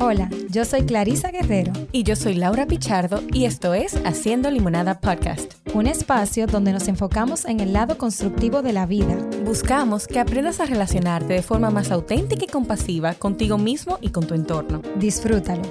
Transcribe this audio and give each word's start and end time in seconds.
Hola, 0.00 0.30
yo 0.48 0.64
soy 0.64 0.82
Clarisa 0.82 1.32
Guerrero. 1.32 1.72
Y 1.90 2.04
yo 2.04 2.14
soy 2.14 2.34
Laura 2.34 2.66
Pichardo 2.66 3.20
y 3.32 3.46
esto 3.46 3.74
es 3.74 3.96
Haciendo 4.04 4.48
Limonada 4.48 5.00
Podcast. 5.00 5.54
Un 5.74 5.88
espacio 5.88 6.46
donde 6.46 6.72
nos 6.72 6.86
enfocamos 6.86 7.44
en 7.46 7.58
el 7.58 7.72
lado 7.72 7.98
constructivo 7.98 8.62
de 8.62 8.72
la 8.72 8.86
vida. 8.86 9.18
Buscamos 9.44 10.06
que 10.06 10.20
aprendas 10.20 10.60
a 10.60 10.66
relacionarte 10.66 11.32
de 11.32 11.42
forma 11.42 11.70
más 11.70 11.90
auténtica 11.90 12.44
y 12.44 12.46
compasiva 12.46 13.14
contigo 13.14 13.58
mismo 13.58 13.98
y 14.00 14.10
con 14.10 14.24
tu 14.24 14.34
entorno. 14.34 14.82
Disfrútalo. 15.00 15.62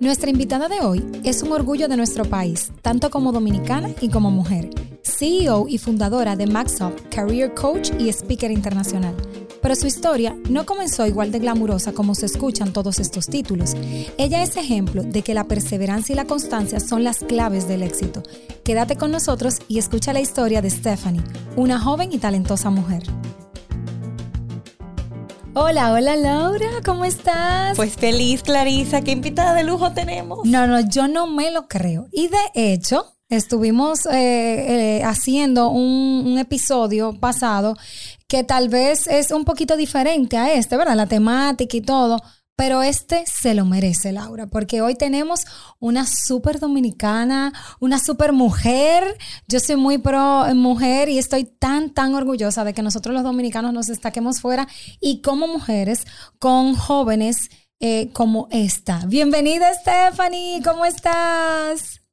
Nuestra 0.00 0.30
invitada 0.30 0.68
de 0.68 0.80
hoy 0.80 1.04
es 1.22 1.42
un 1.42 1.52
orgullo 1.52 1.86
de 1.88 1.98
nuestro 1.98 2.24
país, 2.24 2.72
tanto 2.80 3.10
como 3.10 3.30
dominicana 3.30 3.90
y 4.00 4.08
como 4.08 4.30
mujer. 4.30 4.70
CEO 5.02 5.66
y 5.68 5.76
fundadora 5.76 6.34
de 6.34 6.46
Maxup, 6.46 6.98
Career 7.10 7.52
Coach 7.52 7.90
y 7.98 8.08
Speaker 8.08 8.50
Internacional 8.50 9.14
pero 9.64 9.76
su 9.76 9.86
historia 9.86 10.36
no 10.50 10.66
comenzó 10.66 11.06
igual 11.06 11.32
de 11.32 11.38
glamurosa 11.38 11.92
como 11.92 12.14
se 12.14 12.26
escuchan 12.26 12.74
todos 12.74 12.98
estos 12.98 13.28
títulos. 13.28 13.72
Ella 14.18 14.42
es 14.42 14.58
ejemplo 14.58 15.02
de 15.02 15.22
que 15.22 15.32
la 15.32 15.44
perseverancia 15.44 16.12
y 16.12 16.16
la 16.16 16.26
constancia 16.26 16.80
son 16.80 17.02
las 17.02 17.20
claves 17.20 17.66
del 17.66 17.82
éxito. 17.82 18.22
Quédate 18.62 18.96
con 18.96 19.10
nosotros 19.10 19.54
y 19.66 19.78
escucha 19.78 20.12
la 20.12 20.20
historia 20.20 20.60
de 20.60 20.68
Stephanie, 20.68 21.24
una 21.56 21.80
joven 21.80 22.12
y 22.12 22.18
talentosa 22.18 22.68
mujer. 22.68 23.04
Hola, 25.54 25.94
hola 25.94 26.14
Laura, 26.16 26.68
¿cómo 26.84 27.06
estás? 27.06 27.74
Pues 27.74 27.94
feliz, 27.94 28.42
Clarisa, 28.42 29.00
qué 29.00 29.12
invitada 29.12 29.54
de 29.54 29.64
lujo 29.64 29.94
tenemos. 29.94 30.40
No, 30.44 30.66
no, 30.66 30.80
yo 30.80 31.08
no 31.08 31.26
me 31.26 31.50
lo 31.50 31.68
creo. 31.68 32.06
Y 32.12 32.28
de 32.28 32.50
hecho, 32.52 33.13
estuvimos 33.28 34.06
eh, 34.06 34.98
eh, 34.98 35.04
haciendo 35.04 35.70
un, 35.70 36.38
episodio 36.38 37.12
pasado 37.12 37.76
que 38.26 38.42
tal 38.42 38.68
vez 38.68 39.06
es 39.06 39.30
un 39.30 39.44
poquito 39.44 39.76
diferente 39.76 40.36
a 40.36 40.52
este, 40.52 40.76
¿verdad? 40.76 40.96
La 40.96 41.06
temática 41.06 41.76
y 41.76 41.80
todo. 41.80 42.20
Pero 42.56 42.82
este 42.82 43.24
se 43.26 43.52
lo 43.52 43.64
merece, 43.64 44.12
Laura, 44.12 44.46
porque 44.46 44.80
hoy 44.80 44.94
tenemos 44.94 45.44
una 45.80 46.06
súper 46.06 46.60
dominicana, 46.60 47.52
una 47.80 47.98
súper 47.98 48.32
mujer. 48.32 49.18
Yo 49.48 49.58
soy 49.58 49.74
muy 49.74 49.98
pro 49.98 50.44
mujer 50.54 51.08
y 51.08 51.18
estoy 51.18 51.44
tan, 51.44 51.90
tan 51.90 52.14
orgullosa 52.14 52.62
de 52.62 52.72
que 52.72 52.82
nosotros 52.82 53.12
los 53.12 53.24
dominicanos 53.24 53.72
nos 53.72 53.86
destaquemos 53.86 54.40
fuera 54.40 54.68
y 55.00 55.20
como 55.20 55.48
mujeres 55.48 56.04
con 56.38 56.74
jóvenes 56.76 57.50
eh, 57.80 58.10
como 58.12 58.46
esta. 58.52 59.04
Bienvenida, 59.06 59.74
Stephanie, 59.74 60.62
¿cómo 60.62 60.84
estás? 60.84 62.03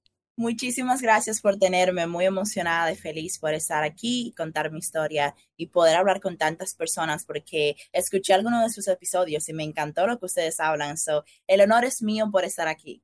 Muchísimas 0.42 1.04
gracias 1.04 1.40
por 1.40 1.60
tenerme, 1.60 2.08
muy 2.08 2.26
emocionada 2.26 2.92
y 2.92 2.96
feliz 2.96 3.38
por 3.38 3.54
estar 3.54 3.84
aquí 3.84 4.30
y 4.30 4.32
contar 4.32 4.72
mi 4.72 4.80
historia 4.80 5.36
y 5.56 5.68
poder 5.68 5.96
hablar 5.96 6.20
con 6.20 6.36
tantas 6.36 6.74
personas 6.74 7.26
porque 7.26 7.76
escuché 7.94 8.34
algunos 8.34 8.64
de 8.64 8.72
sus 8.72 8.88
episodios 8.88 9.48
y 9.50 9.54
me 9.54 9.64
encantó 9.64 10.08
lo 10.08 10.18
que 10.18 10.26
ustedes 10.26 10.60
hablan. 10.60 10.98
So, 10.98 11.26
el 11.46 11.62
honor 11.62 11.86
es 11.86 12.02
mío 12.02 12.28
por 12.32 12.44
estar 12.44 12.68
aquí. 12.68 13.04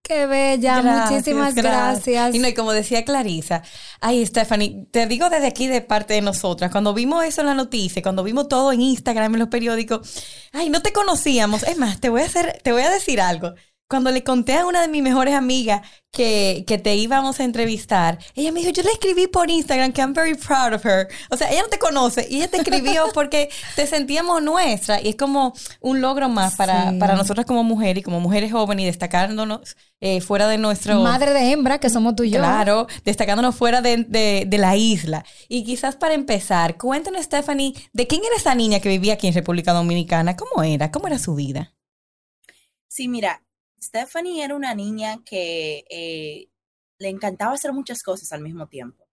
Qué 0.00 0.24
bella, 0.24 0.80
muchísimas 0.80 1.54
gracias. 1.54 2.34
Y 2.34 2.38
no, 2.38 2.48
y 2.48 2.54
como 2.54 2.72
decía 2.72 3.04
Clarisa, 3.04 3.62
ay, 4.00 4.24
Stephanie, 4.24 4.86
te 4.90 5.06
digo 5.06 5.28
desde 5.28 5.48
aquí 5.48 5.66
de 5.66 5.82
parte 5.82 6.14
de 6.14 6.22
nosotras, 6.22 6.70
cuando 6.70 6.94
vimos 6.94 7.22
eso 7.22 7.42
en 7.42 7.48
la 7.48 7.54
noticia, 7.54 8.00
cuando 8.00 8.24
vimos 8.24 8.48
todo 8.48 8.72
en 8.72 8.80
Instagram, 8.80 9.34
en 9.34 9.40
los 9.40 9.48
periódicos, 9.48 10.24
ay, 10.52 10.70
no 10.70 10.80
te 10.80 10.94
conocíamos. 10.94 11.64
Es 11.64 11.76
más, 11.76 12.00
te 12.00 12.08
voy 12.08 12.22
a 12.22 12.24
hacer, 12.24 12.60
te 12.62 12.72
voy 12.72 12.82
a 12.82 12.90
decir 12.90 13.20
algo 13.20 13.52
cuando 13.92 14.10
le 14.10 14.24
conté 14.24 14.56
a 14.56 14.64
una 14.64 14.80
de 14.80 14.88
mis 14.88 15.02
mejores 15.02 15.34
amigas 15.34 15.86
que, 16.10 16.64
que, 16.66 16.78
te 16.78 16.96
íbamos 16.96 17.38
a 17.40 17.44
entrevistar, 17.44 18.18
ella 18.34 18.50
me 18.50 18.60
dijo, 18.60 18.72
yo 18.72 18.82
le 18.82 18.90
escribí 18.90 19.26
por 19.26 19.50
Instagram 19.50 19.92
que 19.92 20.00
I'm 20.00 20.14
very 20.14 20.34
proud 20.34 20.72
of 20.72 20.86
her. 20.86 21.08
O 21.28 21.36
sea, 21.36 21.50
ella 21.50 21.60
no 21.60 21.68
te 21.68 21.78
conoce 21.78 22.26
y 22.26 22.36
ella 22.36 22.48
te 22.48 22.56
escribió 22.56 23.04
porque 23.14 23.50
te 23.76 23.86
sentíamos 23.86 24.42
nuestra 24.42 24.98
y 24.98 25.10
es 25.10 25.16
como 25.16 25.52
un 25.80 26.00
logro 26.00 26.30
más 26.30 26.56
para, 26.56 26.94
para 26.98 27.16
nosotras 27.16 27.44
como 27.44 27.64
mujeres 27.64 28.00
y 28.00 28.02
como 28.02 28.18
mujeres 28.18 28.50
jóvenes 28.50 28.84
y 28.84 28.86
destacándonos 28.86 29.76
eh, 30.00 30.22
fuera 30.22 30.48
de 30.48 30.56
nuestro... 30.56 30.98
Madre 31.02 31.34
de 31.34 31.52
hembra, 31.52 31.78
que 31.78 31.90
somos 31.90 32.16
tú 32.16 32.22
y 32.22 32.30
yo. 32.30 32.38
Claro, 32.38 32.86
destacándonos 33.04 33.54
fuera 33.54 33.82
de, 33.82 34.06
de, 34.08 34.44
de 34.46 34.56
la 34.56 34.74
isla. 34.74 35.22
Y 35.50 35.64
quizás 35.64 35.96
para 35.96 36.14
empezar, 36.14 36.78
cuéntanos, 36.78 37.24
Stephanie, 37.24 37.74
¿de 37.92 38.06
quién 38.06 38.22
era 38.24 38.36
esa 38.36 38.54
niña 38.54 38.80
que 38.80 38.88
vivía 38.88 39.12
aquí 39.12 39.26
en 39.26 39.34
República 39.34 39.74
Dominicana? 39.74 40.34
¿Cómo 40.34 40.62
era? 40.62 40.90
¿Cómo 40.90 41.08
era 41.08 41.18
su 41.18 41.34
vida? 41.34 41.74
Sí, 42.88 43.08
mira, 43.08 43.42
Stephanie 43.82 44.44
era 44.44 44.54
una 44.54 44.74
niña 44.74 45.22
que 45.24 45.84
eh, 45.90 46.48
le 46.98 47.08
encantaba 47.08 47.54
hacer 47.54 47.72
muchas 47.72 48.02
cosas 48.02 48.32
al 48.32 48.40
mismo 48.40 48.68
tiempo. 48.68 49.08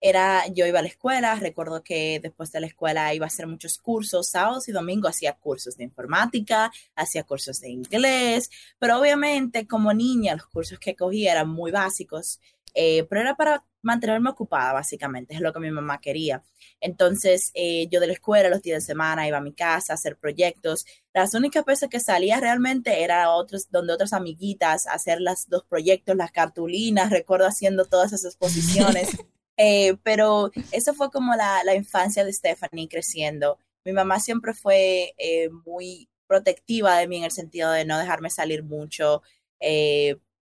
Era, 0.00 0.46
yo 0.48 0.66
iba 0.66 0.78
a 0.78 0.82
la 0.82 0.88
escuela, 0.88 1.34
recuerdo 1.36 1.82
que 1.82 2.20
después 2.22 2.52
de 2.52 2.60
la 2.60 2.66
escuela 2.66 3.14
iba 3.14 3.24
a 3.24 3.28
hacer 3.28 3.46
muchos 3.46 3.78
cursos, 3.78 4.28
sábados 4.28 4.68
y 4.68 4.72
domingos 4.72 5.10
hacía 5.10 5.34
cursos 5.34 5.76
de 5.76 5.84
informática, 5.84 6.70
hacía 6.94 7.24
cursos 7.24 7.60
de 7.60 7.70
inglés, 7.70 8.50
pero 8.78 8.98
obviamente 9.00 9.66
como 9.66 9.92
niña 9.94 10.36
los 10.36 10.46
cursos 10.46 10.78
que 10.78 10.94
cogía 10.94 11.32
eran 11.32 11.48
muy 11.48 11.70
básicos, 11.70 12.40
eh, 12.74 13.04
pero 13.08 13.22
era 13.22 13.36
para 13.36 13.64
mantenerme 13.86 14.30
ocupada, 14.30 14.72
básicamente, 14.72 15.34
es 15.34 15.40
lo 15.40 15.52
que 15.52 15.60
mi 15.60 15.70
mamá 15.70 16.00
quería. 16.00 16.42
Entonces, 16.80 17.52
eh, 17.54 17.86
yo 17.88 18.00
de 18.00 18.08
la 18.08 18.14
escuela 18.14 18.48
los 18.48 18.60
días 18.60 18.82
de 18.82 18.86
semana 18.86 19.28
iba 19.28 19.38
a 19.38 19.40
mi 19.40 19.52
casa 19.52 19.92
a 19.92 19.94
hacer 19.94 20.16
proyectos. 20.16 20.84
Las 21.14 21.34
únicas 21.34 21.64
veces 21.64 21.88
que 21.88 22.00
salía 22.00 22.40
realmente 22.40 23.04
era 23.04 23.30
otros, 23.30 23.70
donde 23.70 23.92
otras 23.92 24.12
amiguitas 24.12 24.88
hacer 24.88 25.20
los 25.20 25.48
dos 25.48 25.64
proyectos, 25.64 26.16
las 26.16 26.32
cartulinas, 26.32 27.10
recuerdo 27.10 27.46
haciendo 27.46 27.84
todas 27.84 28.12
esas 28.12 28.24
exposiciones. 28.34 29.16
Eh, 29.56 29.96
pero 30.02 30.50
eso 30.72 30.92
fue 30.92 31.10
como 31.10 31.34
la, 31.36 31.62
la, 31.64 31.74
infancia 31.76 32.24
de 32.24 32.32
Stephanie 32.32 32.88
creciendo. 32.88 33.58
Mi 33.84 33.92
mamá 33.92 34.18
siempre 34.18 34.52
fue 34.52 35.14
eh, 35.16 35.48
muy 35.64 36.10
protectiva 36.26 36.98
de 36.98 37.06
mí 37.06 37.18
en 37.18 37.24
el 37.24 37.30
sentido 37.30 37.70
de 37.70 37.84
no 37.84 37.98
dejarme 37.98 38.30
salir 38.30 38.64
mucho, 38.64 39.22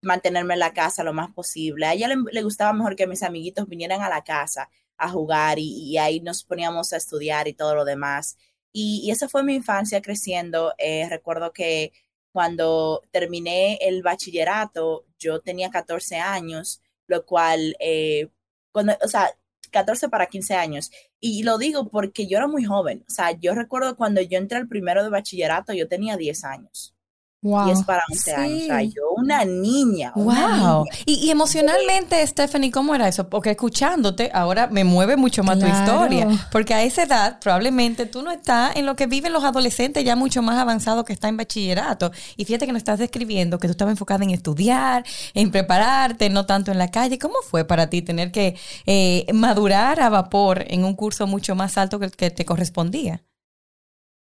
mantenerme 0.02 0.54
en 0.54 0.60
la 0.60 0.72
casa 0.72 1.04
lo 1.04 1.12
más 1.12 1.32
posible. 1.32 1.86
A 1.86 1.94
ella 1.94 2.08
le, 2.08 2.42
gustaba 2.42 2.72
mejor 2.72 2.96
que 2.96 3.06
mis 3.06 3.22
amiguitos 3.22 3.68
vinieran 3.68 4.02
a 4.02 4.08
la 4.08 4.22
casa 4.24 4.70
a 4.96 5.08
jugar 5.08 5.58
y, 5.58 5.96
ahí 5.98 6.20
nos 6.20 6.44
poníamos 6.44 6.92
a 6.92 6.96
estudiar 6.96 7.48
y 7.48 7.54
todo 7.54 7.74
lo 7.74 7.84
demás. 7.84 8.36
Y, 8.72 9.10
esa 9.10 9.28
fue 9.28 9.42
mi 9.42 9.54
infancia 9.54 10.02
creciendo. 10.02 10.74
Eh, 10.78 11.06
recuerdo 11.08 11.52
que 11.52 11.92
cuando 12.32 13.02
terminé 13.10 13.78
el 13.82 14.02
bachillerato, 14.02 15.04
yo 15.18 15.40
tenía 15.40 15.70
14 15.70 16.16
años, 16.16 16.82
lo 17.06 17.24
cual, 17.26 17.76
eh, 17.80 18.28
cuando, 18.72 18.96
o 19.02 19.08
sea, 19.08 19.34
14 19.70 20.08
para 20.08 20.26
15 20.26 20.54
años. 20.54 20.90
Y 21.20 21.42
lo 21.42 21.58
digo 21.58 21.88
porque 21.88 22.26
yo 22.26 22.38
era 22.38 22.46
muy 22.46 22.64
joven. 22.64 23.04
O 23.08 23.10
sea, 23.10 23.32
yo 23.32 23.54
recuerdo 23.54 23.96
cuando 23.96 24.20
yo 24.20 24.38
entré 24.38 24.58
al 24.58 24.68
primero 24.68 25.02
de 25.02 25.10
bachillerato, 25.10 25.72
yo 25.72 25.88
tenía 25.88 26.16
10 26.16 26.44
años. 26.44 26.94
Y 27.40 27.70
es 27.70 27.84
para 27.84 28.02
11 28.10 28.34
años. 28.34 28.62
O 28.62 28.66
sea, 28.66 28.82
yo 28.82 29.10
una 29.16 29.44
niña. 29.44 30.12
wow. 30.16 30.84
Y, 31.06 31.30
emocionalmente, 31.30 32.26
Stephanie, 32.26 32.72
¿cómo 32.72 32.96
era 32.96 33.06
eso? 33.06 33.28
Porque 33.28 33.50
escuchándote, 33.50 34.30
ahora 34.34 34.66
me 34.66 34.82
mueve 34.82 35.16
mucho 35.16 35.44
más 35.44 35.58
tu 35.58 35.66
historia. 35.66 36.26
Porque 36.50 36.74
a 36.74 36.82
esa 36.82 37.04
edad, 37.04 37.38
probablemente 37.38 38.06
tú 38.06 38.22
no 38.22 38.32
estás 38.32 38.74
en 38.76 38.86
lo 38.86 38.96
que 38.96 39.06
viven 39.06 39.32
los 39.32 39.44
adolescentes 39.44 40.04
ya 40.04 40.16
mucho 40.16 40.42
más 40.42 40.58
avanzados 40.58 41.04
que 41.04 41.12
está 41.12 41.28
en 41.28 41.36
bachillerato. 41.36 42.10
Y 42.36 42.44
fíjate 42.44 42.66
que 42.66 42.72
nos 42.72 42.80
estás 42.80 42.98
describiendo 42.98 43.58
que 43.60 43.68
tú 43.68 43.72
estabas 43.72 43.92
enfocada 43.92 44.24
en 44.24 44.30
estudiar, 44.30 45.04
en 45.34 45.52
prepararte, 45.52 46.30
no 46.30 46.44
tanto 46.44 46.72
en 46.72 46.78
la 46.78 46.90
calle. 46.90 47.18
¿Cómo 47.20 47.36
fue 47.48 47.64
para 47.64 47.88
ti 47.88 48.02
tener 48.02 48.32
que 48.32 48.56
eh, 48.86 49.26
madurar 49.32 50.00
a 50.00 50.08
vapor 50.08 50.64
en 50.68 50.84
un 50.84 50.94
curso 50.94 51.28
mucho 51.28 51.54
más 51.54 51.78
alto 51.78 52.00
que 52.00 52.06
el 52.06 52.16
que 52.16 52.30
te 52.30 52.44
correspondía? 52.44 53.22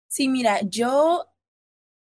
Sí, 0.08 0.28
mira, 0.28 0.60
yo 0.62 1.26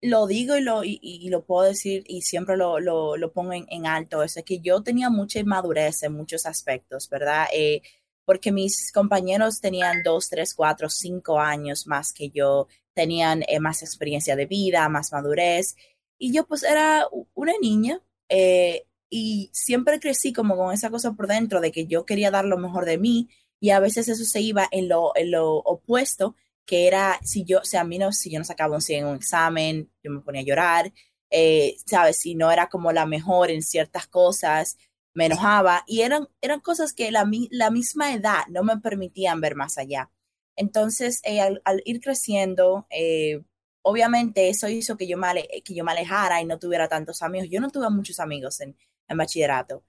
lo 0.05 0.27
digo 0.27 0.57
y 0.57 0.61
lo, 0.61 0.85
y, 0.85 1.29
lo 1.31 1.45
puedo 1.45 1.67
decir 1.67 2.05
y 2.07 2.21
siempre 2.23 2.59
lo, 2.59 2.79
lo, 2.79 3.17
lo 3.17 3.33
pongo 3.33 3.55
en, 3.55 3.87
alto, 3.87 4.23
es 4.23 4.39
que 4.45 4.61
yo 4.61 4.83
tenía 4.83 5.09
mucha 5.09 5.39
inmadurez 5.41 6.03
en 6.03 6.13
muchos 6.13 6.45
aspectos, 6.45 7.09
¿verdad? 7.09 7.47
Eh, 7.55 7.81
porque 8.27 8.53
mis 8.53 8.93
compañeros 8.93 9.63
tenían 9.63 10.03
dos, 10.03 10.29
tres, 10.29 10.55
cuatro, 10.55 10.91
cinco 10.91 11.41
años 11.41 11.87
más 11.87 12.13
que 12.13 12.29
yo, 12.29 12.69
tenían 12.93 13.45
eh, 13.49 13.61
más 13.61 13.83
experiencia 13.83 14.37
de 14.37 14.45
vida, 14.45 14.87
más 14.91 15.11
madurez, 15.11 15.75
y 16.19 16.35
yo 16.35 16.47
pues 16.47 16.65
era 16.65 17.09
una 17.33 17.55
niña 17.63 18.03
eh, 18.29 18.85
y 19.09 19.49
siempre 19.55 20.01
crecí 20.01 20.35
como 20.35 20.55
con 20.55 20.75
esa 20.75 20.91
cosa 20.91 21.13
por 21.13 21.29
dentro 21.29 21.63
de 21.63 21.73
que 21.73 21.87
yo 21.87 22.05
quería 22.05 22.31
dar 22.31 22.45
lo 22.45 22.59
mejor 22.59 22.85
de 22.85 22.99
mí 22.99 23.31
y 23.59 23.71
a 23.71 23.81
veces 23.81 24.09
eso 24.09 24.25
se 24.25 24.43
iba 24.43 24.69
en 24.71 24.89
lo, 24.91 25.13
en 25.17 25.31
lo 25.31 25.57
opuesto 25.57 26.37
que 26.67 26.87
era, 26.87 27.19
si 27.23 27.45
yo, 27.45 27.61
o 27.61 27.65
sea, 27.65 27.83
a 27.83 27.85
mí 27.85 27.99
no, 27.99 28.13
si 28.13 28.31
yo 28.31 28.39
no 28.39 28.45
sacaba 28.45 28.75
un 28.75 28.83
100 28.83 29.01
en 29.01 29.07
un 29.07 29.17
examen, 29.17 29.91
yo 30.03 30.11
me 30.11 30.21
ponía 30.21 30.41
a 30.43 30.45
llorar, 30.45 30.93
eh, 31.31 31.77
¿sabes? 31.87 32.19
Si 32.19 32.35
no 32.35 32.51
era 32.51 32.69
como 32.69 32.93
la 32.93 33.07
mejor 33.07 33.51
en 33.51 33.63
ciertas 33.63 34.07
cosas, 34.07 34.77
me 35.15 35.27
enojaba 35.27 35.85
y 35.87 36.03
eran, 36.03 36.29
eran 36.41 36.61
cosas 36.61 36.93
que 36.93 37.11
la, 37.11 37.29
la 37.51 37.71
misma 37.71 38.15
edad 38.15 38.47
no 38.49 38.65
me 38.65 38.79
permitían 38.79 39.41
ver 39.41 39.55
más 39.57 39.79
allá. 39.79 40.11
Entonces, 40.57 41.21
eh, 41.25 41.41
al, 41.41 41.83
ir 41.85 42.01
creciendo, 42.01 42.87
eh, 42.91 43.43
obviamente 43.83 44.49
eso 44.49 44.69
hizo 44.69 44.97
que 44.97 45.07
yo, 45.07 45.19
me 45.19 45.47
que 45.65 45.75
yo 45.75 45.85
me 45.85 45.93
alejara 45.93 46.41
y 46.41 46.47
no 46.47 46.59
tuviera 46.59 46.89
tantos 46.89 47.23
amigos. 47.23 47.49
Yo 47.51 47.61
no 47.61 47.71
tuve 47.71 47.91
muchos 47.91 48.21
amigos 48.21 48.61
en, 48.61 48.77
en 49.09 49.17
bachillerato, 49.19 49.85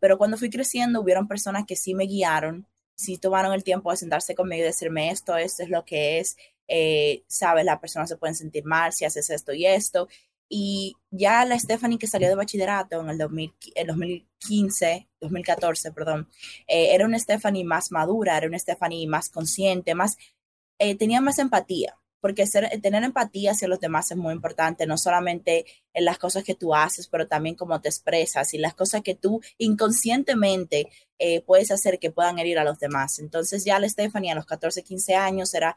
pero 0.00 0.18
cuando 0.18 0.38
fui 0.38 0.50
creciendo 0.50 1.00
hubieron 1.00 1.28
personas 1.28 1.64
que 1.66 1.76
sí 1.76 1.94
me 1.94 2.04
guiaron 2.04 2.66
si 2.94 3.18
tomaron 3.18 3.52
el 3.52 3.64
tiempo 3.64 3.90
de 3.90 3.96
sentarse 3.96 4.34
conmigo 4.34 4.62
y 4.62 4.66
decirme 4.66 5.10
esto, 5.10 5.36
esto 5.36 5.62
es 5.62 5.68
lo 5.68 5.84
que 5.84 6.20
es, 6.20 6.36
eh, 6.68 7.24
sabes, 7.26 7.64
las 7.64 7.80
personas 7.80 8.08
se 8.08 8.16
pueden 8.16 8.34
sentir 8.34 8.64
mal 8.64 8.92
si 8.92 9.04
haces 9.04 9.30
esto 9.30 9.52
y 9.52 9.66
esto. 9.66 10.08
Y 10.48 10.96
ya 11.10 11.44
la 11.44 11.58
Stephanie 11.58 11.98
que 11.98 12.06
salió 12.06 12.28
de 12.28 12.34
bachillerato 12.34 13.00
en 13.00 13.08
el, 13.08 13.18
2015, 13.18 15.08
2014, 15.20 15.92
perdón, 15.92 16.28
eh, 16.68 16.94
era 16.94 17.06
una 17.06 17.18
Stephanie 17.18 17.64
más 17.64 17.90
madura, 17.90 18.36
era 18.36 18.46
una 18.46 18.58
Stephanie 18.58 19.06
más 19.06 19.30
consciente, 19.30 19.94
más, 19.94 20.16
eh, 20.78 20.96
tenía 20.96 21.20
más 21.20 21.38
empatía, 21.38 21.96
porque 22.24 22.46
ser, 22.46 22.70
tener 22.80 23.04
empatía 23.04 23.50
hacia 23.50 23.68
los 23.68 23.80
demás 23.80 24.10
es 24.10 24.16
muy 24.16 24.32
importante, 24.32 24.86
no 24.86 24.96
solamente 24.96 25.66
en 25.92 26.06
las 26.06 26.16
cosas 26.16 26.42
que 26.42 26.54
tú 26.54 26.74
haces, 26.74 27.06
pero 27.06 27.26
también 27.26 27.54
cómo 27.54 27.78
te 27.82 27.90
expresas 27.90 28.54
y 28.54 28.56
las 28.56 28.72
cosas 28.72 29.02
que 29.02 29.14
tú 29.14 29.42
inconscientemente 29.58 30.88
eh, 31.18 31.42
puedes 31.42 31.70
hacer 31.70 31.98
que 31.98 32.10
puedan 32.10 32.38
herir 32.38 32.58
a 32.58 32.64
los 32.64 32.78
demás. 32.78 33.18
Entonces 33.18 33.66
ya 33.66 33.78
la 33.78 33.90
Stephanie 33.90 34.32
a 34.32 34.36
los 34.36 34.46
14, 34.46 34.82
15 34.82 35.14
años 35.14 35.52
era 35.52 35.76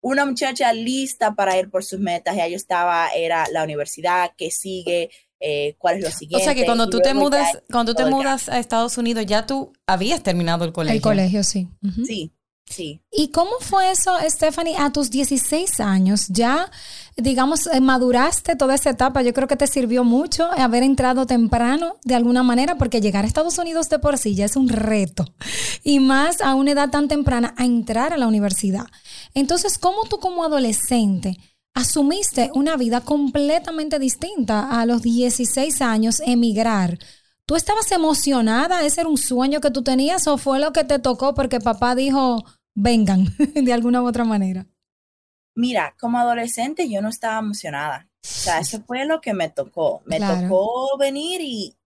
una 0.00 0.24
muchacha 0.24 0.72
lista 0.72 1.34
para 1.34 1.58
ir 1.58 1.68
por 1.68 1.84
sus 1.84 2.00
metas. 2.00 2.36
Ya 2.36 2.48
yo 2.48 2.56
estaba, 2.56 3.08
era 3.08 3.44
la 3.52 3.62
universidad, 3.62 4.32
que 4.34 4.50
sigue, 4.50 5.10
eh, 5.40 5.74
cuál 5.76 5.96
es 5.96 6.04
lo 6.04 6.10
siguiente. 6.10 6.42
O 6.42 6.44
sea 6.44 6.54
que 6.54 6.64
cuando 6.64 6.88
tú 6.88 7.00
te 7.00 7.12
mudas, 7.12 7.62
cuando 7.70 7.94
tú 7.94 8.02
te 8.02 8.10
mudas 8.10 8.48
a 8.48 8.58
Estados 8.58 8.96
Unidos, 8.96 9.26
ya 9.26 9.44
tú 9.44 9.74
habías 9.86 10.22
terminado 10.22 10.64
el 10.64 10.72
colegio. 10.72 10.96
El 10.96 11.02
colegio, 11.02 11.44
sí. 11.44 11.68
Sí, 12.06 12.32
sí. 12.68 13.00
¿Y 13.10 13.28
cómo 13.28 13.52
fue 13.60 13.90
eso, 13.90 14.12
Stephanie, 14.28 14.76
a 14.78 14.90
tus 14.92 15.10
16 15.10 15.80
años? 15.80 16.26
Ya, 16.28 16.70
digamos, 17.16 17.66
eh, 17.66 17.80
maduraste 17.80 18.56
toda 18.56 18.74
esa 18.74 18.90
etapa. 18.90 19.22
Yo 19.22 19.32
creo 19.32 19.48
que 19.48 19.56
te 19.56 19.66
sirvió 19.66 20.04
mucho 20.04 20.50
haber 20.52 20.82
entrado 20.82 21.26
temprano 21.26 21.96
de 22.04 22.14
alguna 22.14 22.42
manera, 22.42 22.76
porque 22.76 23.00
llegar 23.00 23.24
a 23.24 23.28
Estados 23.28 23.58
Unidos 23.58 23.88
de 23.88 23.98
por 23.98 24.18
sí 24.18 24.34
ya 24.34 24.44
es 24.44 24.56
un 24.56 24.68
reto. 24.68 25.24
Y 25.82 26.00
más 26.00 26.40
a 26.40 26.54
una 26.54 26.72
edad 26.72 26.90
tan 26.90 27.08
temprana, 27.08 27.54
a 27.56 27.64
entrar 27.64 28.12
a 28.12 28.18
la 28.18 28.26
universidad. 28.26 28.86
Entonces, 29.34 29.78
¿cómo 29.78 30.04
tú 30.04 30.18
como 30.18 30.44
adolescente 30.44 31.36
asumiste 31.74 32.50
una 32.54 32.76
vida 32.76 33.02
completamente 33.02 33.98
distinta 33.98 34.80
a 34.80 34.86
los 34.86 35.02
16 35.02 35.82
años, 35.82 36.20
emigrar? 36.24 36.98
¿Tú 37.46 37.54
estabas 37.54 37.92
emocionada? 37.92 38.84
¿Ese 38.84 39.02
era 39.02 39.10
un 39.10 39.16
sueño 39.16 39.60
que 39.60 39.70
tú 39.70 39.84
tenías 39.84 40.26
o 40.26 40.36
fue 40.36 40.58
lo 40.58 40.72
que 40.72 40.82
te 40.82 40.98
tocó 40.98 41.32
porque 41.34 41.60
papá 41.60 41.94
dijo, 41.94 42.44
vengan, 42.74 43.26
de 43.54 43.72
alguna 43.72 44.02
u 44.02 44.06
otra 44.08 44.24
manera? 44.24 44.66
Mira, 45.54 45.94
como 46.00 46.18
adolescente 46.18 46.90
yo 46.90 47.00
no 47.00 47.08
estaba 47.08 47.38
emocionada. 47.38 48.10
O 48.24 48.28
sea, 48.28 48.58
eso 48.58 48.82
fue 48.82 49.04
lo 49.06 49.20
que 49.20 49.32
me 49.32 49.48
tocó. 49.48 50.02
Me 50.06 50.18
tocó 50.18 50.98
venir 50.98 51.40
y 51.40 51.76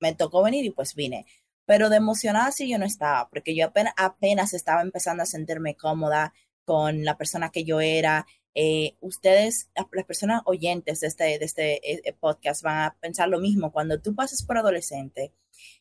me 0.00 0.14
tocó 0.14 0.42
venir 0.42 0.64
y 0.64 0.70
pues 0.70 0.96
vine. 0.96 1.26
Pero 1.64 1.90
de 1.90 1.98
emocionada 1.98 2.50
sí 2.50 2.68
yo 2.68 2.78
no 2.78 2.84
estaba, 2.84 3.28
porque 3.28 3.54
yo 3.54 3.66
apenas, 3.66 3.94
apenas 3.96 4.52
estaba 4.52 4.82
empezando 4.82 5.22
a 5.22 5.26
sentirme 5.26 5.76
cómoda, 5.76 6.34
con 6.64 7.04
la 7.04 7.16
persona 7.16 7.50
que 7.50 7.64
yo 7.64 7.80
era. 7.80 8.26
Eh, 8.60 8.96
ustedes, 9.00 9.70
las 9.76 10.04
personas 10.04 10.42
oyentes 10.44 10.98
de 10.98 11.06
este, 11.06 11.38
de 11.38 11.44
este 11.44 11.74
eh, 11.92 12.02
eh, 12.04 12.12
podcast 12.12 12.64
van 12.64 12.78
a 12.80 12.96
pensar 12.98 13.28
lo 13.28 13.38
mismo. 13.38 13.70
Cuando 13.70 14.00
tú 14.00 14.16
pasas 14.16 14.42
por 14.42 14.58
adolescente, 14.58 15.32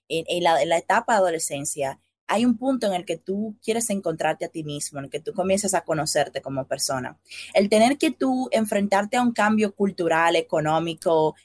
en, 0.07 0.43
la, 0.43 0.61
etapa 0.77 1.13
de 1.13 1.17
adolescencia, 1.17 1.99
hay 2.27 2.45
un 2.45 2.55
punto 2.55 2.85
en 2.85 2.93
el 2.93 3.03
que 3.03 3.17
tú 3.17 3.57
quieres 3.63 3.89
encontrarte 3.89 4.45
a 4.45 4.49
ti 4.49 4.63
mismo, 4.63 4.99
en 4.99 5.05
el 5.05 5.09
que 5.09 5.19
tú 5.19 5.33
comienzas 5.33 5.73
a 5.73 5.85
conocerte 5.85 6.43
como 6.43 6.67
persona. 6.67 7.17
El 7.55 7.67
tener 7.67 7.97
que 7.97 8.11
tú 8.11 8.47
enfrentarte 8.51 9.17
a 9.17 9.23
un 9.23 9.31
cambio 9.31 9.73
cultural, 9.73 10.35
económico, 10.35 11.35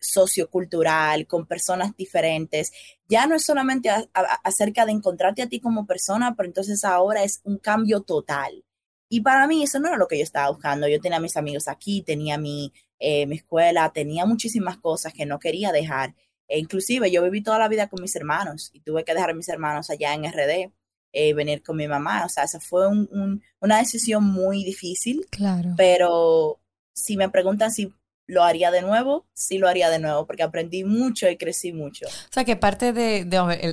sociocultural, 0.00 1.26
con 1.26 1.44
personas 1.44 1.94
diferentes, 1.98 2.72
ya 3.08 3.26
no 3.26 3.34
es 3.34 3.44
solamente 3.44 3.90
acerca 4.42 4.86
de 4.86 4.92
encontrarte 4.92 5.42
a 5.42 5.48
ti 5.50 5.60
como 5.60 5.86
persona, 5.86 6.34
pero 6.34 6.46
entonces 6.46 6.82
ahora 6.82 7.24
es 7.24 7.42
un 7.44 7.58
cambio 7.58 8.00
total. 8.00 8.64
Y 9.12 9.20
para 9.20 9.46
mí 9.46 9.62
eso 9.62 9.78
no 9.78 9.88
era 9.88 9.98
lo 9.98 10.08
que 10.08 10.16
yo 10.16 10.24
estaba 10.24 10.48
buscando. 10.48 10.88
Yo 10.88 10.98
tenía 10.98 11.20
mis 11.20 11.36
amigos 11.36 11.68
aquí, 11.68 12.00
tenía 12.00 12.38
mi, 12.38 12.72
eh, 12.98 13.26
mi 13.26 13.36
escuela, 13.36 13.92
tenía 13.92 14.24
muchísimas 14.24 14.78
cosas 14.78 15.12
que 15.12 15.26
no 15.26 15.38
quería 15.38 15.70
dejar. 15.70 16.14
E 16.48 16.58
inclusive 16.58 17.10
yo 17.10 17.22
viví 17.22 17.42
toda 17.42 17.58
la 17.58 17.68
vida 17.68 17.88
con 17.88 18.00
mis 18.00 18.16
hermanos 18.16 18.70
y 18.72 18.80
tuve 18.80 19.04
que 19.04 19.12
dejar 19.12 19.28
a 19.28 19.34
mis 19.34 19.50
hermanos 19.50 19.90
allá 19.90 20.14
en 20.14 20.24
RD, 20.24 20.72
eh, 21.12 21.34
venir 21.34 21.62
con 21.62 21.76
mi 21.76 21.86
mamá. 21.88 22.24
O 22.24 22.30
sea, 22.30 22.44
esa 22.44 22.58
fue 22.58 22.86
una 22.88 23.78
decisión 23.78 24.24
muy 24.24 24.64
difícil. 24.64 25.26
Claro. 25.30 25.74
Pero 25.76 26.62
si 26.94 27.18
me 27.18 27.28
preguntan 27.28 27.70
si 27.70 27.92
lo 28.26 28.44
haría 28.44 28.70
de 28.70 28.80
nuevo, 28.80 29.26
sí 29.34 29.58
lo 29.58 29.68
haría 29.68 29.90
de 29.90 29.98
nuevo, 29.98 30.26
porque 30.26 30.42
aprendí 30.42 30.84
mucho 30.84 31.28
y 31.28 31.36
crecí 31.36 31.74
mucho. 31.74 32.06
O 32.06 32.32
sea, 32.32 32.44
que 32.46 32.56
parte 32.56 32.94
de, 32.94 33.26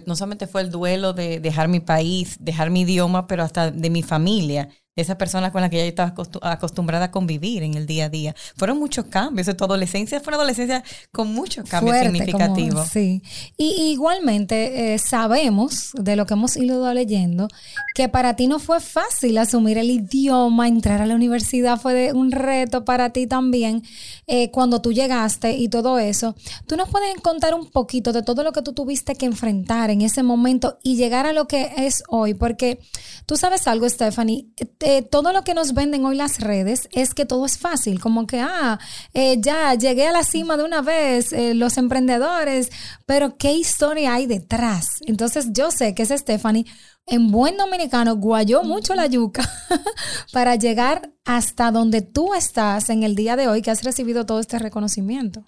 no 0.06 0.18
solamente 0.18 0.48
fue 0.48 0.64
el 0.64 0.70
duelo 0.70 1.14
de 1.14 1.40
dejar 1.40 1.70
mi 1.70 1.80
país, 1.80 2.36
dejar 2.42 2.72
mi 2.72 2.82
idioma, 2.82 3.26
pero 3.26 3.44
hasta 3.44 3.72
de 3.72 3.90
mi 3.90 4.04
familia 4.04 4.68
esas 4.96 5.16
personas 5.16 5.52
con 5.52 5.62
las 5.62 5.70
que 5.70 5.78
ya 5.78 5.86
estaba 5.86 6.14
acostumbrada 6.42 7.06
a 7.06 7.12
convivir 7.12 7.64
en 7.64 7.76
el 7.76 7.86
día 7.86 8.06
a 8.06 8.10
día. 8.10 8.36
Fueron 8.56 8.80
muchos 8.80 9.06
cambios. 9.06 9.48
Tu 9.56 9.64
adolescencia 9.64 10.20
fue 10.20 10.32
una 10.32 10.38
adolescencia 10.38 10.84
con 11.12 11.34
muchos 11.34 11.70
cambios 11.70 11.98
significativos. 11.98 12.88
sí. 12.90 13.22
Y 13.58 13.92
igualmente 13.92 14.94
eh, 14.94 15.00
sabemos 15.00 15.92
de 15.94 16.16
lo 16.16 16.26
que 16.26 16.34
hemos 16.34 16.58
ido 16.58 16.94
leyendo 16.94 17.48
que 17.96 18.10
para 18.10 18.36
ti 18.36 18.48
no 18.48 18.60
fue 18.60 18.80
fácil 18.80 19.38
asumir 19.38 19.78
el 19.78 19.90
idioma, 19.90 20.68
entrar 20.68 21.02
a 21.02 21.06
la 21.06 21.16
universidad 21.16 21.80
fue 21.80 22.14
un 22.14 22.32
reto 22.32 22.86
para 22.86 23.12
ti 23.12 23.28
también 23.28 23.84
eh, 24.28 24.52
cuando 24.52 24.82
tú 24.82 24.92
llegaste 24.92 25.54
y 25.54 25.70
todo 25.70 26.00
eso. 26.00 26.36
¿Tú 26.68 26.76
nos 26.76 26.90
puedes 26.90 27.16
contar 27.22 27.54
un 27.54 27.70
poquito 27.70 28.14
de 28.14 28.22
todo 28.22 28.44
lo 28.44 28.52
que 28.52 28.62
tú 28.62 28.74
tuviste 28.74 29.16
que 29.16 29.26
enfrentar 29.26 29.90
en 29.90 30.02
ese 30.02 30.24
momento 30.24 30.78
y 30.84 30.96
llegar 30.96 31.26
a 31.26 31.34
lo 31.34 31.48
que 31.48 31.72
es 31.78 32.04
hoy? 32.10 32.34
Porque 32.34 32.80
tú 33.26 33.38
sabes 33.38 33.68
algo, 33.68 33.88
Stephanie 33.90 34.48
eh, 34.82 35.02
todo 35.02 35.34
lo 35.34 35.44
que 35.44 35.54
nos 35.54 35.74
venden 35.74 36.06
hoy 36.06 36.16
las 36.16 36.40
redes 36.40 36.88
es 36.94 37.14
que 37.14 37.26
todo 37.26 37.46
es 37.46 37.58
fácil, 37.58 38.00
como 38.00 38.26
que, 38.26 38.40
ah, 38.40 38.80
eh, 39.14 39.36
ya 39.42 39.74
llegué 39.74 40.08
a 40.08 40.14
la 40.14 40.24
cima 40.24 40.56
de 40.56 40.64
una 40.64 40.82
vez, 40.82 41.34
eh, 41.34 41.54
los 41.54 41.78
emprendedores, 41.78 42.70
pero 43.06 43.38
¿qué 43.38 43.52
historia 43.52 44.14
hay 44.14 44.26
detrás? 44.26 45.02
Entonces 45.06 45.50
yo 45.52 45.72
sé 45.72 45.94
que 45.94 46.04
es 46.04 46.10
Stephanie, 46.10 46.66
en 47.06 47.30
buen 47.30 47.58
dominicano, 47.58 48.16
guayó 48.16 48.64
mucho 48.64 48.96
la 48.96 49.08
yuca 49.08 49.44
para 50.32 50.56
llegar 50.56 51.12
hasta 51.26 51.72
donde 51.72 52.02
tú 52.02 52.34
estás 52.34 52.90
en 52.90 53.04
el 53.04 53.16
día 53.16 53.36
de 53.36 53.50
hoy, 53.50 53.62
que 53.62 53.72
has 53.72 53.84
recibido 53.84 54.26
todo 54.26 54.40
este 54.40 54.60
reconocimiento. 54.60 55.44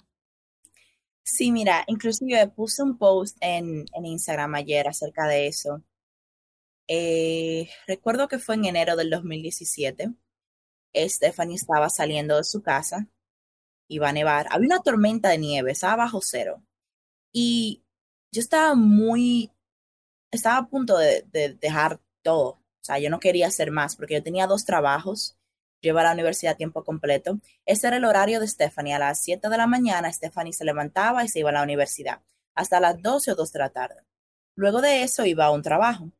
Sí, 1.22 1.52
mira, 1.52 1.84
inclusive 1.86 2.48
puse 2.48 2.82
un 2.82 2.98
post 2.98 3.38
en, 3.40 3.86
en 3.94 4.04
Instagram 4.04 4.56
ayer 4.56 4.88
acerca 4.88 5.26
de 5.26 5.46
eso 5.46 5.82
eh, 6.88 7.70
recuerdo 7.86 8.28
que 8.28 8.38
fue 8.38 8.56
en 8.56 8.66
enero 8.66 8.96
del 8.96 9.10
2017. 9.10 10.12
Stephanie 10.94 11.56
estaba 11.56 11.88
saliendo 11.88 12.36
de 12.36 12.44
su 12.44 12.62
casa, 12.62 13.08
iba 13.88 14.08
a 14.08 14.12
nevar. 14.12 14.46
Había 14.50 14.66
una 14.66 14.82
tormenta 14.82 15.30
de 15.30 15.38
nieve, 15.38 15.72
estaba 15.72 15.96
bajo 15.96 16.20
cero. 16.22 16.62
Y 17.32 17.82
yo 18.32 18.40
estaba 18.40 18.74
muy, 18.74 19.50
estaba 20.30 20.58
a 20.58 20.68
punto 20.68 20.98
de, 20.98 21.24
dejar 21.60 22.00
todo. 22.22 22.50
O 22.50 22.84
sea, 22.84 22.98
yo 22.98 23.10
no 23.10 23.20
quería 23.20 23.48
hacer 23.48 23.70
más 23.70 23.96
porque 23.96 24.14
yo 24.14 24.22
tenía 24.22 24.46
dos 24.46 24.64
trabajos. 24.64 25.36
Yo 25.82 25.98
a 25.98 26.02
la 26.04 26.12
universidad 26.12 26.52
a 26.54 26.56
tiempo 26.56 26.84
completo. 26.84 27.38
Ese 27.66 27.88
era 27.88 27.96
el 27.96 28.04
horario 28.04 28.38
de 28.38 28.46
Stephanie. 28.46 28.94
A 28.94 29.00
las 29.00 29.18
7 29.24 29.48
de 29.48 29.56
la 29.56 29.66
mañana, 29.66 30.12
Stephanie 30.12 30.52
se 30.52 30.64
levantaba 30.64 31.24
y 31.24 31.28
se 31.28 31.40
iba 31.40 31.50
a 31.50 31.52
la 31.52 31.62
universidad. 31.64 32.22
Hasta 32.54 32.78
las 32.78 33.02
12 33.02 33.32
o 33.32 33.34
2 33.34 33.52
de 33.52 33.58
la 33.58 33.70
tarde. 33.70 34.02
Luego 34.54 34.80
de 34.80 35.02
eso 35.02 35.24
iba 35.26 35.46
a 35.46 35.50
un 35.50 35.62
trabajo. 35.62 36.12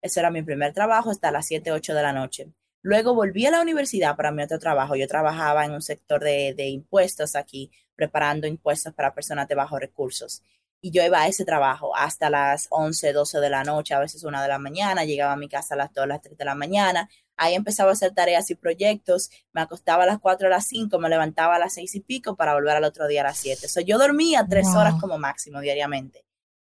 Ese 0.00 0.20
era 0.20 0.30
mi 0.30 0.42
primer 0.42 0.72
trabajo 0.72 1.10
hasta 1.10 1.30
las 1.30 1.46
7, 1.46 1.72
8 1.72 1.94
de 1.94 2.02
la 2.02 2.12
noche. 2.12 2.52
Luego 2.82 3.14
volví 3.14 3.44
a 3.46 3.50
la 3.50 3.60
universidad 3.60 4.16
para 4.16 4.30
mi 4.30 4.42
otro 4.42 4.58
trabajo. 4.58 4.94
Yo 4.94 5.08
trabajaba 5.08 5.64
en 5.64 5.72
un 5.72 5.82
sector 5.82 6.22
de, 6.22 6.68
impuestos 6.68 7.34
aquí, 7.34 7.70
preparando 7.96 8.46
impuestos 8.46 8.94
para 8.94 9.14
personas 9.14 9.48
de 9.48 9.56
bajos 9.56 9.80
recursos. 9.80 10.42
Y 10.80 10.92
yo 10.92 11.04
iba 11.04 11.20
a 11.20 11.26
ese 11.26 11.44
trabajo 11.44 11.94
hasta 11.96 12.30
las 12.30 12.68
11, 12.70 13.12
12 13.12 13.40
de 13.40 13.50
la 13.50 13.64
noche, 13.64 13.94
a 13.94 13.98
veces 13.98 14.22
una 14.22 14.40
de 14.40 14.48
la 14.48 14.60
mañana. 14.60 15.04
Llegaba 15.04 15.32
a 15.32 15.36
mi 15.36 15.48
casa 15.48 15.74
a 15.74 15.76
las 15.76 15.92
2, 15.92 16.06
las 16.06 16.22
3 16.22 16.38
de 16.38 16.44
la 16.44 16.54
mañana. 16.54 17.10
Ahí 17.36 17.54
empezaba 17.54 17.90
a 17.90 17.94
hacer 17.94 18.14
tareas 18.14 18.48
y 18.50 18.54
proyectos. 18.54 19.30
Me 19.52 19.60
acostaba 19.60 20.04
a 20.04 20.06
las 20.06 20.20
4, 20.20 20.46
a 20.46 20.50
las 20.50 20.66
5, 20.66 20.96
me 21.00 21.08
levantaba 21.08 21.56
a 21.56 21.58
las 21.58 21.74
6 21.74 21.96
y 21.96 22.00
pico 22.00 22.36
para 22.36 22.54
volver 22.54 22.76
al 22.76 22.84
otro 22.84 23.08
día 23.08 23.22
a 23.22 23.24
las 23.24 23.38
7. 23.38 23.66
So, 23.66 23.80
yo 23.80 23.98
dormía 23.98 24.46
tres 24.48 24.68
horas 24.68 24.94
como 25.00 25.18
máximo 25.18 25.60
diariamente. 25.60 26.24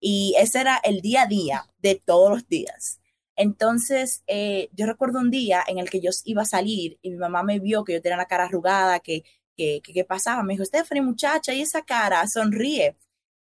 Y 0.00 0.34
ese 0.36 0.60
era 0.60 0.80
el 0.82 1.00
día 1.00 1.22
a 1.22 1.26
día 1.26 1.66
de 1.78 1.94
todos 2.04 2.28
los 2.28 2.48
días. 2.48 2.98
Entonces, 3.42 4.22
eh, 4.28 4.68
yo 4.72 4.86
recuerdo 4.86 5.18
un 5.18 5.28
día 5.28 5.64
en 5.66 5.78
el 5.78 5.90
que 5.90 6.00
yo 6.00 6.10
iba 6.26 6.42
a 6.42 6.44
salir 6.44 7.00
y 7.02 7.10
mi 7.10 7.16
mamá 7.16 7.42
me 7.42 7.58
vio 7.58 7.82
que 7.82 7.94
yo 7.94 8.00
tenía 8.00 8.16
la 8.16 8.26
cara 8.26 8.44
arrugada, 8.44 9.00
que, 9.00 9.24
que, 9.56 10.04
pasaba. 10.08 10.44
Me 10.44 10.52
dijo, 10.52 10.64
Stephanie, 10.64 11.02
muchacha, 11.02 11.52
y 11.52 11.60
esa 11.60 11.82
cara, 11.82 12.24
sonríe. 12.28 12.96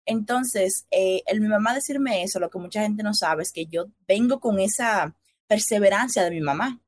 Entonces, 0.06 0.88
eh, 0.90 1.22
el, 1.26 1.42
mi 1.42 1.50
mamá 1.50 1.74
decirme 1.74 2.24
eso, 2.24 2.40
lo 2.40 2.50
que 2.50 2.60
mucha 2.60 2.82
gente 2.82 3.04
no 3.04 3.14
sabe 3.14 3.44
es 3.44 3.52
que 3.52 3.66
yo 3.66 3.88
vengo 4.08 4.40
con 4.40 4.62
esa 4.62 5.18
perseverancia 5.48 6.24
de 6.24 6.32
mi 6.32 6.40
mamá. 6.40 6.82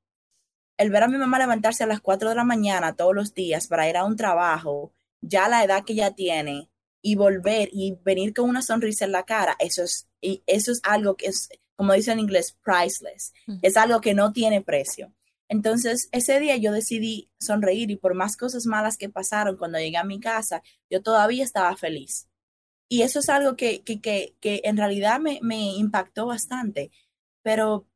El 0.77 0.89
ver 0.89 1.03
a 1.03 1.09
mi 1.09 1.17
mamá 1.17 1.37
levantarse 1.37 1.83
a 1.83 1.87
las 1.87 1.99
4 1.99 2.29
de 2.29 2.35
la 2.35 2.45
mañana 2.45 2.95
todos 2.95 3.13
los 3.13 3.33
días 3.33 3.67
para 3.67 3.89
ir 3.89 3.97
a 3.97 4.05
un 4.05 4.15
trabajo, 4.15 4.93
ya 5.19 5.49
la 5.49 5.65
edad 5.65 5.83
que 5.83 5.93
ella 5.93 6.11
tiene, 6.15 6.69
y 7.01 7.15
volver 7.15 7.67
y 7.73 7.97
venir 8.05 8.33
con 8.33 8.49
una 8.49 8.61
sonrisa 8.61 9.03
en 9.03 9.11
la 9.11 9.23
cara, 9.23 9.57
eso 9.59 9.83
es, 9.83 10.07
y 10.21 10.43
eso 10.47 10.71
es 10.71 10.79
algo 10.83 11.17
que 11.17 11.27
es, 11.27 11.49
como 11.81 11.93
dice 11.93 12.11
en 12.11 12.19
inglés, 12.19 12.55
priceless. 12.63 13.33
Es 13.63 13.75
algo 13.75 14.01
que 14.01 14.13
no 14.13 14.31
tiene 14.33 14.61
precio. 14.61 15.11
Entonces, 15.47 16.09
ese 16.11 16.39
día 16.39 16.55
yo 16.57 16.71
decidí 16.71 17.31
sonreír 17.39 17.89
y 17.89 17.95
por 17.95 18.13
más 18.13 18.37
cosas 18.37 18.67
malas 18.67 18.97
que 18.97 19.09
pasaron 19.09 19.57
cuando 19.57 19.79
llegué 19.79 19.97
a 19.97 20.03
mi 20.03 20.19
casa, 20.19 20.61
yo 20.91 21.01
todavía 21.01 21.43
estaba 21.43 21.75
feliz. 21.75 22.29
Y 22.87 23.01
eso 23.01 23.17
es 23.17 23.29
algo 23.29 23.55
que, 23.55 23.81
que, 23.81 23.99
que, 23.99 24.35
que 24.39 24.61
en 24.63 24.77
realidad 24.77 25.19
me, 25.19 25.39
me 25.41 25.73
impactó 25.73 26.27
bastante. 26.27 26.91
Pero 27.41 27.87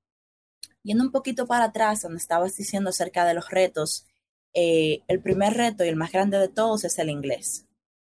yendo 0.82 1.04
un 1.04 1.12
poquito 1.12 1.46
para 1.46 1.66
atrás, 1.66 2.02
donde 2.02 2.18
estabas 2.18 2.58
diciendo 2.58 2.90
acerca 2.90 3.24
de 3.24 3.36
los 3.36 3.52
retos, 3.52 4.08
eh, 4.56 5.04
el 5.08 5.22
primer 5.22 5.54
reto 5.54 5.86
y 5.86 5.90
el 5.90 5.96
más 5.96 6.12
grande 6.12 6.40
de 6.40 6.50
todos 6.50 6.86
es 6.86 6.98
el 6.98 7.12
inglés. 7.12 7.68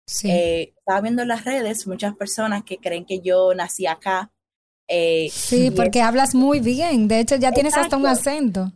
Sí. 0.08 0.32
Eh, 0.32 0.74
estaba 0.80 1.02
viendo 1.02 1.22
en 1.22 1.28
las 1.28 1.46
redes 1.46 1.86
muchas 1.86 2.16
personas 2.16 2.64
que 2.64 2.80
creen 2.80 3.06
que 3.06 3.22
yo 3.22 3.54
nací 3.54 3.86
acá. 3.86 4.32
Eh, 4.90 5.30
sí, 5.32 5.72
porque 5.72 6.02
hablas 6.02 6.36
muy 6.36 6.60
bien. 6.60 7.08
De 7.08 7.20
hecho, 7.20 7.36
ya 7.36 7.52
tienes 7.52 7.78
hasta 7.78 7.96
un 7.96 8.08
acento. 8.08 8.72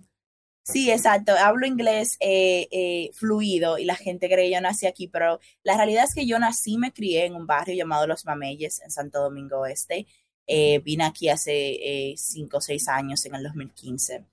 Sí, 0.64 0.90
exacto. 0.90 1.34
Hablo 1.38 1.66
inglés 1.68 2.18
fluido 3.14 3.78
y 3.78 3.86
la 3.86 3.96
gente 3.96 4.28
cree 4.28 4.46
que 4.46 4.54
yo 4.54 4.62
nací 4.62 4.86
aquí, 4.86 5.08
pero 5.08 5.40
la 5.64 5.76
realidad 5.76 6.06
es 6.06 6.16
que 6.16 6.26
yo 6.26 6.40
nací, 6.40 6.78
me 6.78 6.94
crié 6.94 7.26
en 7.26 7.36
un 7.36 7.46
barrio 7.46 7.76
llamado 7.76 8.08
Los 8.08 8.24
Mameyes 8.26 8.82
en 8.82 8.92
Santo 8.92 9.22
Domingo 9.22 9.60
Oeste. 9.62 10.08
vine 10.48 11.04
aquí 11.04 11.28
hace 11.28 12.14
cinco 12.16 12.58
o 12.58 12.62
seis 12.62 12.88
años, 12.88 13.26
en 13.26 13.36
el 13.36 13.44
2015. 13.44 14.24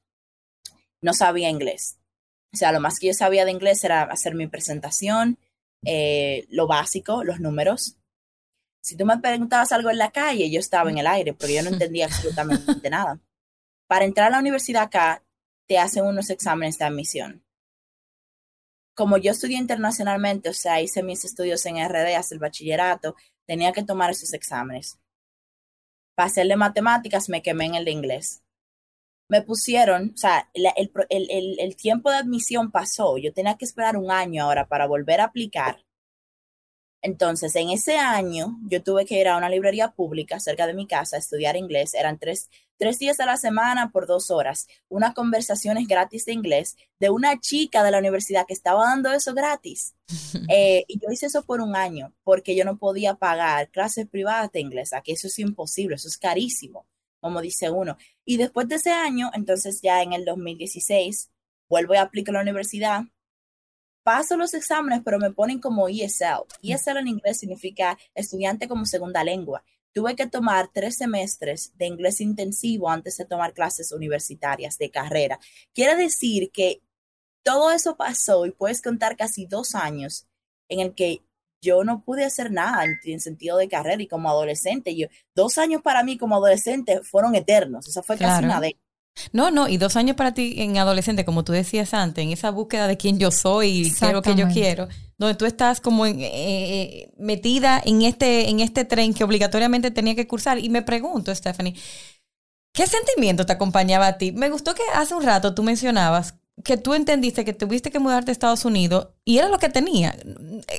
No 1.03 1.15
sabía 1.15 1.49
inglés. 1.49 1.97
O 2.53 2.57
sea, 2.57 2.73
lo 2.73 2.81
más 2.81 2.99
que 2.99 3.09
yo 3.09 3.15
sabía 3.15 3.45
de 3.45 3.53
inglés 3.53 3.83
era 3.85 4.03
hacer 4.03 4.35
mi 4.35 4.47
presentación, 4.47 5.39
eh, 5.85 6.47
lo 6.51 6.67
básico, 6.67 7.25
los 7.25 7.41
números. 7.41 7.97
Si 8.83 8.97
tú 8.97 9.05
me 9.05 9.19
preguntabas 9.19 9.73
algo 9.73 9.91
en 9.91 9.99
la 9.99 10.11
calle, 10.11 10.51
yo 10.51 10.61
estaba 10.61 10.91
en 10.91 10.99
el 10.99 11.07
aire, 11.07 11.35
porque 11.35 11.55
yo 11.55 11.63
no 11.63 11.71
entendía 11.71 12.07
absolutamente 12.07 12.89
nada. 12.91 13.21
Para 13.87 14.05
entrar 14.05 14.29
a 14.29 14.31
la 14.31 14.39
universidad 14.39 14.85
acá, 14.85 15.23
te 15.67 15.79
hacen 15.79 16.05
unos 16.05 16.31
exámenes 16.31 16.79
de 16.79 16.85
admisión. 16.85 17.45
Como 18.95 19.19
yo 19.19 19.33
estudié 19.33 19.59
internacionalmente, 19.59 20.49
o 20.49 20.55
sea, 20.55 20.81
hice 20.81 21.03
mis 21.03 21.25
estudios 21.25 21.65
en 21.67 21.77
RD 21.77 22.15
hasta 22.15 22.35
el 22.35 22.41
bachillerato, 22.41 23.17
tenía 23.47 23.73
que 23.73 23.85
tomar 23.85 24.11
esos 24.11 24.33
exámenes. 24.33 24.99
Para 26.15 26.27
hacerle 26.27 26.57
matemáticas, 26.57 27.29
me 27.29 27.43
quemé 27.43 27.67
en 27.67 27.75
el 27.77 27.85
de 27.85 27.93
inglés 27.93 28.43
me 29.31 29.43
pusieron, 29.43 30.13
o 30.13 30.17
sea, 30.19 30.51
el, 30.55 31.77
tiempo 31.77 32.11
de 32.11 32.17
admisión 32.17 32.73
pasó, 32.73 33.17
yo 33.17 33.33
tenía 33.33 33.57
que 33.57 33.65
esperar 33.65 33.97
un 33.97 34.11
año 34.11 34.43
ahora 34.43 34.67
para 34.67 34.89
volver 34.89 35.21
a 35.21 35.27
aplicar. 35.27 35.85
Entonces, 37.03 37.57
en 37.57 37.71
ese 37.71 37.97
año, 37.97 38.59
yo 38.69 38.83
tuve 38.83 39.07
que 39.07 39.21
ir 39.21 39.29
a 39.29 39.37
una 39.37 39.49
librería 39.49 39.93
pública 39.93 40.39
cerca 40.39 40.67
de 40.67 40.75
mi 40.75 40.87
casa 40.87 41.17
a 41.17 41.19
estudiar 41.19 41.57
inglés. 41.57 41.95
Eran 41.95 42.19
tres, 42.19 42.51
tres 42.77 42.99
días 42.99 43.21
a 43.21 43.27
la 43.27 43.37
semana 43.37 43.91
por 43.91 44.07
dos 44.07 44.31
horas, 44.31 44.67
unas 44.89 45.15
conversaciones 45.15 45.89
gratis 45.89 46.27
de 46.27 46.33
inglés 46.33 46.77
de 46.99 47.11
una 47.11 47.41
chica 47.41 47.83
de 47.83 47.91
la 47.91 47.99
universidad 47.99 48.47
que 48.47 48.55
estaba 48.55 48.85
dando 48.85 49.13
eso 49.13 49.35
gratis. 49.35 49.95
Eh, 50.53 50.85
y 50.89 50.99
yo 50.99 51.09
hice 51.13 51.27
eso 51.27 51.45
por 51.45 51.61
un 51.61 51.77
año 51.77 52.13
porque 52.25 52.57
yo 52.57 52.65
no 52.65 52.77
podía 52.77 53.15
pagar 53.15 53.69
clases 53.71 54.09
privadas 54.09 54.51
de 54.51 54.61
inglés. 54.61 54.93
Aquí 54.93 55.13
eso 55.13 55.29
es 55.29 55.39
imposible, 55.39 55.95
eso 55.95 56.09
es 56.09 56.19
carísimo 56.19 56.87
como 57.21 57.41
dice 57.41 57.71
uno. 57.71 57.97
Y 58.25 58.39
después 58.39 58.69
de 58.69 58.77
ese 58.77 58.91
año, 58.91 59.31
entonces 59.35 59.81
ya 59.83 60.03
en 60.03 60.13
el 60.13 60.25
2016, 60.25 61.31
vuelvo 61.69 61.95
y 61.95 61.99
aplico 61.99 62.31
a 62.31 62.35
la 62.35 62.41
universidad, 62.41 63.03
paso 64.03 64.37
los 64.37 64.55
exámenes, 64.55 65.03
pero 65.05 65.19
me 65.19 65.33
ponen 65.33 65.61
como 65.61 65.89
ESL. 65.89 66.47
ESL 66.63 66.99
en 66.99 67.09
inglés 67.09 67.39
significa 67.39 67.99
estudiante 68.15 68.69
como 68.69 68.87
segunda 68.87 69.25
lengua. 69.25 69.63
Tuve 69.93 70.15
que 70.15 70.27
tomar 70.27 70.71
tres 70.73 70.97
semestres 70.97 71.73
de 71.77 71.87
inglés 71.87 72.21
intensivo 72.21 72.89
antes 72.89 73.17
de 73.17 73.25
tomar 73.25 73.53
clases 73.53 73.93
universitarias 73.93 74.79
de 74.79 74.91
carrera. 74.91 75.41
Quiere 75.75 75.97
decir 75.97 76.51
que 76.53 76.81
todo 77.43 77.71
eso 77.73 77.97
pasó 77.97 78.47
y 78.47 78.53
puedes 78.53 78.83
contar 78.83 79.17
casi 79.17 79.47
dos 79.47 79.75
años 79.75 80.27
en 80.69 80.81
el 80.81 80.95
que 80.95 81.23
yo 81.63 81.85
no 81.85 82.03
pude 82.03 82.25
hacer 82.25 82.51
nada 82.51 82.85
en, 83.05 83.21
sentido 83.21 83.59
de 83.59 83.69
carrera 83.69 84.03
y 84.03 84.09
como 84.09 84.31
adolescente. 84.31 84.97
Yo, 84.97 85.09
dos 85.35 85.59
años 85.59 85.83
para 85.83 86.03
mí 86.03 86.17
como 86.17 86.37
adolescente 86.37 87.03
fueron 87.03 87.35
eternos. 87.35 87.87
Esa 87.87 88.03
fue 88.03 88.17
casi 88.17 88.45
una 88.45 88.61
de 88.61 88.77
no, 89.33 89.51
no, 89.51 89.69
y 89.69 89.77
dos 89.77 89.97
años 89.97 90.17
para 90.17 90.35
ti 90.35 90.55
en 90.59 90.79
adolescente, 90.79 91.25
como 91.25 91.45
tú 91.45 91.53
decías 91.53 91.95
antes, 91.95 92.25
en 92.25 92.33
esa 92.33 92.51
búsqueda 92.51 92.87
de 92.87 92.97
quién 92.97 93.19
yo 93.19 93.31
soy 93.31 93.69
y 93.69 93.93
qué 93.93 94.07
es 94.07 94.13
lo 94.13 94.23
que 94.23 94.35
yo 94.35 94.49
quiero, 94.49 94.89
donde 95.19 95.35
tú 95.35 95.45
estás 95.45 95.81
como 95.81 96.07
eh, 96.07 96.15
eh, 96.19 97.13
metida 97.19 97.81
en 97.85 98.03
este, 98.03 98.49
en 98.49 98.61
este 98.61 98.85
tren 98.85 99.15
que 99.15 99.25
obligatoriamente 99.25 99.91
tenía 99.91 100.15
que 100.15 100.27
cursar. 100.27 100.59
Y 100.59 100.69
me 100.69 100.83
pregunto, 100.83 101.35
Stephanie, 101.35 101.75
¿qué 102.73 102.87
sentimiento 102.87 103.47
te 103.47 103.53
acompañaba 103.53 104.07
a 104.07 104.19
ti? 104.19 104.33
Me 104.33 104.51
gustó 104.51 104.75
que 104.75 104.83
hace 104.95 105.15
un 105.15 105.23
rato 105.23 105.55
tú 105.55 105.63
mencionabas 105.63 106.40
que 106.65 106.77
tú 106.77 106.95
entendiste 106.95 107.45
que 107.45 107.53
tuviste 107.53 107.91
que 107.91 107.99
mudarte 107.99 108.31
a 108.31 108.33
Estados 108.33 108.65
Unidos 108.65 109.09
y 109.25 109.39
era 109.39 109.49
lo 109.49 109.59
que 109.59 109.69
tenía. 109.69 110.17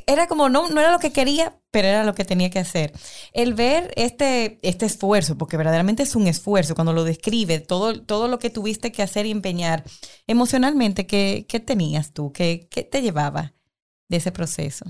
Era 0.06 0.26
como, 0.26 0.48
no, 0.48 0.68
no 0.68 0.80
era 0.80 0.92
lo 0.92 0.98
que 0.98 1.12
quería, 1.12 1.58
pero 1.70 1.88
era 1.88 2.04
lo 2.04 2.14
que 2.14 2.24
tenía 2.24 2.50
que 2.50 2.58
hacer. 2.58 2.92
El 3.32 3.54
ver 3.54 3.92
este, 3.96 4.58
este 4.62 4.86
esfuerzo, 4.86 5.38
porque 5.38 5.56
verdaderamente 5.56 6.02
es 6.02 6.14
un 6.14 6.26
esfuerzo, 6.26 6.74
cuando 6.74 6.92
lo 6.92 7.04
describe, 7.04 7.60
todo, 7.60 8.02
todo 8.02 8.28
lo 8.28 8.38
que 8.38 8.50
tuviste 8.50 8.92
que 8.92 9.02
hacer 9.02 9.26
y 9.26 9.30
empeñar, 9.30 9.84
emocionalmente, 10.26 11.06
¿qué, 11.06 11.46
qué 11.48 11.60
tenías 11.60 12.12
tú? 12.12 12.32
¿Qué, 12.32 12.68
¿Qué, 12.70 12.82
te 12.82 13.02
llevaba 13.02 13.54
de 14.08 14.18
ese 14.18 14.32
proceso? 14.32 14.84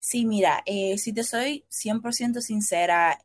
Sí, 0.00 0.24
mira, 0.24 0.62
eh, 0.66 0.96
si 0.98 1.12
te 1.12 1.24
soy 1.24 1.66
100% 1.70 2.40
sincera, 2.40 3.18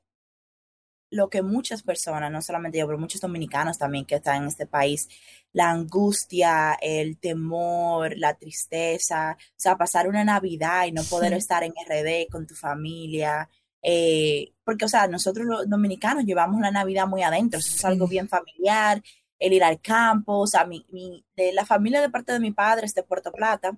lo 1.15 1.29
que 1.29 1.41
muchas 1.41 1.81
personas, 1.81 2.31
no 2.31 2.41
solamente 2.41 2.77
yo, 2.77 2.85
pero 2.85 2.99
muchos 2.99 3.21
dominicanos 3.21 3.77
también 3.77 4.05
que 4.05 4.15
están 4.15 4.43
en 4.43 4.47
este 4.49 4.67
país, 4.67 5.07
la 5.53 5.71
angustia, 5.71 6.77
el 6.81 7.17
temor, 7.17 8.17
la 8.17 8.33
tristeza, 8.35 9.37
o 9.39 9.53
sea, 9.55 9.77
pasar 9.77 10.07
una 10.09 10.23
Navidad 10.23 10.85
y 10.85 10.91
no 10.91 11.03
poder 11.03 11.33
estar 11.33 11.63
en 11.63 11.71
RD 11.71 12.29
con 12.29 12.45
tu 12.45 12.55
familia, 12.55 13.49
eh, 13.81 14.51
porque, 14.65 14.85
o 14.85 14.89
sea, 14.89 15.07
nosotros 15.07 15.45
los 15.45 15.69
dominicanos 15.69 16.25
llevamos 16.25 16.59
la 16.59 16.71
Navidad 16.71 17.07
muy 17.07 17.23
adentro, 17.23 17.59
eso 17.59 17.75
es 17.75 17.85
algo 17.85 18.07
bien 18.07 18.27
familiar, 18.27 19.01
el 19.39 19.53
ir 19.53 19.63
al 19.63 19.79
campo, 19.79 20.39
o 20.39 20.47
sea, 20.47 20.65
mi, 20.65 20.85
mi, 20.91 21.25
de 21.35 21.53
la 21.53 21.65
familia 21.65 22.01
de 22.01 22.09
parte 22.09 22.33
de 22.33 22.39
mi 22.39 22.51
padre 22.51 22.85
es 22.85 22.93
de 22.93 23.03
Puerto 23.03 23.31
Plata, 23.31 23.77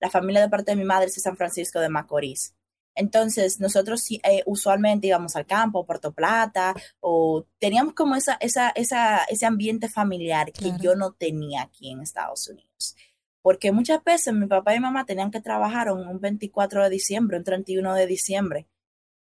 la 0.00 0.10
familia 0.10 0.42
de 0.42 0.50
parte 0.50 0.72
de 0.72 0.76
mi 0.76 0.84
madre 0.84 1.06
es 1.06 1.14
de 1.14 1.22
San 1.22 1.36
Francisco 1.36 1.80
de 1.80 1.88
Macorís. 1.88 2.54
Entonces, 2.94 3.60
nosotros 3.60 4.08
eh, 4.10 4.42
usualmente 4.46 5.08
íbamos 5.08 5.34
al 5.36 5.46
campo, 5.46 5.84
Puerto 5.84 6.12
Plata, 6.12 6.74
o 7.00 7.46
teníamos 7.58 7.94
como 7.94 8.14
esa, 8.14 8.34
esa, 8.34 8.70
esa, 8.70 9.24
ese 9.24 9.46
ambiente 9.46 9.88
familiar 9.88 10.52
que 10.52 10.72
yo 10.80 10.94
no 10.94 11.12
tenía 11.12 11.62
aquí 11.62 11.90
en 11.90 12.00
Estados 12.00 12.48
Unidos. 12.48 12.96
Porque 13.42 13.72
muchas 13.72 14.02
veces 14.02 14.32
mi 14.32 14.46
papá 14.46 14.74
y 14.74 14.80
mamá 14.80 15.04
tenían 15.04 15.30
que 15.30 15.40
trabajar 15.40 15.92
un 15.92 16.20
24 16.20 16.84
de 16.84 16.90
diciembre, 16.90 17.36
un 17.36 17.44
31 17.44 17.94
de 17.94 18.06
diciembre. 18.06 18.68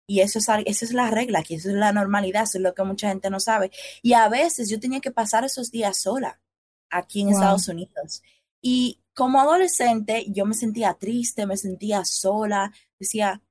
Y 0.06 0.20
eso 0.20 0.40
es, 0.40 0.48
eso 0.66 0.86
es 0.86 0.94
la 0.94 1.10
regla, 1.10 1.40
aquí 1.40 1.56
eso 1.56 1.70
es 1.70 1.76
la 1.76 1.94
normalidad, 1.94 2.44
eso 2.44 2.58
es 2.58 2.64
lo 2.64 2.74
que 2.74 2.84
mucha 2.84 3.10
gente 3.10 3.30
no 3.30 3.40
sabe. 3.40 3.72
Y 4.02 4.14
a 4.14 4.28
veces 4.28 4.70
yo 4.70 4.80
tenía 4.80 5.00
que 5.00 5.12
pasar 5.12 5.44
esos 5.44 5.72
días 5.72 5.98
sola 5.98 6.42
aquí 6.90 7.22
en 7.22 7.30
Estados 7.30 7.68
Unidos. 7.68 8.22
Y 8.62 9.02
como 9.14 9.40
adolescente 9.40 10.26
yo 10.30 10.46
me 10.46 10.54
sentía 10.54 10.94
triste, 10.96 11.46
me 11.46 11.58
sentía 11.58 12.04
sola, 12.06 12.74
decía, 13.00 13.42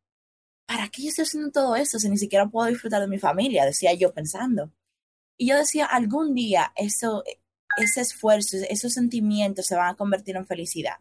¿para 0.72 0.88
qué 0.88 1.02
yo 1.02 1.08
estoy 1.10 1.24
haciendo 1.24 1.50
todo 1.50 1.76
eso 1.76 1.98
si 1.98 2.08
ni 2.08 2.16
siquiera 2.16 2.48
puedo 2.48 2.68
disfrutar 2.68 3.00
de 3.02 3.08
mi 3.08 3.18
familia? 3.18 3.66
Decía 3.66 3.92
yo 3.92 4.12
pensando. 4.14 4.70
Y 5.36 5.48
yo 5.48 5.56
decía, 5.56 5.86
algún 5.86 6.34
día 6.34 6.72
eso, 6.76 7.24
ese 7.76 8.00
esfuerzo, 8.00 8.56
esos 8.68 8.94
sentimientos 8.94 9.66
se 9.66 9.76
van 9.76 9.90
a 9.90 9.96
convertir 9.96 10.36
en 10.36 10.46
felicidad. 10.46 10.96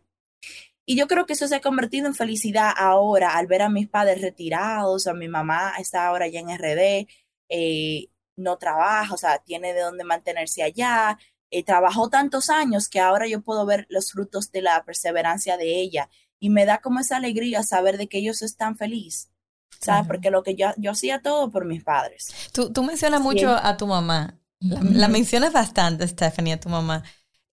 Y 0.85 0.97
yo 0.97 1.07
creo 1.07 1.25
que 1.25 1.33
eso 1.33 1.47
se 1.47 1.55
ha 1.55 1.61
convertido 1.61 2.07
en 2.07 2.15
felicidad 2.15 2.73
ahora 2.75 3.37
al 3.37 3.47
ver 3.47 3.61
a 3.61 3.69
mis 3.69 3.87
padres 3.87 4.21
retirados, 4.21 5.07
a 5.07 5.13
mi 5.13 5.29
mamá 5.29 5.73
está 5.79 6.07
ahora 6.07 6.27
ya 6.27 6.41
en 6.41 6.49
RD, 6.49 7.07
eh, 7.49 8.09
no 8.35 8.57
trabaja, 8.57 9.13
o 9.13 9.17
sea, 9.17 9.39
tiene 9.39 9.73
de 9.73 9.81
dónde 9.81 10.03
mantenerse 10.03 10.63
allá, 10.63 11.17
eh, 11.51 11.63
trabajó 11.63 12.09
tantos 12.09 12.49
años 12.49 12.89
que 12.89 12.99
ahora 12.99 13.27
yo 13.27 13.41
puedo 13.41 13.65
ver 13.65 13.85
los 13.89 14.11
frutos 14.11 14.51
de 14.51 14.63
la 14.63 14.83
perseverancia 14.83 15.57
de 15.57 15.79
ella 15.81 16.09
y 16.39 16.49
me 16.49 16.65
da 16.65 16.81
como 16.81 16.99
esa 16.99 17.17
alegría 17.17 17.63
saber 17.63 17.97
de 17.97 18.07
que 18.07 18.17
ellos 18.17 18.41
están 18.41 18.75
felices 18.77 19.31
¿sabes? 19.79 20.07
Porque 20.07 20.31
lo 20.31 20.43
que 20.43 20.55
yo, 20.55 20.67
yo 20.77 20.91
hacía 20.91 21.21
todo 21.21 21.49
por 21.49 21.65
mis 21.65 21.83
padres. 21.83 22.33
Tú, 22.51 22.71
tú 22.71 22.83
mencionas 22.83 23.21
mucho 23.21 23.49
a 23.51 23.77
tu 23.77 23.87
mamá. 23.87 24.37
La, 24.59 25.07
mencionas 25.07 25.53
bastante, 25.53 26.07
Stephanie, 26.07 26.53
a 26.53 26.59
tu 26.59 26.69
mamá. 26.69 27.03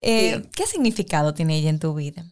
Eh, 0.02 0.44
¿Qué 0.54 0.66
significado 0.66 1.34
tiene 1.34 1.58
ella 1.58 1.70
en 1.70 1.80
tu 1.80 1.94
vida? 1.94 2.26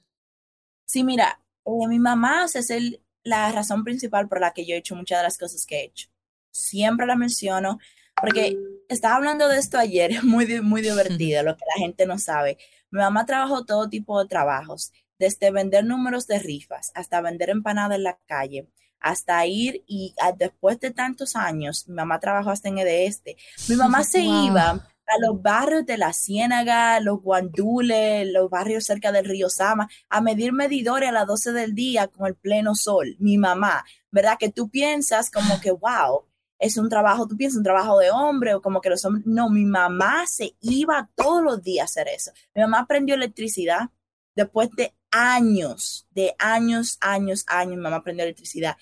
Sí, 0.85 1.03
mira, 1.03 1.39
eh, 1.65 1.87
mi 1.87 1.99
mamá 1.99 2.45
es 2.45 2.69
el, 2.69 3.01
la 3.23 3.51
razón 3.51 3.83
principal 3.83 4.27
por 4.27 4.41
la 4.41 4.53
que 4.53 4.65
yo 4.65 4.75
he 4.75 4.79
hecho 4.79 4.95
muchas 4.95 5.19
de 5.19 5.23
las 5.23 5.37
cosas 5.37 5.65
que 5.65 5.79
he 5.79 5.85
hecho. 5.85 6.09
Siempre 6.51 7.05
la 7.05 7.15
menciono 7.15 7.79
porque 8.19 8.57
estaba 8.87 9.15
hablando 9.15 9.47
de 9.47 9.57
esto 9.57 9.77
ayer, 9.77 10.11
es 10.11 10.23
muy, 10.23 10.61
muy 10.61 10.81
divertido, 10.81 11.43
lo 11.43 11.55
que 11.55 11.65
la 11.75 11.81
gente 11.81 12.05
no 12.05 12.17
sabe. 12.17 12.57
Mi 12.91 12.99
mamá 12.99 13.25
trabajó 13.25 13.65
todo 13.65 13.89
tipo 13.89 14.21
de 14.21 14.27
trabajos, 14.27 14.93
desde 15.19 15.51
vender 15.51 15.85
números 15.85 16.27
de 16.27 16.39
rifas 16.39 16.91
hasta 16.93 17.21
vender 17.21 17.49
empanadas 17.49 17.97
en 17.97 18.03
la 18.03 18.19
calle, 18.25 18.67
hasta 19.05 19.45
ir 19.45 19.83
y 19.85 20.15
después 20.35 20.79
de 20.79 20.89
tantos 20.89 21.35
años, 21.35 21.87
mi 21.87 21.93
mamá 21.93 22.19
trabajó 22.19 22.49
hasta 22.49 22.69
en 22.69 22.79
este, 22.79 23.37
mi 23.69 23.75
mamá 23.75 24.03
se 24.03 24.21
iba 24.21 24.71
a 24.71 25.19
los 25.21 25.39
barrios 25.39 25.85
de 25.85 25.99
la 25.99 26.11
Ciénaga, 26.11 26.99
los 27.01 27.21
Guandules, 27.21 28.27
los 28.33 28.49
barrios 28.49 28.83
cerca 28.83 29.11
del 29.11 29.25
río 29.25 29.47
Sama, 29.47 29.87
a 30.09 30.21
medir 30.21 30.53
medidores 30.53 31.09
a 31.09 31.11
las 31.11 31.27
12 31.27 31.51
del 31.51 31.75
día 31.75 32.07
con 32.07 32.25
el 32.25 32.33
pleno 32.33 32.73
sol, 32.73 33.15
mi 33.19 33.37
mamá, 33.37 33.85
¿verdad? 34.09 34.37
Que 34.39 34.49
tú 34.49 34.69
piensas 34.69 35.29
como 35.29 35.61
que, 35.61 35.69
wow, 35.69 36.25
es 36.57 36.75
un 36.77 36.89
trabajo, 36.89 37.27
tú 37.27 37.37
piensas 37.37 37.57
un 37.57 37.63
trabajo 37.63 37.99
de 37.99 38.09
hombre 38.09 38.55
o 38.55 38.61
como 38.63 38.81
que 38.81 38.89
los 38.89 39.05
hombres, 39.05 39.27
no, 39.27 39.51
mi 39.51 39.65
mamá 39.65 40.25
se 40.25 40.55
iba 40.61 41.11
todos 41.13 41.43
los 41.43 41.61
días 41.61 41.83
a 41.83 42.01
hacer 42.01 42.07
eso. 42.07 42.31
Mi 42.55 42.63
mamá 42.63 42.79
aprendió 42.79 43.13
electricidad 43.13 43.91
después 44.35 44.71
de 44.75 44.95
años, 45.15 46.07
de 46.11 46.35
años, 46.39 46.97
años, 46.99 47.45
años, 47.47 47.77
mi 47.77 47.81
mamá 47.81 47.97
aprendió 47.97 48.25
electricidad. 48.25 48.75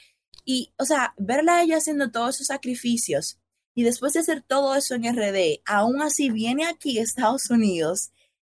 Y, 0.46 0.74
o 0.78 0.86
sea, 0.86 1.14
verla 1.18 1.58
a 1.58 1.64
ella 1.64 1.78
haciendo 1.78 2.12
todos 2.12 2.36
esos 2.36 2.48
sacrificios 2.48 3.40
y 3.76 3.84
después 3.84 4.14
de 4.14 4.20
hacer 4.20 4.42
todo 4.42 4.76
eso 4.76 4.96
en 4.96 5.06
RD, 5.06 5.62
aún 5.66 6.02
así 6.02 6.30
viene 6.30 6.66
aquí 6.66 7.00
a 7.00 7.04
Estados 7.04 7.50
Unidos 7.50 8.12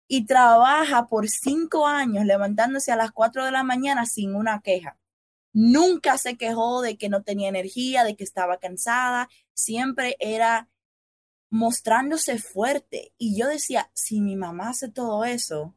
y 0.09 0.27
trabaja 0.27 1.07
por 1.07 1.29
cinco 1.29 1.87
años 1.87 2.25
levantándose 2.25 2.93
a 2.93 2.97
las 2.97 3.13
cuatro 3.13 3.45
de 3.45 3.53
la 3.53 3.63
mañana 3.63 4.07
sin 4.07 4.35
una 4.35 4.61
queja. 4.61 4.99
Nunca 5.53 6.19
se 6.19 6.37
quejó 6.37 6.83
de 6.83 6.97
que 6.97 7.09
no 7.09 7.23
tenía 7.23 7.49
energía, 7.49 8.03
de 8.03 8.17
que 8.17 8.25
estaba 8.25 8.59
cansada, 8.59 9.29
siempre 9.53 10.17
era 10.19 10.69
mostrándose 11.49 12.39
fuerte. 12.39 13.13
Y 13.19 13.39
yo 13.39 13.47
decía, 13.47 13.91
si 13.95 14.21
mi 14.21 14.35
mamá 14.35 14.71
hace 14.71 14.89
todo 14.89 15.25
eso, 15.25 15.77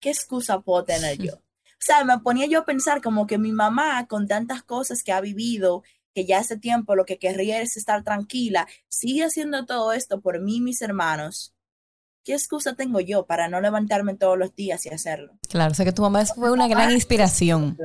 ¿qué 0.00 0.10
excusa 0.10 0.60
puedo 0.60 0.84
tener 0.84 1.18
yo? 1.18 1.43
Sea, 1.84 2.02
me 2.02 2.18
ponía 2.20 2.46
yo 2.46 2.60
a 2.60 2.64
pensar 2.64 3.02
como 3.02 3.26
que 3.26 3.36
mi 3.36 3.52
mamá, 3.52 4.06
con 4.06 4.26
tantas 4.26 4.62
cosas 4.62 5.02
que 5.02 5.12
ha 5.12 5.20
vivido, 5.20 5.82
que 6.14 6.24
ya 6.24 6.38
hace 6.38 6.56
tiempo 6.56 6.96
lo 6.96 7.04
que 7.04 7.18
querría 7.18 7.60
es 7.60 7.76
estar 7.76 8.02
tranquila, 8.02 8.66
sigue 8.88 9.22
haciendo 9.22 9.66
todo 9.66 9.92
esto 9.92 10.22
por 10.22 10.40
mí 10.40 10.56
y 10.56 10.60
mis 10.62 10.80
hermanos. 10.80 11.52
¿Qué 12.24 12.32
excusa 12.32 12.72
tengo 12.72 13.00
yo 13.00 13.26
para 13.26 13.48
no 13.48 13.60
levantarme 13.60 14.14
todos 14.14 14.38
los 14.38 14.54
días 14.54 14.86
y 14.86 14.88
hacerlo? 14.88 15.34
Claro, 15.50 15.72
o 15.72 15.74
sea 15.74 15.84
que 15.84 15.92
tu 15.92 16.00
mamá 16.00 16.24
fue 16.24 16.50
una 16.50 16.68
gran 16.68 16.90
inspiración. 16.90 17.76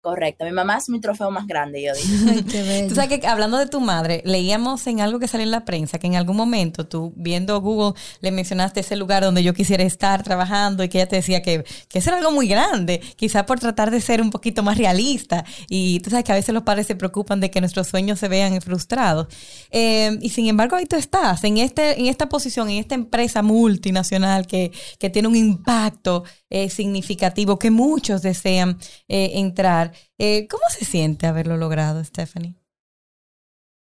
Correcto, 0.00 0.44
mi 0.44 0.52
mamá 0.52 0.76
es 0.76 0.88
mi 0.88 1.00
trofeo 1.00 1.32
más 1.32 1.48
grande, 1.48 1.82
yo 1.82 1.92
digo. 1.94 2.42
tú 2.88 2.94
sabes 2.94 3.18
que 3.18 3.26
hablando 3.26 3.58
de 3.58 3.66
tu 3.66 3.80
madre, 3.80 4.22
leíamos 4.24 4.86
en 4.86 5.00
algo 5.00 5.18
que 5.18 5.26
salió 5.26 5.44
en 5.44 5.50
la 5.50 5.64
prensa 5.64 5.98
que 5.98 6.06
en 6.06 6.14
algún 6.14 6.36
momento 6.36 6.86
tú 6.86 7.12
viendo 7.16 7.60
Google 7.60 7.98
le 8.20 8.30
mencionaste 8.30 8.80
ese 8.80 8.94
lugar 8.94 9.24
donde 9.24 9.42
yo 9.42 9.52
quisiera 9.52 9.82
estar 9.82 10.22
trabajando 10.22 10.84
y 10.84 10.88
que 10.88 10.98
ella 10.98 11.08
te 11.08 11.16
decía 11.16 11.42
que, 11.42 11.64
que 11.88 11.98
eso 11.98 12.10
era 12.10 12.18
algo 12.18 12.30
muy 12.30 12.46
grande, 12.46 13.00
quizá 13.16 13.46
por 13.46 13.58
tratar 13.58 13.90
de 13.90 14.00
ser 14.00 14.22
un 14.22 14.30
poquito 14.30 14.62
más 14.62 14.78
realista. 14.78 15.44
Y 15.68 15.98
tú 16.00 16.10
sabes 16.10 16.24
que 16.24 16.32
a 16.32 16.36
veces 16.36 16.54
los 16.54 16.62
padres 16.62 16.86
se 16.86 16.94
preocupan 16.94 17.40
de 17.40 17.50
que 17.50 17.60
nuestros 17.60 17.88
sueños 17.88 18.20
se 18.20 18.28
vean 18.28 18.60
frustrados. 18.60 19.26
Eh, 19.70 20.18
y 20.20 20.28
sin 20.28 20.46
embargo, 20.46 20.76
ahí 20.76 20.86
tú 20.86 20.96
estás, 20.96 21.42
en, 21.44 21.58
este, 21.58 21.98
en 21.98 22.06
esta 22.06 22.28
posición, 22.28 22.70
en 22.70 22.78
esta 22.78 22.94
empresa 22.94 23.42
multinacional 23.42 24.46
que, 24.46 24.70
que 24.98 25.10
tiene 25.10 25.28
un 25.28 25.36
impacto 25.36 26.24
eh, 26.50 26.70
significativo 26.70 27.58
que 27.58 27.70
muchos 27.70 28.22
desean 28.22 28.78
eh, 29.08 29.32
entrar. 29.34 29.92
Eh, 30.18 30.46
¿Cómo 30.48 30.62
se 30.70 30.84
siente 30.84 31.26
haberlo 31.26 31.56
logrado, 31.56 32.02
Stephanie? 32.04 32.54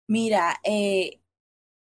Mira, 0.08 0.60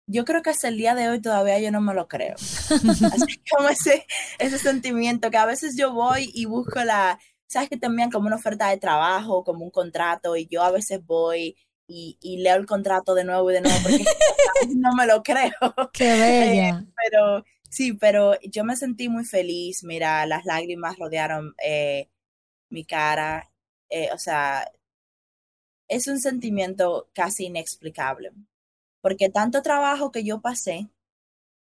yo 0.07 0.25
creo 0.25 0.41
que 0.41 0.49
hasta 0.49 0.67
el 0.67 0.77
día 0.77 0.95
de 0.95 1.09
hoy 1.09 1.21
todavía 1.21 1.59
yo 1.59 1.71
no 1.71 1.81
me 1.81 1.93
lo 1.93 2.07
creo. 2.07 2.35
Así 3.13 3.41
como 3.49 3.69
ese, 3.69 4.05
ese 4.39 4.57
sentimiento 4.57 5.31
que 5.31 5.37
a 5.37 5.45
veces 5.45 5.77
yo 5.77 5.93
voy 5.93 6.29
y 6.33 6.45
busco 6.45 6.83
la, 6.83 7.19
sabes 7.47 7.69
que 7.69 7.77
también 7.77 8.11
como 8.11 8.27
una 8.27 8.35
oferta 8.35 8.69
de 8.69 8.77
trabajo, 8.77 9.43
como 9.43 9.65
un 9.65 9.71
contrato, 9.71 10.35
y 10.35 10.47
yo 10.47 10.63
a 10.63 10.71
veces 10.71 11.05
voy 11.05 11.57
y, 11.87 12.17
y 12.21 12.37
leo 12.37 12.55
el 12.55 12.67
contrato 12.67 13.15
de 13.15 13.23
nuevo 13.23 13.49
y 13.49 13.55
de 13.55 13.61
nuevo 13.61 13.77
porque 13.81 14.03
no 14.75 14.93
me 14.93 15.07
lo 15.07 15.23
creo. 15.23 15.51
Qué 15.91 16.13
bella. 16.19 16.85
pero 16.95 17.43
Sí, 17.69 17.93
pero 17.93 18.39
yo 18.41 18.63
me 18.63 18.75
sentí 18.75 19.09
muy 19.09 19.25
feliz. 19.25 19.83
Mira, 19.83 20.25
las 20.25 20.45
lágrimas 20.45 20.97
rodearon 20.97 21.55
eh, 21.63 22.09
mi 22.69 22.85
cara. 22.85 23.51
Eh, 23.89 24.09
o 24.13 24.17
sea, 24.17 24.71
es 25.87 26.07
un 26.07 26.19
sentimiento 26.19 27.09
casi 27.13 27.45
inexplicable. 27.45 28.31
Porque 29.01 29.29
tanto 29.29 29.61
trabajo 29.61 30.11
que 30.11 30.23
yo 30.23 30.41
pasé, 30.41 30.89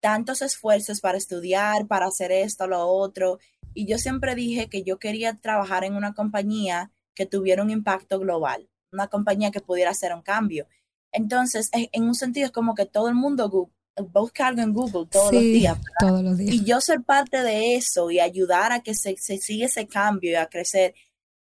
tantos 0.00 0.42
esfuerzos 0.42 1.00
para 1.00 1.18
estudiar, 1.18 1.86
para 1.86 2.06
hacer 2.06 2.32
esto, 2.32 2.66
lo 2.66 2.86
otro, 2.86 3.38
y 3.74 3.86
yo 3.86 3.98
siempre 3.98 4.34
dije 4.34 4.68
que 4.68 4.82
yo 4.82 4.98
quería 4.98 5.34
trabajar 5.34 5.84
en 5.84 5.94
una 5.94 6.14
compañía 6.14 6.90
que 7.14 7.26
tuviera 7.26 7.62
un 7.62 7.70
impacto 7.70 8.18
global, 8.18 8.68
una 8.92 9.08
compañía 9.08 9.50
que 9.50 9.60
pudiera 9.60 9.90
hacer 9.92 10.12
un 10.12 10.22
cambio. 10.22 10.66
Entonces, 11.12 11.70
en 11.72 12.04
un 12.04 12.14
sentido 12.14 12.46
es 12.46 12.52
como 12.52 12.74
que 12.74 12.86
todo 12.86 13.08
el 13.08 13.14
mundo 13.14 13.72
busca 13.96 14.46
algo 14.46 14.62
en 14.62 14.72
Google 14.72 15.06
todos 15.10 15.32
los 15.32 15.42
días. 15.42 15.78
Todos 15.98 16.22
los 16.22 16.38
días. 16.38 16.54
Y 16.54 16.64
yo 16.64 16.80
ser 16.80 17.02
parte 17.02 17.42
de 17.42 17.76
eso 17.76 18.10
y 18.10 18.20
ayudar 18.20 18.72
a 18.72 18.80
que 18.80 18.94
se, 18.94 19.16
se 19.16 19.38
siga 19.38 19.66
ese 19.66 19.86
cambio 19.86 20.32
y 20.32 20.34
a 20.34 20.46
crecer, 20.46 20.94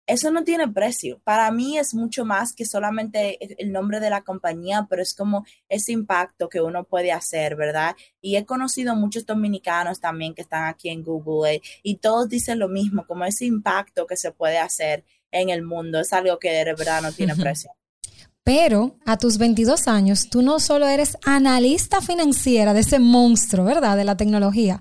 eso 0.07 0.29
no 0.29 0.43
tiene 0.43 0.67
precio. 0.67 1.19
Para 1.23 1.49
mí 1.51 1.77
es 1.77 1.93
mucho 1.93 2.25
más 2.25 2.53
que 2.53 2.65
solamente 2.65 3.37
el 3.61 3.71
nombre 3.71 3.99
de 3.99 4.11
la 4.11 4.21
compañía, 4.21 4.85
pero 4.89 5.01
es 5.01 5.15
como 5.15 5.45
ese 5.67 5.93
impacto 5.93 6.47
que 6.47 6.61
uno 6.61 6.83
puede 6.83 7.11
hacer, 7.11 7.55
¿verdad? 7.55 7.95
Y 8.21 8.35
he 8.35 8.45
conocido 8.45 8.95
muchos 8.95 9.25
dominicanos 9.25 9.99
también 9.99 10.35
que 10.35 10.43
están 10.43 10.65
aquí 10.65 10.89
en 10.89 11.03
Google 11.03 11.55
eh, 11.55 11.61
y 11.81 11.95
todos 11.95 12.29
dicen 12.29 12.59
lo 12.59 12.67
mismo, 12.67 13.07
como 13.07 13.25
ese 13.25 13.45
impacto 13.45 14.05
que 14.05 14.17
se 14.17 14.31
puede 14.31 14.59
hacer 14.59 15.03
en 15.31 15.49
el 15.49 15.63
mundo 15.63 15.99
es 15.99 16.13
algo 16.13 16.39
que 16.39 16.51
de 16.51 16.63
verdad 16.65 17.01
no 17.01 17.11
tiene 17.11 17.35
precio. 17.35 17.71
Pero 18.45 18.95
a 19.07 19.17
tus 19.17 19.39
22 19.39 19.87
años, 19.87 20.29
tú 20.29 20.43
no 20.43 20.59
solo 20.59 20.87
eres 20.87 21.17
analista 21.25 21.99
financiera 21.99 22.75
de 22.75 22.81
ese 22.81 22.99
monstruo, 22.99 23.65
¿verdad? 23.65 23.97
De 23.97 24.03
la 24.03 24.17
tecnología, 24.17 24.77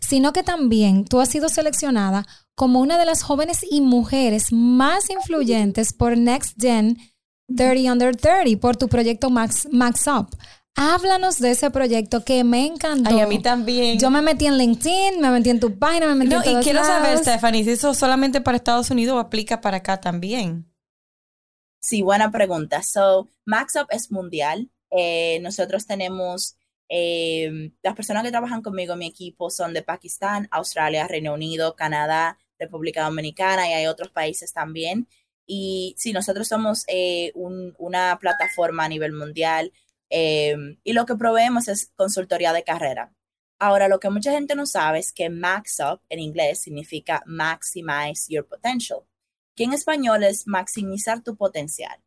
sino 0.00 0.32
que 0.32 0.44
también 0.44 1.04
tú 1.04 1.20
has 1.20 1.28
sido 1.28 1.48
seleccionada 1.48 2.24
como 2.54 2.80
una 2.80 2.96
de 2.96 3.04
las 3.04 3.24
jóvenes 3.24 3.66
y 3.68 3.80
mujeres 3.80 4.52
más 4.52 5.10
influyentes 5.10 5.92
por 5.92 6.16
Next 6.16 6.60
Gen 6.60 6.96
30 7.56 7.92
Under 7.92 8.14
30, 8.14 8.60
por 8.60 8.76
tu 8.76 8.86
proyecto 8.86 9.30
Max, 9.30 9.66
Max 9.72 10.06
Up. 10.06 10.28
Háblanos 10.76 11.40
de 11.40 11.50
ese 11.50 11.72
proyecto 11.72 12.24
que 12.24 12.44
me 12.44 12.66
encantó. 12.66 13.10
Ay, 13.10 13.20
a 13.20 13.26
mí 13.26 13.40
también. 13.40 13.98
Yo 13.98 14.10
me 14.10 14.22
metí 14.22 14.46
en 14.46 14.58
LinkedIn, 14.58 15.20
me 15.20 15.30
metí 15.30 15.50
en 15.50 15.58
tu 15.58 15.76
página, 15.76 16.06
me 16.06 16.14
metí 16.14 16.34
en 16.36 16.42
todos 16.44 16.60
Y 16.60 16.62
quiero 16.62 16.84
saber, 16.84 17.18
Stephanie, 17.18 17.64
si 17.64 17.70
eso 17.70 17.94
solamente 17.94 18.40
para 18.40 18.58
Estados 18.58 18.88
Unidos 18.92 19.16
o 19.16 19.18
aplica 19.18 19.60
para 19.60 19.78
acá 19.78 20.00
también. 20.00 20.68
Sí, 21.80 22.02
buena 22.02 22.30
pregunta. 22.30 22.82
So, 22.82 23.28
MaxUp 23.44 23.88
es 23.90 24.10
mundial. 24.10 24.70
Eh, 24.90 25.38
nosotros 25.40 25.86
tenemos, 25.86 26.56
eh, 26.88 27.70
las 27.82 27.94
personas 27.94 28.24
que 28.24 28.30
trabajan 28.30 28.62
conmigo 28.62 28.96
mi 28.96 29.06
equipo 29.06 29.50
son 29.50 29.72
de 29.74 29.82
Pakistán, 29.82 30.48
Australia, 30.50 31.06
Reino 31.06 31.34
Unido, 31.34 31.76
Canadá, 31.76 32.38
República 32.58 33.04
Dominicana 33.04 33.68
y 33.68 33.72
hay 33.74 33.86
otros 33.86 34.10
países 34.10 34.52
también. 34.52 35.08
Y 35.46 35.94
sí, 35.98 36.12
nosotros 36.12 36.48
somos 36.48 36.84
eh, 36.88 37.32
una 37.34 38.18
plataforma 38.20 38.84
a 38.84 38.88
nivel 38.88 39.12
mundial 39.12 39.72
y 40.10 40.92
lo 40.92 41.06
que 41.06 41.16
proveemos 41.16 41.68
es 41.68 41.92
consultoría 41.96 42.52
de 42.52 42.64
carrera. 42.64 43.12
Ahora, 43.58 43.88
lo 43.88 44.00
que 44.00 44.10
mucha 44.10 44.32
gente 44.32 44.54
no 44.54 44.66
sabe 44.66 44.98
es 45.00 45.12
que 45.12 45.30
MaxUp 45.30 46.00
en 46.08 46.20
inglés 46.20 46.60
significa 46.60 47.22
Maximize 47.26 48.32
Your 48.32 48.46
Potential 48.46 49.00
que 49.58 49.64
en 49.64 49.72
español 49.72 50.22
es 50.22 50.46
maximizar 50.46 51.20
tu 51.24 51.34
potencial. 51.36 52.00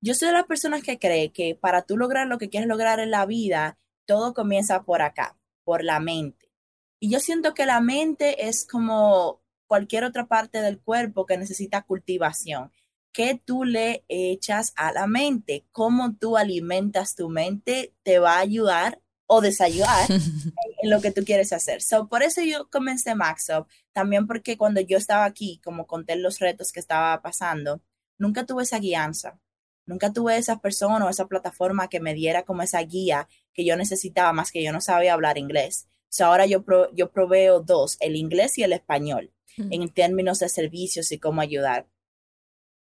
Yo 0.00 0.12
soy 0.12 0.26
de 0.26 0.34
las 0.34 0.46
personas 0.46 0.82
que 0.82 0.98
cree 0.98 1.30
que 1.30 1.54
para 1.54 1.82
tú 1.82 1.96
lograr 1.96 2.26
lo 2.26 2.36
que 2.36 2.50
quieres 2.50 2.68
lograr 2.68 2.98
en 2.98 3.12
la 3.12 3.26
vida, 3.26 3.78
todo 4.06 4.34
comienza 4.34 4.82
por 4.82 5.00
acá, 5.00 5.38
por 5.62 5.84
la 5.84 6.00
mente. 6.00 6.50
Y 6.98 7.08
yo 7.08 7.20
siento 7.20 7.54
que 7.54 7.64
la 7.64 7.80
mente 7.80 8.48
es 8.48 8.66
como 8.66 9.40
cualquier 9.68 10.02
otra 10.02 10.26
parte 10.26 10.62
del 10.62 10.80
cuerpo 10.80 11.26
que 11.26 11.38
necesita 11.38 11.82
cultivación. 11.82 12.72
¿Qué 13.12 13.40
tú 13.44 13.62
le 13.62 14.04
echas 14.08 14.72
a 14.74 14.90
la 14.90 15.06
mente? 15.06 15.68
¿Cómo 15.70 16.16
tú 16.16 16.36
alimentas 16.36 17.14
tu 17.14 17.28
mente? 17.28 17.94
Te 18.02 18.18
va 18.18 18.38
a 18.38 18.40
ayudar 18.40 19.00
o 19.32 19.40
desayudar 19.40 20.10
en 20.82 20.90
lo 20.90 21.00
que 21.00 21.12
tú 21.12 21.24
quieres 21.24 21.52
hacer. 21.52 21.82
So, 21.82 22.08
por 22.08 22.24
eso 22.24 22.42
yo 22.42 22.68
comencé 22.68 23.14
MaxUp, 23.14 23.68
también 23.92 24.26
porque 24.26 24.56
cuando 24.56 24.80
yo 24.80 24.98
estaba 24.98 25.24
aquí, 25.24 25.60
como 25.62 25.86
conté 25.86 26.16
los 26.16 26.40
retos 26.40 26.72
que 26.72 26.80
estaba 26.80 27.22
pasando, 27.22 27.80
nunca 28.18 28.44
tuve 28.44 28.64
esa 28.64 28.80
guianza, 28.80 29.38
nunca 29.86 30.12
tuve 30.12 30.36
esa 30.36 30.58
persona 30.58 31.06
o 31.06 31.08
esa 31.08 31.28
plataforma 31.28 31.88
que 31.88 32.00
me 32.00 32.12
diera 32.12 32.42
como 32.42 32.62
esa 32.62 32.80
guía 32.80 33.28
que 33.52 33.64
yo 33.64 33.76
necesitaba, 33.76 34.32
más 34.32 34.50
que 34.50 34.64
yo 34.64 34.72
no 34.72 34.80
sabía 34.80 35.12
hablar 35.12 35.38
inglés. 35.38 35.86
So, 36.08 36.24
ahora 36.26 36.46
yo, 36.46 36.64
yo 36.92 37.12
proveo 37.12 37.60
dos, 37.60 37.98
el 38.00 38.16
inglés 38.16 38.58
y 38.58 38.64
el 38.64 38.72
español, 38.72 39.32
en 39.56 39.88
términos 39.90 40.40
de 40.40 40.48
servicios 40.48 41.12
y 41.12 41.18
cómo 41.18 41.40
ayudar. 41.40 41.86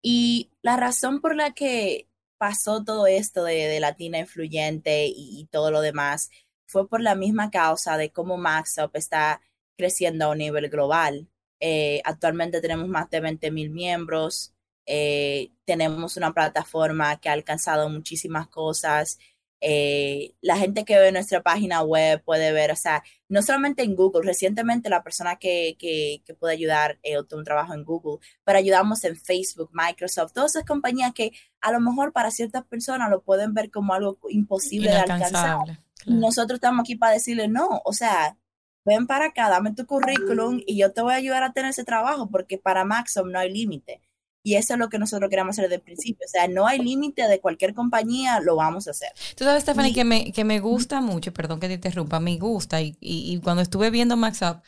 Y 0.02 0.50
la 0.62 0.78
razón 0.78 1.20
por 1.20 1.36
la 1.36 1.52
que 1.52 2.08
pasó 2.38 2.84
todo 2.84 3.08
esto 3.08 3.44
de, 3.44 3.80
Latina 3.80 4.20
Influyente 4.20 5.06
y, 5.08 5.48
todo 5.52 5.72
lo 5.72 5.82
demás 5.82 6.30
fue 6.68 6.88
por 6.88 7.02
la 7.02 7.16
misma 7.16 7.50
causa 7.52 7.98
de 7.98 8.12
cómo 8.12 8.38
MaxUp 8.38 8.96
está 8.96 9.42
creciendo 9.78 10.26
a 10.26 10.30
un 10.30 10.40
nivel 10.40 10.70
global. 10.70 11.28
Eh, 11.60 12.02
actualmente 12.06 12.62
tenemos 12.62 12.88
más 12.90 13.10
de 13.10 13.20
20 13.22 13.52
mil 13.52 13.70
miembros, 13.72 14.54
Eh, 14.90 15.52
tenemos 15.66 16.16
una 16.18 16.34
plataforma 16.34 17.20
que 17.20 17.30
ha 17.30 17.34
alcanzado 17.34 17.90
muchísimas 17.90 18.48
cosas. 18.48 19.20
Eh, 19.60 20.36
la 20.42 20.56
gente 20.58 20.86
que 20.86 21.00
ve 21.00 21.12
nuestra 21.12 21.42
página 21.42 21.82
web 21.82 22.22
puede 22.24 22.52
ver, 22.52 22.72
o 22.72 22.76
sea, 22.76 23.04
no 23.28 23.42
solamente 23.42 23.82
en 23.84 23.96
Google, 23.96 24.22
recientemente 24.24 24.90
la 24.90 25.04
persona 25.04 25.38
que, 25.38 25.76
que, 25.80 26.22
que 26.26 26.34
puede 26.36 26.54
ayudar 26.54 27.00
eh, 27.02 27.18
un 27.18 27.44
trabajo 27.44 27.74
en 27.74 27.84
Google, 27.84 28.20
pero 28.44 28.60
ayudamos 28.60 29.04
en 29.04 29.16
Facebook, 29.16 29.72
Microsoft, 29.74 30.34
todas 30.34 30.52
esas 30.52 30.66
compañías 30.66 31.12
que 31.14 31.32
a 31.62 31.72
lo 31.72 31.80
mejor 31.80 32.14
para 32.14 32.30
ciertas 32.30 32.66
personas 32.66 33.10
lo 33.10 33.24
pueden 33.24 33.54
ver 33.54 33.72
como 33.72 33.94
algo 33.94 34.20
imposible 34.30 34.92
de 34.92 34.98
alcanzar. 34.98 35.58
Nosotros 36.06 36.58
estamos 36.58 36.82
aquí 36.82 36.96
para 36.96 37.14
decirle 37.14 37.48
no, 37.48 37.82
o 37.84 37.94
sea, 37.94 38.38
ven 38.86 39.08
para 39.08 39.26
acá, 39.26 39.50
dame 39.50 39.74
tu 39.74 39.86
currículum 39.86 40.62
y 40.66 40.78
yo 40.78 40.94
te 40.94 41.02
voy 41.02 41.14
a 41.14 41.18
ayudar 41.18 41.44
a 41.44 41.52
tener 41.52 41.72
ese 41.72 41.84
trabajo 41.84 42.30
porque 42.30 42.58
para 42.58 42.86
Maxom 42.86 43.32
no 43.32 43.40
hay 43.40 43.52
límite. 43.52 44.02
Y 44.48 44.56
eso 44.56 44.76
es 44.76 44.80
lo 44.80 44.88
que 44.88 44.98
nosotros 44.98 45.30
queremos 45.30 45.56
hacer 45.56 45.66
desde 45.66 45.76
el 45.76 45.82
principio. 45.82 46.26
O 46.26 46.30
sea, 46.30 46.48
no 46.48 46.68
hay 46.68 46.80
límite 46.80 47.28
de 47.28 47.42
cualquier 47.42 47.74
compañía, 47.74 48.40
lo 48.40 48.56
vamos 48.56 48.88
a 48.88 48.92
hacer. 48.92 49.10
Tú 49.36 49.44
sabes, 49.44 49.64
Stephanie, 49.64 49.94
que, 49.94 50.06
me, 50.06 50.32
que 50.32 50.46
me 50.46 50.62
gusta 50.62 51.02
mucho, 51.02 51.34
perdón 51.34 51.60
que 51.60 51.68
te 51.68 51.74
interrumpa, 51.74 52.22
me 52.22 52.38
gusta. 52.38 52.80
Y, 52.82 52.96
y, 53.02 53.34
y 53.34 53.42
cuando 53.42 53.62
estuve 53.62 53.90
viendo 53.90 54.16
Max 54.16 54.42
Up, 54.44 54.62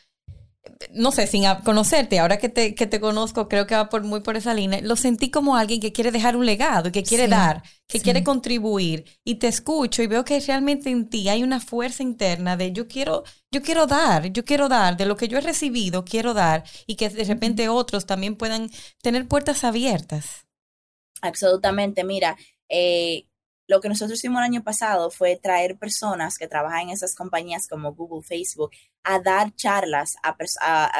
no 0.92 1.12
sé, 1.12 1.26
sin 1.26 1.44
conocerte, 1.64 2.18
ahora 2.18 2.38
que 2.38 2.48
te, 2.48 2.74
que 2.74 2.86
te 2.86 3.00
conozco, 3.00 3.48
creo 3.48 3.66
que 3.66 3.74
va 3.74 3.88
por, 3.88 4.02
muy 4.02 4.20
por 4.20 4.36
esa 4.36 4.54
línea, 4.54 4.80
lo 4.82 4.96
sentí 4.96 5.30
como 5.30 5.56
alguien 5.56 5.80
que 5.80 5.92
quiere 5.92 6.10
dejar 6.12 6.36
un 6.36 6.46
legado, 6.46 6.92
que 6.92 7.02
quiere 7.02 7.28
dar, 7.28 7.62
que 7.86 8.00
quiere 8.00 8.22
contribuir. 8.24 9.04
Y 9.24 9.36
te 9.36 9.48
escucho 9.48 10.02
y 10.02 10.06
veo 10.06 10.24
que 10.24 10.40
realmente 10.40 10.90
en 10.90 11.08
ti 11.08 11.28
hay 11.28 11.42
una 11.42 11.60
fuerza 11.60 12.02
interna 12.02 12.56
de 12.56 12.72
yo 12.72 12.88
quiero, 12.88 13.24
yo 13.50 13.62
quiero 13.62 13.86
dar, 13.86 14.32
yo 14.32 14.44
quiero 14.44 14.68
dar, 14.68 14.96
de 14.96 15.06
lo 15.06 15.16
que 15.16 15.28
yo 15.28 15.38
he 15.38 15.42
recibido, 15.42 16.04
quiero 16.04 16.34
dar, 16.34 16.64
y 16.86 16.96
que 16.96 17.08
de 17.08 17.24
repente 17.24 17.68
otros 17.68 18.06
también 18.06 18.36
puedan 18.36 18.70
tener 19.02 19.28
puertas 19.28 19.64
abiertas. 19.64 20.46
Absolutamente, 21.22 22.04
mira, 22.04 22.36
eh, 22.68 23.26
lo 23.70 23.80
que 23.80 23.88
nosotros 23.88 24.18
hicimos 24.18 24.40
el 24.40 24.46
año 24.46 24.64
pasado 24.64 25.12
fue 25.12 25.36
traer 25.36 25.78
personas 25.78 26.38
que 26.38 26.48
trabajan 26.48 26.88
en 26.88 26.90
esas 26.90 27.14
compañías 27.14 27.68
como 27.68 27.94
Google, 27.94 28.26
Facebook, 28.26 28.72
a 29.04 29.20
dar 29.20 29.54
charlas 29.54 30.16
a, 30.24 30.36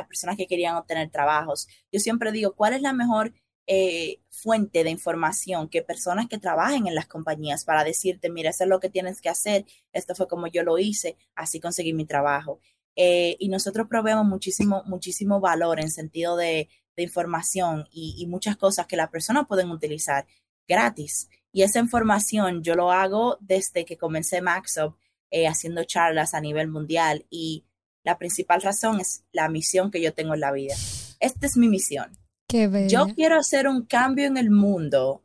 personas 0.06 0.36
que 0.36 0.46
querían 0.46 0.76
obtener 0.76 1.10
trabajos. 1.10 1.66
Yo 1.90 1.98
siempre 1.98 2.30
digo, 2.30 2.54
¿cuál 2.54 2.74
es 2.74 2.80
la 2.80 2.92
mejor 2.92 3.34
eh, 3.66 4.20
fuente 4.30 4.84
de 4.84 4.90
información 4.90 5.68
que 5.68 5.82
personas 5.82 6.28
que 6.28 6.38
trabajen 6.38 6.86
en 6.86 6.94
las 6.94 7.08
compañías 7.08 7.64
para 7.64 7.82
decirte, 7.82 8.30
mira, 8.30 8.50
eso 8.50 8.62
es 8.62 8.70
lo 8.70 8.78
que 8.78 8.88
tienes 8.88 9.20
que 9.20 9.28
hacer, 9.28 9.64
esto 9.92 10.14
fue 10.14 10.28
como 10.28 10.46
yo 10.46 10.62
lo 10.62 10.78
hice, 10.78 11.16
así 11.34 11.58
conseguí 11.58 11.92
mi 11.92 12.04
trabajo. 12.04 12.60
Eh, 12.94 13.36
y 13.40 13.48
nosotros 13.48 13.88
proveemos 13.88 14.26
muchísimo, 14.26 14.84
muchísimo 14.86 15.40
valor 15.40 15.80
en 15.80 15.90
sentido 15.90 16.36
de, 16.36 16.68
información 16.96 17.88
y, 17.90 18.14
y, 18.18 18.26
muchas 18.26 18.58
cosas 18.58 18.86
que 18.86 18.94
las 18.94 19.08
personas 19.08 19.46
pueden 19.48 19.70
utilizar 19.70 20.26
gratis. 20.68 21.30
Y 21.52 21.62
esa 21.62 21.78
información 21.80 22.62
yo 22.62 22.74
lo 22.74 22.92
hago 22.92 23.36
desde 23.40 23.84
que 23.84 23.96
comencé 23.96 24.40
Maxup 24.40 24.94
eh, 25.30 25.46
haciendo 25.46 25.84
charlas 25.84 26.34
a 26.34 26.40
nivel 26.40 26.68
mundial 26.68 27.26
y 27.30 27.64
la 28.02 28.18
principal 28.18 28.62
razón 28.62 29.00
es 29.00 29.24
la 29.32 29.48
misión 29.48 29.90
que 29.90 30.00
yo 30.00 30.14
tengo 30.14 30.34
en 30.34 30.40
la 30.40 30.52
vida. 30.52 30.74
Esta 31.20 31.46
es 31.46 31.56
mi 31.56 31.68
misión. 31.68 32.16
Qué 32.48 32.88
yo 32.88 33.14
quiero 33.14 33.36
hacer 33.36 33.68
un 33.68 33.84
cambio 33.84 34.26
en 34.26 34.36
el 34.36 34.50
mundo, 34.50 35.22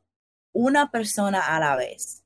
una 0.54 0.92
persona 0.92 1.56
a 1.56 1.60
la 1.60 1.76
vez. 1.76 2.24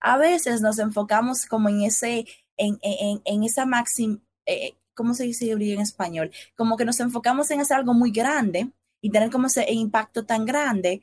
A 0.00 0.16
veces 0.16 0.62
nos 0.62 0.78
enfocamos 0.78 1.44
como 1.46 1.68
en 1.68 1.82
ese, 1.82 2.26
en, 2.56 2.78
en, 2.80 3.20
en 3.24 3.44
esa 3.44 3.66
máxima, 3.66 4.18
eh, 4.46 4.74
¿cómo 4.94 5.14
se 5.14 5.24
dice 5.24 5.50
en 5.50 5.80
español? 5.80 6.30
Como 6.56 6.76
que 6.76 6.84
nos 6.84 6.98
enfocamos 7.00 7.50
en 7.50 7.60
hacer 7.60 7.76
algo 7.76 7.92
muy 7.92 8.10
grande 8.10 8.70
y 9.02 9.10
tener 9.10 9.30
como 9.30 9.48
ese 9.48 9.70
impacto 9.70 10.24
tan 10.24 10.46
grande, 10.46 11.02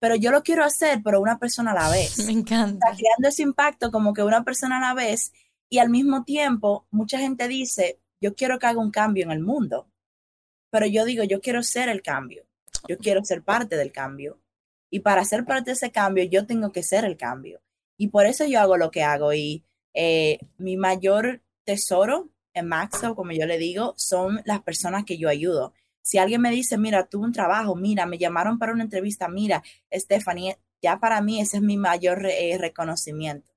pero 0.00 0.16
yo 0.16 0.32
lo 0.32 0.42
quiero 0.42 0.64
hacer, 0.64 1.02
pero 1.04 1.20
una 1.20 1.38
persona 1.38 1.70
a 1.70 1.74
la 1.74 1.90
vez. 1.90 2.18
Me 2.26 2.32
encanta. 2.32 2.88
Está 2.88 2.98
creando 2.98 3.28
ese 3.28 3.42
impacto 3.42 3.92
como 3.92 4.12
que 4.12 4.24
una 4.24 4.42
persona 4.42 4.78
a 4.78 4.80
la 4.80 4.94
vez 4.94 5.32
y 5.68 5.78
al 5.78 5.90
mismo 5.90 6.24
tiempo 6.24 6.86
mucha 6.90 7.18
gente 7.18 7.46
dice, 7.46 8.00
yo 8.20 8.34
quiero 8.34 8.58
que 8.58 8.66
haga 8.66 8.80
un 8.80 8.90
cambio 8.90 9.24
en 9.24 9.30
el 9.30 9.40
mundo, 9.40 9.86
pero 10.70 10.86
yo 10.86 11.04
digo, 11.04 11.22
yo 11.22 11.40
quiero 11.40 11.62
ser 11.62 11.88
el 11.88 12.02
cambio, 12.02 12.44
yo 12.88 12.98
quiero 12.98 13.24
ser 13.24 13.42
parte 13.42 13.76
del 13.76 13.92
cambio. 13.92 14.40
Y 14.92 15.00
para 15.00 15.24
ser 15.24 15.44
parte 15.44 15.70
de 15.70 15.74
ese 15.74 15.92
cambio, 15.92 16.24
yo 16.24 16.46
tengo 16.46 16.72
que 16.72 16.82
ser 16.82 17.04
el 17.04 17.16
cambio. 17.16 17.60
Y 17.96 18.08
por 18.08 18.26
eso 18.26 18.44
yo 18.44 18.58
hago 18.58 18.76
lo 18.76 18.90
que 18.90 19.04
hago. 19.04 19.32
Y 19.32 19.62
eh, 19.94 20.40
mi 20.58 20.76
mayor 20.76 21.42
tesoro 21.64 22.28
en 22.54 22.66
Maxo, 22.66 23.14
como 23.14 23.30
yo 23.30 23.46
le 23.46 23.58
digo, 23.58 23.94
son 23.96 24.42
las 24.44 24.62
personas 24.62 25.04
que 25.04 25.16
yo 25.16 25.28
ayudo. 25.28 25.74
Si 26.02 26.18
alguien 26.18 26.40
me 26.40 26.50
dice, 26.50 26.78
mira, 26.78 27.06
tuve 27.06 27.26
un 27.26 27.32
trabajo, 27.32 27.76
mira, 27.76 28.06
me 28.06 28.18
llamaron 28.18 28.58
para 28.58 28.72
una 28.72 28.84
entrevista, 28.84 29.28
mira, 29.28 29.62
Stephanie, 29.92 30.58
ya 30.82 30.98
para 30.98 31.20
mí 31.20 31.40
ese 31.40 31.58
es 31.58 31.62
mi 31.62 31.76
mayor 31.76 32.26
eh, 32.26 32.56
reconocimiento. 32.58 33.50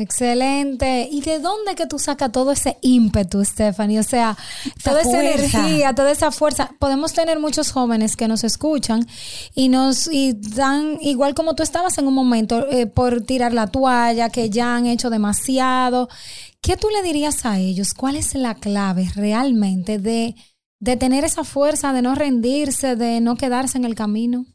Excelente. 0.00 1.08
¿Y 1.10 1.22
de 1.22 1.40
dónde 1.40 1.74
que 1.74 1.86
tú 1.86 1.98
sacas 1.98 2.30
todo 2.30 2.52
ese 2.52 2.78
ímpetu, 2.82 3.44
Stephanie? 3.44 3.98
O 3.98 4.04
sea, 4.04 4.36
toda 4.84 5.00
esa 5.00 5.20
energía, 5.20 5.92
toda 5.92 6.12
esa 6.12 6.30
fuerza. 6.30 6.70
Podemos 6.78 7.12
tener 7.12 7.40
muchos 7.40 7.72
jóvenes 7.72 8.14
que 8.14 8.28
nos 8.28 8.44
escuchan 8.44 9.04
y 9.56 9.68
nos 9.68 10.06
y 10.06 10.34
dan, 10.34 10.98
igual 11.00 11.34
como 11.34 11.56
tú 11.56 11.64
estabas 11.64 11.98
en 11.98 12.06
un 12.06 12.14
momento, 12.14 12.70
eh, 12.70 12.86
por 12.86 13.22
tirar 13.22 13.52
la 13.52 13.66
toalla, 13.66 14.30
que 14.30 14.50
ya 14.50 14.76
han 14.76 14.86
hecho 14.86 15.10
demasiado. 15.10 16.08
¿Qué 16.60 16.76
tú 16.76 16.88
le 16.90 17.02
dirías 17.02 17.44
a 17.44 17.58
ellos? 17.58 17.92
¿Cuál 17.92 18.14
es 18.14 18.36
la 18.36 18.54
clave 18.54 19.10
realmente 19.16 19.98
de 19.98 20.36
de 20.80 20.96
tener 20.96 21.24
esa 21.24 21.44
fuerza, 21.44 21.92
de 21.92 22.02
no 22.02 22.14
rendirse, 22.14 22.96
de 22.96 23.20
no 23.20 23.36
quedarse 23.36 23.78
en 23.78 23.84
el 23.84 23.94
camino? 23.94 24.46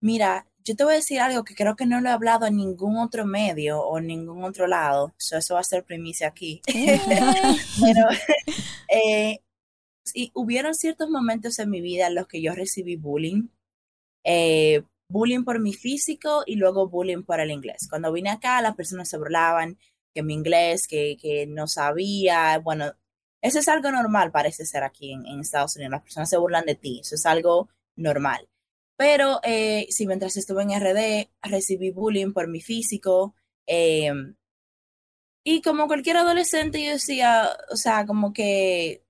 Mira, 0.00 0.46
yo 0.66 0.74
te 0.74 0.84
voy 0.84 0.94
a 0.94 0.96
decir 0.96 1.20
algo 1.20 1.44
que 1.44 1.54
creo 1.54 1.76
que 1.76 1.86
no 1.86 2.00
lo 2.00 2.08
he 2.08 2.12
hablado 2.12 2.46
en 2.46 2.56
ningún 2.56 2.98
otro 2.98 3.24
medio 3.24 3.80
o 3.80 3.98
en 3.98 4.08
ningún 4.08 4.44
otro 4.44 4.66
lado. 4.66 5.14
eso 5.18 5.54
va 5.54 5.60
a 5.60 5.64
ser 5.64 5.84
primicia 5.84 6.28
aquí. 6.28 6.60
Pero 7.80 8.08
eh, 8.88 9.38
hubieron 10.34 10.74
ciertos 10.74 11.08
momentos 11.08 11.58
en 11.58 11.70
mi 11.70 11.80
vida 11.80 12.08
en 12.08 12.16
los 12.16 12.26
que 12.26 12.42
yo 12.42 12.52
recibí 12.52 12.96
bullying. 12.96 13.48
Eh, 14.24 14.82
bullying 15.08 15.44
por 15.44 15.60
mi 15.60 15.72
físico 15.72 16.42
y 16.44 16.56
luego 16.56 16.88
bullying 16.88 17.22
por 17.22 17.40
el 17.40 17.52
inglés. 17.52 17.86
Cuando 17.88 18.12
vine 18.12 18.30
acá, 18.30 18.60
las 18.60 18.74
personas 18.74 19.08
se 19.08 19.18
burlaban 19.18 19.78
que 20.12 20.22
mi 20.22 20.34
inglés, 20.34 20.88
que, 20.88 21.16
que 21.20 21.46
no 21.46 21.68
sabía. 21.68 22.58
Bueno, 22.58 22.92
eso 23.42 23.58
es 23.58 23.68
algo 23.68 23.90
normal, 23.90 24.32
parece 24.32 24.66
ser 24.66 24.82
aquí 24.84 25.12
en, 25.12 25.40
Estados 25.40 25.76
Unidos. 25.76 25.92
Las 25.92 26.02
personas 26.02 26.30
se 26.30 26.36
burlan 26.38 26.64
de 26.66 26.74
ti, 26.74 27.00
eso 27.00 27.14
es 27.14 27.26
algo 27.26 27.68
normal. 27.96 28.48
Pero 28.96 29.40
eh, 29.42 29.86
si 29.90 30.06
mientras 30.06 30.36
estuve 30.36 30.62
en 30.62 30.70
RD 30.70 31.28
recibí 31.42 31.90
bullying 31.90 32.32
por 32.32 32.48
mi 32.48 32.60
físico, 32.60 33.34
em, 33.66 34.34
y 35.44 35.62
como 35.62 35.86
cualquier 35.86 36.16
adolescente 36.16 36.84
yo 36.84 36.90
decía, 36.92 37.50
o 37.70 37.76
sea, 37.76 38.04
como 38.06 38.32
que, 38.32 39.04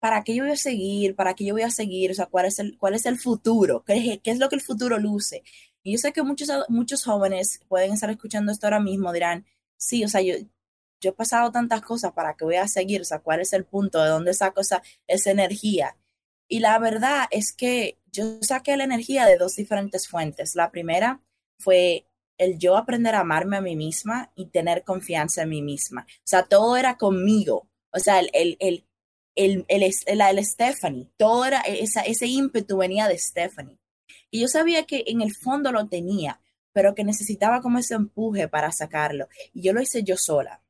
¿para 0.00 0.22
qué 0.24 0.34
yo 0.34 0.44
voy 0.44 0.52
a 0.52 0.56
seguir? 0.56 1.16
¿Para 1.16 1.34
qué 1.34 1.44
yo 1.44 1.54
voy 1.54 1.62
a 1.62 1.70
seguir? 1.70 2.10
O 2.12 2.14
sea, 2.14 2.26
¿cuál 2.26 2.46
es 2.46 2.58
el, 2.58 2.78
cuál 2.78 2.94
es 2.94 3.06
el 3.06 3.18
futuro? 3.18 3.84
¿Qué, 3.84 4.20
qué 4.22 4.30
es 4.30 4.38
lo 4.38 4.48
que 4.48 4.56
el 4.56 4.62
futuro 4.62 4.98
luce? 4.98 5.42
Y 5.82 5.92
yo 5.92 5.98
sé 5.98 6.12
que 6.12 6.22
muchos, 6.22 6.50
muchos 6.68 7.04
jóvenes 7.04 7.60
pueden 7.68 7.92
estar 7.92 8.10
escuchando 8.10 8.52
esto 8.52 8.66
ahora 8.66 8.80
mismo, 8.80 9.12
dirán, 9.12 9.46
sí, 9.76 10.04
o 10.04 10.08
sea, 10.08 10.20
yo, 10.22 10.34
yo 11.00 11.10
he 11.10 11.14
pasado 11.14 11.50
tantas 11.50 11.82
cosas 11.82 12.12
para 12.12 12.34
que 12.34 12.44
voy 12.44 12.56
a 12.56 12.68
seguir, 12.68 13.00
o 13.00 13.04
sea, 13.04 13.20
cuál 13.20 13.40
es 13.40 13.52
el 13.52 13.64
punto, 13.64 14.02
de 14.02 14.10
dónde 14.10 14.34
saco 14.34 14.60
esa, 14.60 14.82
esa 15.06 15.30
energía. 15.30 15.96
Y 16.48 16.60
la 16.60 16.78
verdad 16.78 17.26
es 17.30 17.52
que 17.52 17.98
yo 18.12 18.38
saqué 18.42 18.76
la 18.76 18.84
energía 18.84 19.26
de 19.26 19.38
dos 19.38 19.56
diferentes 19.56 20.08
fuentes. 20.08 20.56
La 20.56 20.70
primera 20.70 21.20
fue 21.58 22.06
el 22.38 22.58
yo 22.58 22.76
aprender 22.76 23.14
a 23.14 23.20
amarme 23.20 23.58
a 23.58 23.60
mí 23.60 23.76
misma 23.76 24.32
y 24.34 24.46
tener 24.46 24.82
confianza 24.82 25.42
en 25.42 25.50
mí 25.50 25.62
misma. 25.62 26.06
O 26.08 26.26
sea, 26.26 26.44
todo 26.44 26.76
era 26.76 26.96
conmigo. 26.96 27.68
O 27.92 27.98
sea, 27.98 28.18
el, 28.18 28.30
el, 28.32 28.56
el, 28.60 28.86
el, 29.36 29.64
el, 30.06 30.44
Stephanie, 30.44 31.08
todo 31.16 31.44
era, 31.44 31.60
esa, 31.60 32.00
ese 32.00 32.26
ímpetu 32.26 32.78
venía 32.78 33.08
de 33.08 33.18
Stephanie. 33.18 33.78
Y 34.30 34.40
yo 34.40 34.48
sabía 34.48 34.84
que 34.84 35.04
en 35.06 35.20
el 35.20 35.34
fondo 35.34 35.72
lo 35.72 35.86
tenía, 35.88 36.40
pero 36.72 36.94
que 36.94 37.04
necesitaba 37.04 37.60
como 37.60 37.78
ese 37.78 37.94
empuje 37.94 38.48
para 38.48 38.72
sacarlo. 38.72 39.28
Y 39.52 39.62
yo 39.62 39.72
lo 39.72 39.82
hice 39.82 40.02
yo 40.02 40.16
sola. 40.16 40.62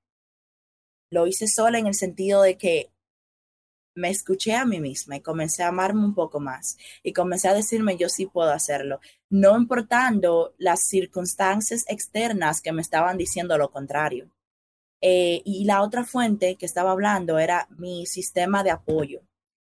Lo 1.11 1.27
hice 1.27 1.49
sola 1.49 1.79
en 1.79 1.87
el 1.87 1.95
sentido 1.95 2.43
de 2.43 2.57
que 2.57 2.91
me 3.95 4.11
escuché 4.11 4.55
a 4.55 4.65
mí 4.65 4.81
misma 4.81 5.17
y 5.17 5.21
comencé 5.21 5.63
a 5.63 5.69
amarme 5.69 6.05
un 6.05 6.15
poco 6.15 6.41
más 6.41 6.79
y 7.03 7.13
comencé 7.13 7.49
a 7.49 7.55
decirme 7.55 7.97
yo 7.97 8.09
sí 8.09 8.27
puedo 8.27 8.51
hacerlo, 8.51 9.01
no 9.29 9.57
importando 9.59 10.55
las 10.59 10.83
circunstancias 10.83 11.85
externas 11.89 12.61
que 12.61 12.73
me 12.73 12.83
estaban 12.83 13.17
diciendo 13.19 13.59
lo 13.59 13.71
contrario. 13.71 14.31
Eh, 15.03 15.43
y 15.45 15.65
la 15.65 15.83
otra 15.83 16.05
fuente 16.05 16.57
que 16.57 16.67
estaba 16.67 16.91
hablando 16.93 17.39
era 17.39 17.67
mi 17.71 18.07
sistema 18.07 18.63
de 18.63 18.71
apoyo. 18.71 19.23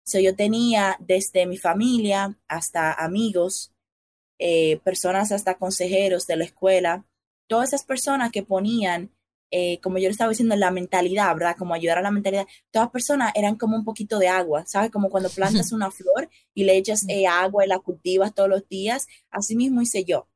So, 0.03 0.19
yo 0.19 0.35
tenía 0.35 0.97
desde 0.99 1.47
mi 1.47 1.59
familia 1.59 2.39
hasta 2.49 2.93
amigos, 2.93 3.73
eh, 4.39 4.81
personas 4.83 5.31
hasta 5.31 5.57
consejeros 5.59 6.27
de 6.27 6.37
la 6.37 6.45
escuela, 6.45 7.05
todas 7.47 7.69
esas 7.69 7.85
personas 7.85 8.33
que 8.33 8.43
ponían 8.43 9.11
eh, 9.51 9.81
como 9.81 9.99
yo 9.99 10.05
le 10.05 10.11
estaba 10.11 10.31
diciendo, 10.31 10.55
la 10.57 10.71
mentalidad, 10.71 11.35
¿verdad? 11.35 11.57
Como 11.59 11.75
ayudar 11.75 11.99
a 11.99 12.03
la 12.03 12.11
mentalidad. 12.11 12.47
Todas 12.71 12.91
personas 12.91 13.33
eran 13.35 13.57
como 13.57 13.77
un 13.77 13.85
poquito 13.85 14.19
de 14.19 14.29
agua, 14.29 14.65
¿sabes? 14.67 14.91
Como 14.91 15.11
cuando 15.11 15.29
plantas 15.31 15.73
una 15.73 15.91
flor 15.91 16.29
y 16.55 16.65
le 16.65 16.77
echas 16.77 17.05
eh, 17.09 17.27
agua 17.27 17.65
y 17.65 17.69
la 17.69 17.79
cultivas 17.81 18.35
todos 18.35 18.49
los 18.49 18.69
días. 18.69 19.07
Así 19.31 19.57
mismo 19.57 19.83
hice 19.83 20.05
yo. 20.05 20.29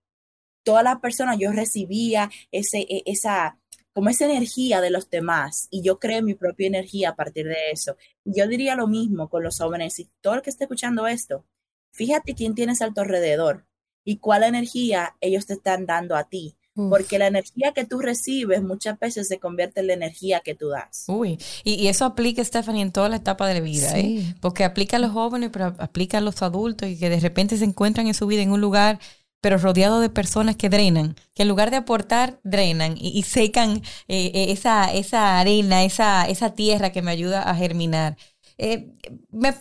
Todas 0.64 0.84
las 0.84 1.00
personas, 1.00 1.38
yo 1.38 1.52
recibía 1.52 2.30
ese, 2.50 2.80
e, 2.80 3.02
esa, 3.06 3.58
como 3.92 4.10
esa 4.10 4.24
energía 4.24 4.80
de 4.80 4.90
los 4.90 5.10
demás 5.10 5.68
y 5.70 5.82
yo 5.82 5.98
creé 5.98 6.22
mi 6.22 6.34
propia 6.34 6.66
energía 6.66 7.10
a 7.10 7.16
partir 7.16 7.46
de 7.46 7.70
eso. 7.72 7.96
Yo 8.24 8.48
diría 8.48 8.74
lo 8.76 8.88
mismo 8.88 9.28
con 9.28 9.42
los 9.42 9.58
jóvenes 9.58 9.98
y 10.00 10.10
todo 10.20 10.34
el 10.34 10.42
que 10.42 10.50
esté 10.50 10.64
escuchando 10.64 11.06
esto. 11.06 11.44
Fíjate 11.92 12.34
quién 12.34 12.54
tienes 12.54 12.82
a 12.82 12.90
tu 12.90 13.00
alrededor 13.00 13.66
y 14.04 14.18
cuál 14.18 14.42
energía 14.42 15.16
ellos 15.20 15.46
te 15.46 15.54
están 15.54 15.86
dando 15.86 16.16
a 16.16 16.28
ti 16.28 16.56
porque 16.74 17.18
la 17.18 17.28
energía 17.28 17.72
que 17.72 17.84
tú 17.84 18.00
recibes 18.00 18.62
muchas 18.62 18.98
veces 18.98 19.28
se 19.28 19.38
convierte 19.38 19.80
en 19.80 19.86
la 19.86 19.92
energía 19.92 20.40
que 20.40 20.54
tú 20.54 20.68
das. 20.68 21.04
Uy, 21.06 21.38
y, 21.62 21.86
eso 21.86 22.04
aplica, 22.04 22.44
Stephanie, 22.44 22.82
en 22.82 22.92
toda 22.92 23.08
la 23.08 23.16
etapa 23.16 23.46
de 23.46 23.54
la 23.54 23.60
vida, 23.60 23.98
¿eh? 23.98 24.34
Porque 24.40 24.64
aplica 24.64 24.96
a 24.96 25.00
los 25.00 25.12
jóvenes, 25.12 25.50
pero 25.52 25.74
aplica 25.78 26.18
a 26.18 26.20
los 26.20 26.42
adultos 26.42 26.88
y 26.88 26.98
que 26.98 27.10
de 27.10 27.20
repente 27.20 27.56
se 27.56 27.64
encuentran 27.64 28.06
en 28.06 28.14
su 28.14 28.26
vida 28.26 28.42
en 28.42 28.50
un 28.50 28.60
lugar, 28.60 28.98
pero 29.40 29.58
rodeado 29.58 30.00
de 30.00 30.08
personas 30.08 30.56
que 30.56 30.68
drenan, 30.68 31.16
que 31.34 31.42
en 31.42 31.48
lugar 31.48 31.70
de 31.70 31.76
aportar, 31.76 32.40
drenan 32.42 32.96
y, 32.98 33.22
secan 33.22 33.82
eh, 34.08 34.32
eh, 34.34 34.46
esa, 34.48 34.92
esa 34.92 35.38
arena, 35.38 35.84
esa, 35.84 36.26
esa 36.26 36.54
tierra 36.54 36.92
que 36.92 37.02
me 37.02 37.10
ayuda 37.10 37.42
a 37.42 37.54
germinar. 37.54 38.16
Eh, 38.56 38.92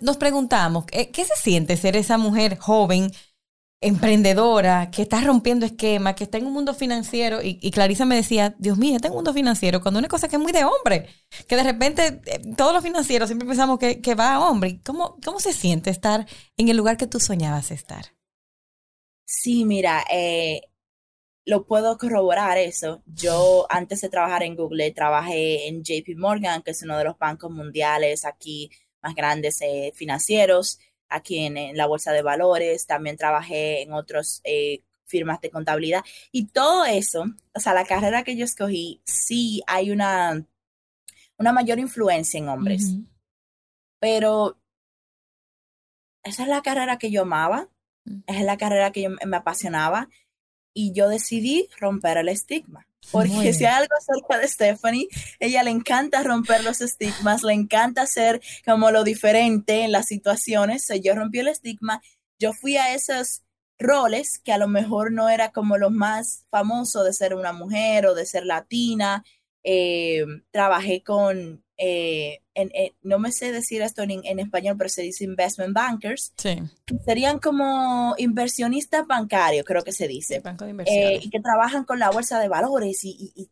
nos 0.02 0.18
preguntamos, 0.18 0.86
¿qué 0.86 1.26
se 1.26 1.36
siente 1.36 1.78
ser 1.78 1.96
esa 1.96 2.18
mujer 2.18 2.58
joven? 2.58 3.12
Emprendedora, 3.84 4.90
que 4.90 5.02
está 5.02 5.22
rompiendo 5.22 5.66
esquemas, 5.66 6.16
que 6.16 6.24
está 6.24 6.38
en 6.38 6.46
un 6.46 6.54
mundo 6.54 6.74
financiero. 6.74 7.40
Y, 7.44 7.70
Clarisa 7.72 8.06
me 8.06 8.16
decía, 8.16 8.56
Dios 8.58 8.78
mío, 8.78 8.96
está 8.96 9.08
en 9.08 9.14
un 9.14 9.18
mundo 9.18 9.34
financiero, 9.34 9.82
cuando 9.82 10.00
una 10.00 10.08
cosa 10.08 10.28
que 10.28 10.38
es 10.38 10.42
muy 10.42 10.52
de 10.52 10.64
hombre, 10.64 11.08
que 11.48 11.56
de 11.56 11.64
repente 11.64 12.22
eh, 12.26 12.42
todos 12.56 12.74
los 12.74 12.84
financieros 12.84 13.28
siempre 13.28 13.48
pensamos 13.48 13.78
que, 13.80 14.16
va 14.16 14.36
a 14.36 14.50
hombre. 14.50 14.80
¿Cómo, 14.86 15.18
¿Cómo 15.24 15.40
se 15.40 15.54
siente 15.54 15.90
estar 15.90 16.26
en 16.58 16.70
el 16.70 16.78
lugar 16.78 16.98
que 16.98 17.08
tú 17.08 17.20
soñabas 17.20 17.72
estar? 17.72 18.14
Sí, 19.26 19.66
mira, 19.66 20.04
eh, 20.12 20.62
lo 21.46 21.66
puedo 21.66 21.98
corroborar 21.98 22.58
eso. 22.58 23.04
Yo 23.06 23.66
antes 23.70 24.02
de 24.02 24.10
trabajar 24.10 24.44
en 24.44 24.56
Google 24.56 24.92
trabajé 24.92 25.68
en 25.68 25.84
JP 25.84 26.18
Morgan, 26.18 26.62
que 26.62 26.72
es 26.72 26.84
uno 26.84 26.98
de 26.98 27.04
los 27.04 27.18
bancos 27.18 27.52
mundiales 27.52 28.26
aquí 28.26 28.70
más 29.02 29.16
grandes 29.16 29.62
eh, 29.62 29.92
financieros 29.94 30.80
aquí 31.14 31.46
en, 31.46 31.78
la 31.78 31.86
Bolsa 31.86 32.12
de 32.12 32.22
Valores, 32.22 32.86
también 32.86 33.18
trabajé 33.18 33.82
en 33.82 33.94
otras 33.94 34.42
eh, 34.44 34.82
firmas 35.06 35.40
de 35.42 35.52
contabilidad 35.52 36.04
y 36.32 36.46
todo 36.48 36.86
eso, 36.86 37.26
o 37.54 37.60
sea, 37.60 37.74
la 37.74 37.86
carrera 37.86 38.24
que 38.24 38.36
yo 38.36 38.46
escogí, 38.46 39.02
sí 39.04 39.62
hay 39.68 39.92
una, 39.92 40.46
una 41.38 41.54
mayor 41.54 41.80
influencia 41.80 42.38
en 42.38 42.50
hombres, 42.50 42.96
pero 44.00 44.58
esa 46.24 46.44
es 46.44 46.50
la 46.50 46.62
carrera 46.62 46.98
que 46.98 47.12
yo 47.12 47.24
amaba, 47.24 47.70
mm. 48.06 48.22
esa 48.28 48.40
es 48.40 48.46
la 48.46 48.58
carrera 48.58 48.92
que 48.92 49.04
yo, 49.04 49.10
me 49.10 49.38
apasionaba 49.38 50.10
y 50.74 50.94
yo 50.94 51.10
decidí 51.10 51.70
romper 51.80 52.18
el 52.18 52.30
estigma. 52.30 52.88
Porque 53.12 53.54
si 53.54 53.66
hay 53.66 53.74
algo 53.74 53.94
acerca 53.98 54.40
de 54.40 54.48
Stephanie, 54.48 55.08
ella 55.40 55.64
le 55.64 55.72
encanta 55.72 56.24
romper 56.24 56.64
los 56.64 56.82
estigmas, 56.82 57.44
le 57.44 57.54
encanta 57.54 58.06
ser 58.08 58.42
como 58.66 58.92
lo 58.92 59.04
diferente 59.04 59.84
en 59.84 59.92
las 59.92 60.08
situaciones. 60.08 60.88
yo 61.02 61.16
rompí 61.16 61.40
el 61.40 61.48
estigma, 61.48 62.02
yo 62.40 62.54
fui 62.54 62.78
a 62.78 62.94
esos 62.94 63.44
roles 63.80 64.40
que 64.40 64.54
a 64.54 64.58
lo 64.58 64.68
mejor 64.68 65.12
no 65.12 65.30
era 65.30 65.52
como 65.52 65.78
lo 65.78 65.90
más 65.90 66.46
famoso 66.50 67.04
de 67.04 67.14
ser 67.14 67.34
una 67.34 67.54
mujer 67.54 68.06
o 68.06 68.16
de 68.16 68.26
ser 68.26 68.46
latina. 68.46 69.24
Eh, 69.64 70.26
trabajé 70.52 71.04
con 71.04 71.63
eh, 71.78 72.42
no 73.02 73.20
me 73.20 73.32
sé 73.32 73.52
decir 73.52 73.82
esto 73.82 74.04
en, 74.04 74.40
español, 74.40 74.76
pero 74.78 74.90
se 74.90 75.02
dice 75.02 75.24
investment 75.24 75.74
bankers. 75.74 76.34
Sí. 76.38 76.60
Serían 77.06 77.40
como 77.40 78.14
inversionistas 78.18 79.08
bancarios, 79.08 79.66
creo 79.66 79.84
que 79.84 79.92
se 79.92 80.08
dice. 80.08 80.40
Banco 80.40 80.66
de 80.66 80.84
eh, 80.86 81.20
y 81.22 81.30
que 81.30 81.40
trabajan 81.40 81.84
con 81.84 82.00
la 82.00 82.12
bolsa 82.12 82.40
de 82.40 82.48
valores 82.48 83.04
y, 83.04 83.50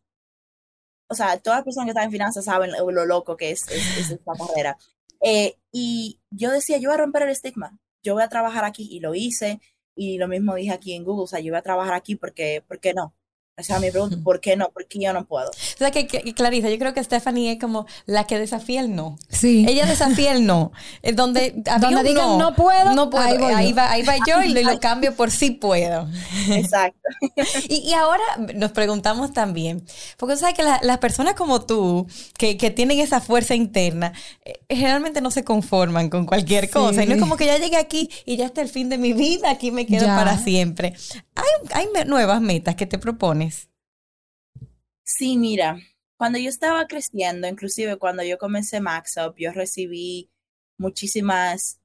o 1.08 1.16
sea, 1.16 1.38
todas 1.38 1.60
las 1.60 1.66
personas 1.66 1.86
que 1.86 1.92
están 1.92 2.06
en 2.06 2.12
finanzas 2.12 2.46
saben 2.46 2.72
lo, 2.72 3.06
loco 3.06 3.36
que 3.36 3.52
es, 3.52 3.66
esta 3.70 4.34
carrera. 4.34 4.78
Eh, 5.24 5.56
y 5.72 6.20
yo 6.32 6.50
decía, 6.50 6.80
yo 6.80 6.90
voy 6.90 6.96
a 6.96 7.02
romper 7.02 7.22
el 7.22 7.30
estigma, 7.30 7.78
yo 8.02 8.16
voy 8.16 8.24
a 8.24 8.28
trabajar 8.28 8.66
aquí 8.66 8.88
y 8.90 9.02
lo 9.02 9.14
hice. 9.14 9.62
Y 9.96 10.18
lo 10.18 10.28
mismo 10.28 10.56
dije 10.56 10.72
aquí 10.72 10.96
en 10.96 11.04
Google, 11.04 11.26
o 11.26 11.28
sea, 11.28 11.40
yo 11.42 11.52
voy 11.52 11.60
a 11.60 11.62
trabajar 11.62 11.94
aquí 11.94 12.16
porque, 12.16 12.64
¿por 12.68 12.80
qué 12.80 12.96
no? 12.96 13.14
O 13.62 13.64
sea, 13.64 13.80
me 13.80 13.92
pregunto, 13.92 14.18
¿por 14.24 14.40
qué 14.40 14.56
no? 14.56 14.70
¿Por 14.70 14.88
qué 14.88 15.00
yo 15.00 15.14
no 15.14 15.26
puedo? 15.26 15.50
O 15.50 15.78
sea, 15.78 15.92
que, 15.92 16.06
Clarisa, 16.34 16.70
yo 16.70 16.78
creo 16.78 16.94
que 16.94 17.04
Stephanie 17.04 17.54
es 17.54 17.60
como 17.60 17.86
la 18.06 18.26
que 18.26 18.38
desafía 18.38 18.82
el 18.82 18.96
no. 18.96 19.18
Sí. 19.30 19.66
Ella 19.68 19.86
desafía 19.86 20.34
el 20.34 20.46
no. 20.46 20.72
Donde, 21.14 21.54
donde 21.80 22.04
digan 22.04 22.38
no, 22.38 22.56
puedo, 22.56 22.94
no 22.94 23.10
puedo. 23.10 23.46
Ahí, 23.48 23.74
va, 23.74 23.92
ahí 23.92 24.04
va 24.04 24.16
yo 24.28 24.42
y 24.44 24.50
lo, 24.64 24.80
cambio 24.80 25.16
por 25.16 25.32
sí 25.32 25.52
puedo. 25.52 26.08
Exacto. 26.50 27.00
y, 27.70 27.94
ahora 27.94 28.24
nos 28.56 28.72
preguntamos 28.72 29.34
también, 29.34 29.84
porque 30.18 30.38
sabes 30.38 30.56
que 30.56 30.64
las 30.64 30.98
personas 30.98 31.36
como 31.36 31.62
tú, 31.66 32.08
que, 32.38 32.56
tienen 32.72 33.00
esa 33.00 33.22
fuerza 33.22 33.54
interna, 33.54 34.14
eh, 34.46 34.60
generalmente 34.70 35.22
no 35.22 35.30
se 35.32 35.44
conforman 35.44 36.10
con 36.10 36.26
cualquier 36.26 36.70
cosa. 36.70 37.04
Y 37.04 37.08
no 37.08 37.16
es 37.16 37.20
como 37.20 37.38
que 37.38 37.46
ya 37.46 37.58
llegué 37.58 37.78
aquí 37.78 38.10
y 38.26 38.38
ya 38.38 38.46
está 38.46 38.62
el 38.62 38.70
fin 38.70 38.90
de 38.90 38.98
mi 38.98 39.14
vida, 39.14 39.52
aquí 39.52 39.72
me 39.72 39.86
quedo 39.86 40.08
para 40.08 40.38
siempre. 40.38 40.94
Hay, 41.36 41.88
hay 41.94 42.06
nuevas 42.06 42.42
metas 42.42 42.76
que 42.76 42.86
te 42.86 42.98
propones. 42.98 43.51
Sí, 45.04 45.38
mira, 45.38 45.80
cuando 46.18 46.38
yo 46.38 46.50
estaba 46.50 46.86
creciendo, 46.88 47.48
inclusive 47.48 47.98
cuando 47.98 48.24
yo 48.24 48.38
comencé 48.38 48.80
Max 48.80 49.18
Up, 49.18 49.36
yo 49.38 49.52
recibí 49.52 50.30
muchísimas, 50.78 51.80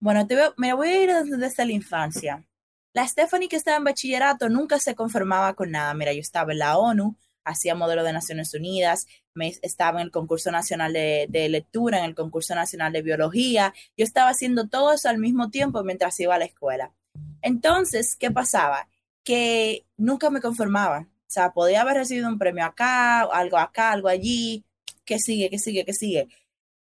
bueno, 0.00 0.26
te 0.26 0.36
me 0.56 0.72
voy 0.72 0.88
a 0.88 1.02
ir 1.02 1.10
desde, 1.38 1.66
la 1.66 1.72
infancia. 1.72 2.48
La 2.94 3.06
Stephanie 3.06 3.48
que 3.48 3.56
estaba 3.56 3.76
en 3.76 3.84
bachillerato 3.84 4.48
nunca 4.48 4.78
se 4.78 4.94
conformaba 4.94 5.54
con 5.54 5.70
nada. 5.70 5.94
Mira, 5.94 6.12
yo 6.14 6.20
estaba 6.20 6.52
en 6.52 6.60
la 6.60 6.78
ONU, 6.78 7.16
hacía 7.44 7.74
modelo 7.74 8.04
de 8.04 8.12
Naciones 8.14 8.54
Unidas, 8.54 9.06
me, 9.34 9.48
estaba 9.62 10.00
en 10.00 10.06
el 10.06 10.10
concurso 10.10 10.50
nacional 10.50 10.92
de, 10.94 11.26
de, 11.28 11.48
lectura, 11.50 11.98
en 11.98 12.04
el 12.04 12.14
concurso 12.14 12.54
nacional 12.54 12.92
de 12.92 13.02
biología. 13.02 13.74
Yo 13.98 14.04
estaba 14.04 14.30
haciendo 14.30 14.68
todo 14.68 14.92
eso 14.92 15.08
al 15.10 15.18
mismo 15.18 15.50
tiempo 15.50 15.84
mientras 15.84 16.18
iba 16.20 16.34
a 16.34 16.38
la 16.38 16.46
escuela. 16.46 16.94
Entonces, 17.42 18.16
¿qué 18.16 18.30
pasaba? 18.30 18.88
Que 19.24 19.84
nunca 19.98 20.30
me 20.30 20.40
conformaba. 20.40 21.08
O 21.32 21.34
sea, 21.34 21.54
podía 21.54 21.80
haber 21.80 21.96
recibido 21.96 22.28
un 22.28 22.38
premio 22.38 22.62
acá, 22.62 23.22
algo 23.22 23.56
acá, 23.56 23.92
algo 23.92 24.08
allí, 24.08 24.66
que 25.06 25.18
sigue, 25.18 25.48
que 25.48 25.58
sigue, 25.58 25.86
que 25.86 25.94
sigue. 25.94 26.28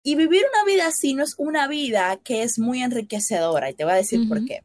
Y 0.02 0.14
vivir 0.14 0.44
una 0.52 0.70
vida 0.70 0.86
así 0.88 1.14
no 1.14 1.24
es 1.24 1.36
una 1.38 1.66
vida 1.68 2.20
que 2.22 2.42
es 2.42 2.58
muy 2.58 2.82
enriquecedora, 2.82 3.70
y 3.70 3.74
te 3.74 3.84
voy 3.84 3.94
a 3.94 3.96
decir 3.96 4.28
por 4.28 4.44
qué. 4.44 4.62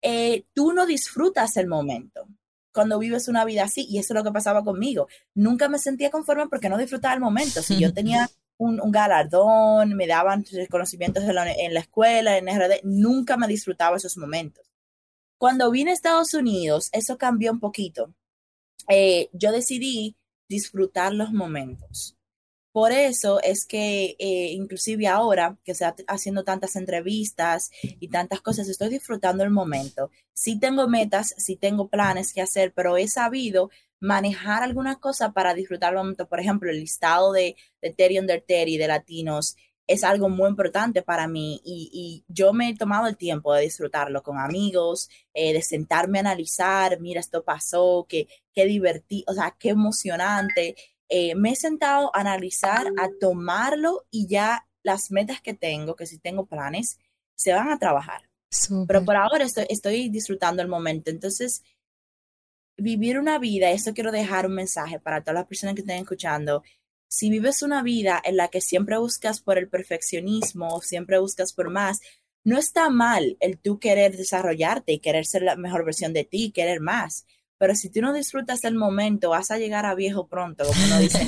Eh, 0.00 0.46
tú 0.54 0.72
no 0.72 0.86
disfrutas 0.86 1.58
el 1.58 1.66
momento 1.66 2.26
cuando 2.72 2.98
vives 2.98 3.28
una 3.28 3.44
vida 3.44 3.64
así, 3.64 3.86
y 3.86 3.98
eso 3.98 4.14
es 4.14 4.16
lo 4.16 4.24
que 4.24 4.32
pasaba 4.32 4.64
conmigo. 4.64 5.08
Nunca 5.34 5.68
me 5.68 5.78
sentía 5.78 6.10
conforme 6.10 6.48
porque 6.48 6.70
no 6.70 6.78
disfrutaba 6.78 7.12
el 7.12 7.20
momento. 7.20 7.62
Si 7.62 7.78
yo 7.78 7.92
tenía 7.92 8.30
un, 8.56 8.80
galardón, 8.90 9.94
me 9.94 10.06
daban 10.06 10.42
reconocimientos 10.50 11.22
en 11.22 11.34
la, 11.34 11.52
en 11.52 11.74
la 11.74 11.80
escuela, 11.80 12.38
en 12.38 12.48
RD, 12.48 12.80
nunca 12.82 13.36
me 13.36 13.46
disfrutaba 13.46 13.98
esos 13.98 14.16
momentos. 14.16 14.64
Cuando 15.36 15.70
vine 15.70 15.90
a 15.90 15.94
Estados 15.94 16.32
Unidos, 16.32 16.88
eso 16.92 17.18
cambió 17.18 17.52
un 17.52 17.60
poquito 17.60 18.14
eh, 18.88 19.28
yo 19.32 19.52
decidí 19.52 20.16
disfrutar 20.48 21.12
los 21.12 21.32
momentos. 21.32 22.16
Por 22.72 22.92
eso 22.92 23.40
es 23.42 23.64
que 23.64 24.16
eh, 24.18 24.50
inclusive 24.52 25.06
ahora 25.08 25.56
que 25.64 25.74
se 25.74 25.86
haciendo 26.08 26.44
tantas 26.44 26.76
entrevistas 26.76 27.70
y 27.82 28.08
tantas 28.08 28.42
cosas, 28.42 28.68
estoy 28.68 28.90
disfrutando 28.90 29.42
el 29.44 29.50
momento. 29.50 30.10
Sí 30.34 30.60
tengo 30.60 30.86
metas, 30.86 31.34
sí 31.38 31.56
tengo 31.56 31.88
planes 31.88 32.34
que 32.34 32.42
hacer, 32.42 32.74
pero 32.74 32.98
he 32.98 33.08
sabido 33.08 33.70
manejar 33.98 34.62
algunas 34.62 34.98
cosas 34.98 35.32
para 35.32 35.54
disfrutar 35.54 35.94
el 35.94 36.00
momento. 36.00 36.28
Por 36.28 36.38
ejemplo, 36.38 36.70
el 36.70 36.80
listado 36.80 37.32
de, 37.32 37.56
de 37.80 37.94
Terry 37.94 38.18
Under 38.18 38.42
Terry 38.42 38.76
de 38.76 38.88
latinos 38.88 39.56
es 39.86 40.04
algo 40.04 40.28
muy 40.28 40.48
importante 40.48 41.02
para 41.02 41.28
mí 41.28 41.60
y, 41.64 42.24
yo 42.28 42.52
me 42.52 42.68
he 42.68 42.76
tomado 42.76 43.06
el 43.06 43.16
tiempo 43.16 43.54
de 43.54 43.62
disfrutarlo 43.62 44.22
con 44.22 44.38
amigos, 44.38 45.08
eh, 45.32 45.52
de 45.52 45.62
sentarme 45.62 46.18
a 46.18 46.22
analizar, 46.22 47.00
mira, 47.00 47.20
esto 47.20 47.44
pasó, 47.44 48.06
qué, 48.08 48.28
qué 48.52 48.66
divertido, 48.66 49.24
o 49.28 49.34
sea, 49.34 49.54
qué 49.58 49.70
emocionante. 49.70 50.76
Eh, 51.08 51.34
me 51.36 51.52
he 51.52 51.56
sentado 51.56 52.14
a 52.14 52.20
analizar, 52.20 52.86
a 52.98 53.08
tomarlo 53.20 54.06
y 54.10 54.26
ya 54.26 54.66
las 54.82 55.10
metas 55.10 55.40
que 55.40 55.54
tengo, 55.54 55.94
que 55.94 56.06
si 56.06 56.18
tengo 56.18 56.46
planes, 56.46 56.98
se 57.36 57.52
van 57.52 57.70
a 57.70 57.78
trabajar. 57.78 58.28
Pero 58.88 59.04
por 59.04 59.16
ahora 59.16 59.44
estoy, 59.44 59.66
estoy 59.68 60.08
disfrutando 60.08 60.62
el 60.62 60.68
momento. 60.68 61.10
Entonces, 61.10 61.62
vivir 62.76 63.18
una 63.18 63.38
vida, 63.38 63.70
eso 63.70 63.94
quiero 63.94 64.12
dejar 64.12 64.46
un 64.46 64.54
mensaje 64.54 64.98
para 64.98 65.22
todas 65.22 65.34
las 65.34 65.46
personas 65.46 65.74
que 65.74 65.82
estén 65.82 65.98
escuchando, 65.98 66.62
si 67.08 67.30
vives 67.30 67.62
una 67.62 67.82
vida 67.82 68.20
en 68.24 68.36
la 68.36 68.48
que 68.48 68.60
siempre 68.60 68.98
buscas 68.98 69.40
por 69.40 69.58
el 69.58 69.68
perfeccionismo 69.68 70.68
o 70.68 70.82
siempre 70.82 71.18
buscas 71.18 71.52
por 71.52 71.70
más, 71.70 72.00
no 72.44 72.58
está 72.58 72.90
mal 72.90 73.36
el 73.40 73.58
tú 73.58 73.78
querer 73.78 74.16
desarrollarte 74.16 74.92
y 74.92 74.98
querer 75.00 75.26
ser 75.26 75.42
la 75.42 75.56
mejor 75.56 75.84
versión 75.84 76.12
de 76.12 76.24
ti, 76.24 76.52
querer 76.52 76.80
más. 76.80 77.26
pero 77.58 77.74
si 77.74 77.88
tú 77.88 78.02
no 78.02 78.12
disfrutas 78.12 78.64
el 78.64 78.74
momento, 78.74 79.30
vas 79.30 79.50
a 79.50 79.58
llegar 79.58 79.86
a 79.86 79.94
viejo 79.94 80.26
pronto, 80.28 80.64
como 80.64 80.84
uno 80.84 80.98
dice. 80.98 81.24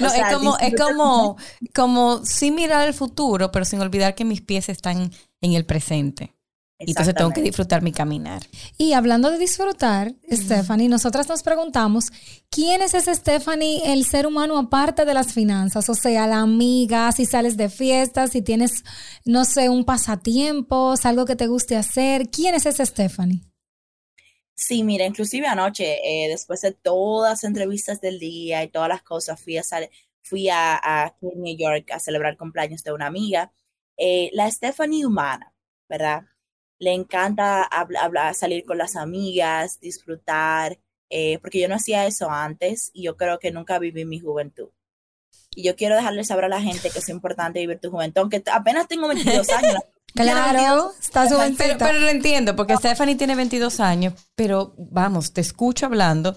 no, 0.00 0.06
es 0.14 0.34
como, 0.34 0.58
es 0.58 0.74
como, 0.74 1.36
como 1.74 2.24
sin 2.24 2.54
mirar 2.54 2.88
el 2.88 2.94
futuro, 2.94 3.52
pero 3.52 3.64
sin 3.64 3.80
olvidar 3.80 4.14
que 4.14 4.24
mis 4.24 4.40
pies 4.40 4.68
están 4.68 5.10
en 5.40 5.52
el 5.52 5.66
presente. 5.66 6.34
Y 6.78 6.90
entonces 6.90 7.14
tengo 7.14 7.30
que 7.30 7.40
disfrutar 7.40 7.82
mi 7.82 7.92
caminar. 7.92 8.42
Y 8.76 8.94
hablando 8.94 9.30
de 9.30 9.38
disfrutar, 9.38 10.12
Stephanie, 10.30 10.88
nosotras 10.88 11.28
nos 11.28 11.42
preguntamos, 11.42 12.10
¿quién 12.50 12.82
es 12.82 12.94
ese 12.94 13.14
Stephanie, 13.14 13.92
el 13.92 14.04
ser 14.04 14.26
humano 14.26 14.58
aparte 14.58 15.04
de 15.04 15.14
las 15.14 15.32
finanzas? 15.32 15.88
O 15.88 15.94
sea, 15.94 16.26
la 16.26 16.40
amiga, 16.40 17.12
si 17.12 17.26
sales 17.26 17.56
de 17.56 17.68
fiestas, 17.68 18.32
si 18.32 18.42
tienes, 18.42 18.82
no 19.24 19.44
sé, 19.44 19.68
un 19.68 19.84
pasatiempo, 19.84 20.94
algo 21.04 21.24
que 21.24 21.36
te 21.36 21.46
guste 21.46 21.76
hacer. 21.76 22.28
¿Quién 22.30 22.56
es 22.56 22.66
ese 22.66 22.84
Stephanie? 22.84 23.42
Sí, 24.56 24.82
mira, 24.82 25.04
inclusive 25.04 25.46
anoche, 25.46 25.98
eh, 26.04 26.28
después 26.28 26.60
de 26.60 26.72
todas 26.72 27.32
las 27.32 27.44
entrevistas 27.44 28.00
del 28.00 28.18
día 28.18 28.62
y 28.62 28.68
todas 28.68 28.88
las 28.88 29.02
cosas, 29.02 29.40
fui 29.40 29.58
a, 29.58 29.62
fui 30.22 30.48
a, 30.48 31.14
New 31.20 31.56
York 31.56 31.90
a 31.92 31.98
celebrar 32.00 32.36
cumpleaños 32.36 32.82
de 32.82 32.92
una 32.92 33.06
amiga, 33.06 33.52
eh, 33.96 34.30
la 34.32 34.50
Stephanie 34.50 35.06
humana, 35.06 35.52
¿verdad? 35.88 36.22
Le 36.84 36.92
encanta 36.92 37.62
hablar, 37.62 38.34
salir 38.34 38.66
con 38.66 38.76
las 38.76 38.94
amigas, 38.94 39.80
disfrutar, 39.80 40.78
eh, 41.08 41.38
porque 41.38 41.58
yo 41.58 41.66
no 41.66 41.76
hacía 41.76 42.06
eso 42.06 42.30
antes 42.30 42.90
y 42.92 43.04
yo 43.04 43.16
creo 43.16 43.38
que 43.38 43.52
nunca 43.52 43.78
viví 43.78 44.04
mi 44.04 44.20
juventud. 44.20 44.68
Y 45.56 45.64
yo 45.64 45.76
quiero 45.76 45.96
dejarle 45.96 46.24
saber 46.24 46.44
a 46.44 46.48
la 46.48 46.60
gente 46.60 46.90
que 46.90 46.98
es 46.98 47.08
importante 47.08 47.60
vivir 47.60 47.80
tu 47.80 47.90
juventud, 47.90 48.20
aunque 48.20 48.42
apenas 48.52 48.86
tengo 48.86 49.08
22 49.08 49.48
años. 49.50 49.76
Claro, 50.14 50.92
está 51.00 51.26
pero, 51.58 51.76
pero 51.76 51.98
lo 51.98 52.08
entiendo, 52.08 52.54
porque 52.54 52.76
Stephanie 52.76 53.16
tiene 53.16 53.34
22 53.34 53.80
años, 53.80 54.14
pero 54.36 54.72
vamos, 54.78 55.32
te 55.32 55.40
escucho 55.40 55.86
hablando 55.86 56.36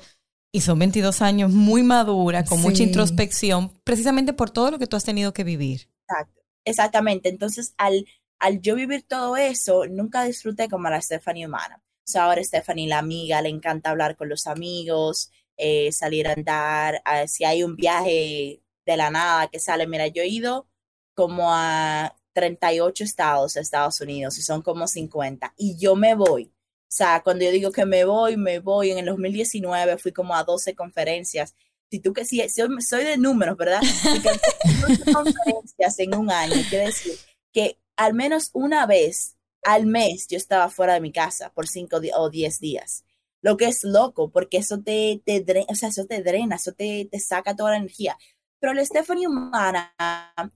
y 0.51 0.61
son 0.61 0.79
22 0.79 1.21
años 1.21 1.51
muy 1.51 1.83
madura, 1.83 2.43
con 2.43 2.59
mucha 2.59 2.81
introspección, 2.81 3.71
precisamente 3.83 4.33
por 4.33 4.49
todo 4.49 4.71
lo 4.71 4.79
que 4.79 4.87
tú 4.87 4.95
has 4.95 5.03
tenido 5.03 5.31
que 5.31 5.43
vivir. 5.43 5.91
Exacto, 6.07 6.41
exactamente. 6.65 7.29
Entonces, 7.29 7.75
al, 7.77 8.07
al 8.39 8.61
yo 8.61 8.75
vivir 8.75 9.03
todo 9.07 9.37
eso, 9.37 9.85
nunca 9.87 10.23
disfruté 10.23 10.69
como 10.69 10.89
la 10.89 11.01
Stephanie 11.01 11.47
humana. 11.47 11.81
O 12.07 12.09
sea, 12.09 12.25
ahora 12.25 12.43
Stephanie, 12.43 12.87
la 12.87 12.99
amiga, 12.99 13.41
le 13.41 13.49
encanta 13.49 13.89
hablar 13.89 14.15
con 14.15 14.29
los 14.29 14.47
amigos, 14.47 15.31
eh, 15.57 15.91
salir 15.91 16.27
a 16.27 16.33
andar, 16.33 17.01
si 17.27 17.43
hay 17.43 17.63
un 17.63 17.75
viaje 17.75 18.61
de 18.85 18.97
la 18.97 19.09
nada 19.09 19.47
que 19.47 19.59
sale, 19.59 19.87
mira, 19.87 20.07
yo 20.07 20.21
he 20.21 20.27
ido 20.27 20.67
como 21.13 21.51
a 21.51 22.15
38 22.33 23.03
estados 23.03 23.55
de 23.55 23.61
Estados 23.61 23.99
Unidos 23.99 24.37
y 24.37 24.43
son 24.43 24.61
como 24.61 24.87
50 24.87 25.53
y 25.57 25.75
yo 25.77 25.95
me 25.95 26.13
voy. 26.13 26.51
O 26.89 26.89
sea, 26.89 27.21
cuando 27.23 27.43
yo 27.43 27.51
digo 27.51 27.71
que 27.71 27.85
me 27.85 28.05
voy, 28.05 28.37
me 28.37 28.59
voy. 28.59 28.91
En 28.91 28.99
el 28.99 29.05
2019 29.07 29.97
fui 29.97 30.13
como 30.13 30.35
a 30.35 30.43
12 30.43 30.75
conferencias. 30.75 31.55
Si 31.89 31.99
tú 31.99 32.13
que 32.13 32.23
si, 32.23 32.47
soy 32.49 33.03
de 33.03 33.17
números, 33.17 33.57
¿verdad? 33.57 33.81
12 34.87 35.11
conferencias 35.11 35.99
en 35.99 36.15
un 36.15 36.31
año, 36.31 36.55
quiere 36.69 36.85
decir 36.85 37.13
que 37.51 37.77
al 37.97 38.13
menos 38.13 38.51
una 38.53 38.85
vez 38.85 39.35
al 39.63 39.85
mes 39.85 40.27
yo 40.27 40.37
estaba 40.37 40.69
fuera 40.69 40.93
de 40.93 41.01
mi 41.01 41.11
casa 41.11 41.51
por 41.53 41.67
5 41.67 41.97
o 42.15 42.29
10 42.29 42.59
días. 42.59 43.03
Lo 43.41 43.57
que 43.57 43.65
es 43.65 43.83
loco, 43.83 44.29
porque 44.29 44.57
eso 44.57 44.79
te, 44.81 45.21
te 45.25 45.41
drena, 45.41 45.67
o 45.69 45.75
sea, 45.75 45.89
eso 45.89 46.05
te 46.05 46.23
drena, 46.23 46.55
eso 46.55 46.71
te, 46.71 47.07
te 47.11 47.19
saca 47.19 47.55
toda 47.55 47.71
la 47.71 47.77
energía. 47.77 48.17
Pero 48.59 48.79
a 48.79 48.85
Stephanie 48.85 49.27
Humana 49.27 49.93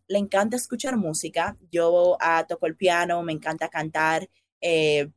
le 0.07 0.17
encanta 0.17 0.55
escuchar 0.55 0.97
música. 0.97 1.55
Yo 1.71 2.17
toco 2.47 2.65
el 2.65 2.75
piano, 2.75 3.21
me 3.21 3.33
encanta 3.33 3.69
cantar. 3.69 4.27
Eh, 4.59 5.09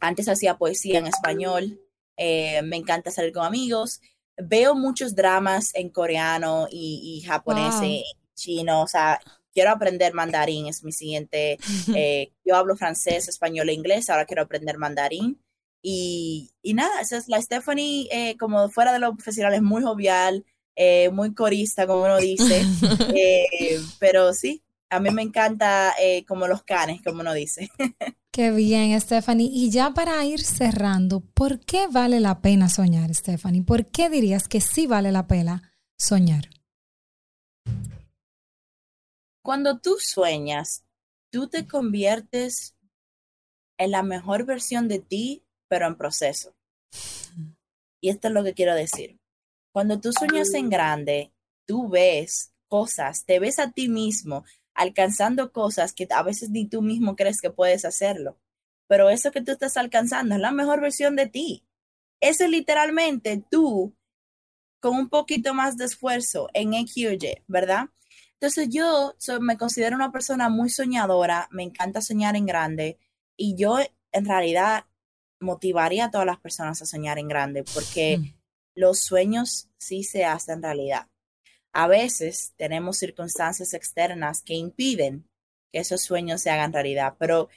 antes 0.00 0.28
hacía 0.28 0.58
poesía 0.58 0.98
en 0.98 1.06
español. 1.06 1.80
Eh, 2.16 2.62
me 2.62 2.76
encanta 2.76 3.10
salir 3.10 3.32
con 3.32 3.46
amigos. 3.46 4.00
Veo 4.36 4.74
muchos 4.74 5.14
dramas 5.14 5.74
en 5.74 5.88
coreano 5.88 6.66
y, 6.70 7.22
japonés, 7.26 7.82
y 7.82 8.04
chino. 8.34 8.82
O 8.82 8.86
sea, 8.86 9.18
quiero 9.56 9.70
aprender 9.70 10.12
mandarín, 10.12 10.66
es 10.66 10.84
mi 10.84 10.92
siguiente. 10.92 11.58
Eh, 11.96 12.32
yo 12.44 12.56
hablo 12.56 12.76
francés, 12.76 13.26
español 13.26 13.70
e 13.70 13.72
inglés, 13.72 14.10
ahora 14.10 14.26
quiero 14.26 14.42
aprender 14.42 14.76
mandarín. 14.76 15.40
Y, 15.82 16.50
y 16.62 16.74
nada, 16.74 17.00
esa 17.00 17.16
es 17.16 17.28
la 17.28 17.40
Stephanie, 17.40 18.36
como 18.38 18.68
fuera 18.68 18.92
de 18.92 18.98
lo 18.98 19.14
profesional, 19.14 19.54
es 19.54 19.62
muy 19.62 19.82
jovial, 19.82 20.44
eh, 20.76 21.08
muy 21.10 21.32
corista, 21.32 21.86
como 21.86 22.04
uno 22.04 22.18
dice. 22.18 22.62
Eh, 23.18 23.80
pero 23.98 24.34
sí, 24.34 24.62
a 24.90 25.00
mí 25.00 25.10
me 25.10 25.22
encanta 25.22 25.94
eh, 26.00 26.24
como 26.26 26.46
los 26.46 26.62
canes, 26.62 27.00
como 27.02 27.20
uno 27.20 27.32
dice. 27.32 27.70
Qué 28.30 28.50
bien, 28.50 29.00
Stephanie. 29.00 29.48
Y 29.50 29.70
ya 29.70 29.94
para 29.94 30.22
ir 30.24 30.44
cerrando, 30.44 31.20
¿por 31.20 31.60
qué 31.60 31.86
vale 31.90 32.20
la 32.20 32.42
pena 32.42 32.68
soñar, 32.68 33.14
Stephanie? 33.14 33.62
¿Por 33.62 33.86
qué 33.86 34.10
dirías 34.10 34.46
que 34.48 34.60
sí 34.60 34.86
vale 34.86 35.10
la 35.10 35.26
pena 35.26 35.72
soñar? 35.96 36.50
Cuando 39.46 39.78
tú 39.78 39.94
sueñas, 40.00 40.84
tú 41.30 41.46
te 41.46 41.68
conviertes 41.68 42.74
en 43.78 43.92
la 43.92 44.02
mejor 44.02 44.44
versión 44.44 44.88
de 44.88 44.98
ti, 44.98 45.44
pero 45.68 45.86
en 45.86 45.94
proceso. 45.94 46.56
Y 48.00 48.08
esto 48.08 48.26
es 48.26 48.34
lo 48.34 48.42
que 48.42 48.54
quiero 48.54 48.74
decir. 48.74 49.20
Cuando 49.70 50.00
tú 50.00 50.12
sueñas 50.12 50.52
en 50.54 50.68
grande, 50.68 51.32
tú 51.64 51.88
ves 51.88 52.54
cosas, 52.66 53.24
te 53.24 53.38
ves 53.38 53.60
a 53.60 53.70
ti 53.70 53.88
mismo 53.88 54.44
alcanzando 54.74 55.52
cosas 55.52 55.92
que 55.92 56.08
a 56.10 56.24
veces 56.24 56.50
ni 56.50 56.66
tú 56.66 56.82
mismo 56.82 57.14
crees 57.14 57.40
que 57.40 57.50
puedes 57.50 57.84
hacerlo. 57.84 58.40
Pero 58.88 59.10
eso 59.10 59.30
que 59.30 59.42
tú 59.42 59.52
estás 59.52 59.76
alcanzando 59.76 60.34
es 60.34 60.40
la 60.40 60.50
mejor 60.50 60.80
versión 60.80 61.14
de 61.14 61.28
ti. 61.28 61.64
Eso 62.20 62.42
es 62.42 62.50
literalmente 62.50 63.44
tú 63.48 63.94
con 64.80 64.96
un 64.96 65.08
poquito 65.08 65.54
más 65.54 65.76
de 65.76 65.84
esfuerzo 65.84 66.48
en 66.52 66.72
XY, 66.72 67.44
¿verdad? 67.46 67.90
Entonces 68.40 68.68
yo 68.70 69.14
me 69.40 69.56
considero 69.56 69.96
una 69.96 70.12
persona 70.12 70.48
muy 70.48 70.68
soñadora, 70.68 71.48
me 71.50 71.62
encanta 71.62 72.00
soñar 72.00 72.36
en 72.36 72.46
grande 72.46 72.98
y 73.36 73.56
yo 73.56 73.78
en 74.12 74.24
realidad 74.24 74.86
motivaría 75.40 76.06
a 76.06 76.10
todas 76.10 76.26
las 76.26 76.38
personas 76.38 76.80
a 76.82 76.86
soñar 76.86 77.18
en 77.18 77.28
grande 77.28 77.64
porque 77.74 78.18
mm 78.18 78.36
los 78.76 79.00
sueños 79.00 79.70
sí 79.78 80.04
se 80.04 80.24
hacen 80.24 80.62
realidad. 80.62 81.08
A 81.72 81.88
veces 81.88 82.52
tenemos 82.56 82.98
circunstancias 82.98 83.74
externas 83.74 84.42
que 84.42 84.54
impiden 84.54 85.28
que 85.72 85.80
esos 85.80 86.02
sueños 86.02 86.42
se 86.42 86.50
hagan 86.50 86.72
realidad, 86.72 87.16
pero 87.18 87.48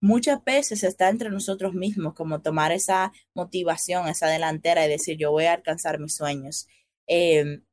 muchas 0.00 0.42
veces 0.44 0.84
está 0.84 1.08
entre 1.08 1.30
nosotros 1.30 1.74
mismos 1.74 2.14
como 2.14 2.40
tomar 2.40 2.72
esa 2.72 3.12
motivación, 3.34 4.08
esa 4.08 4.28
delantera 4.28 4.86
y 4.86 4.88
decir 4.88 5.18
yo 5.18 5.32
voy 5.32 5.44
a 5.44 5.54
alcanzar 5.54 5.98
mis 5.98 6.14
sueños. 6.14 6.68
Em, 7.06 7.64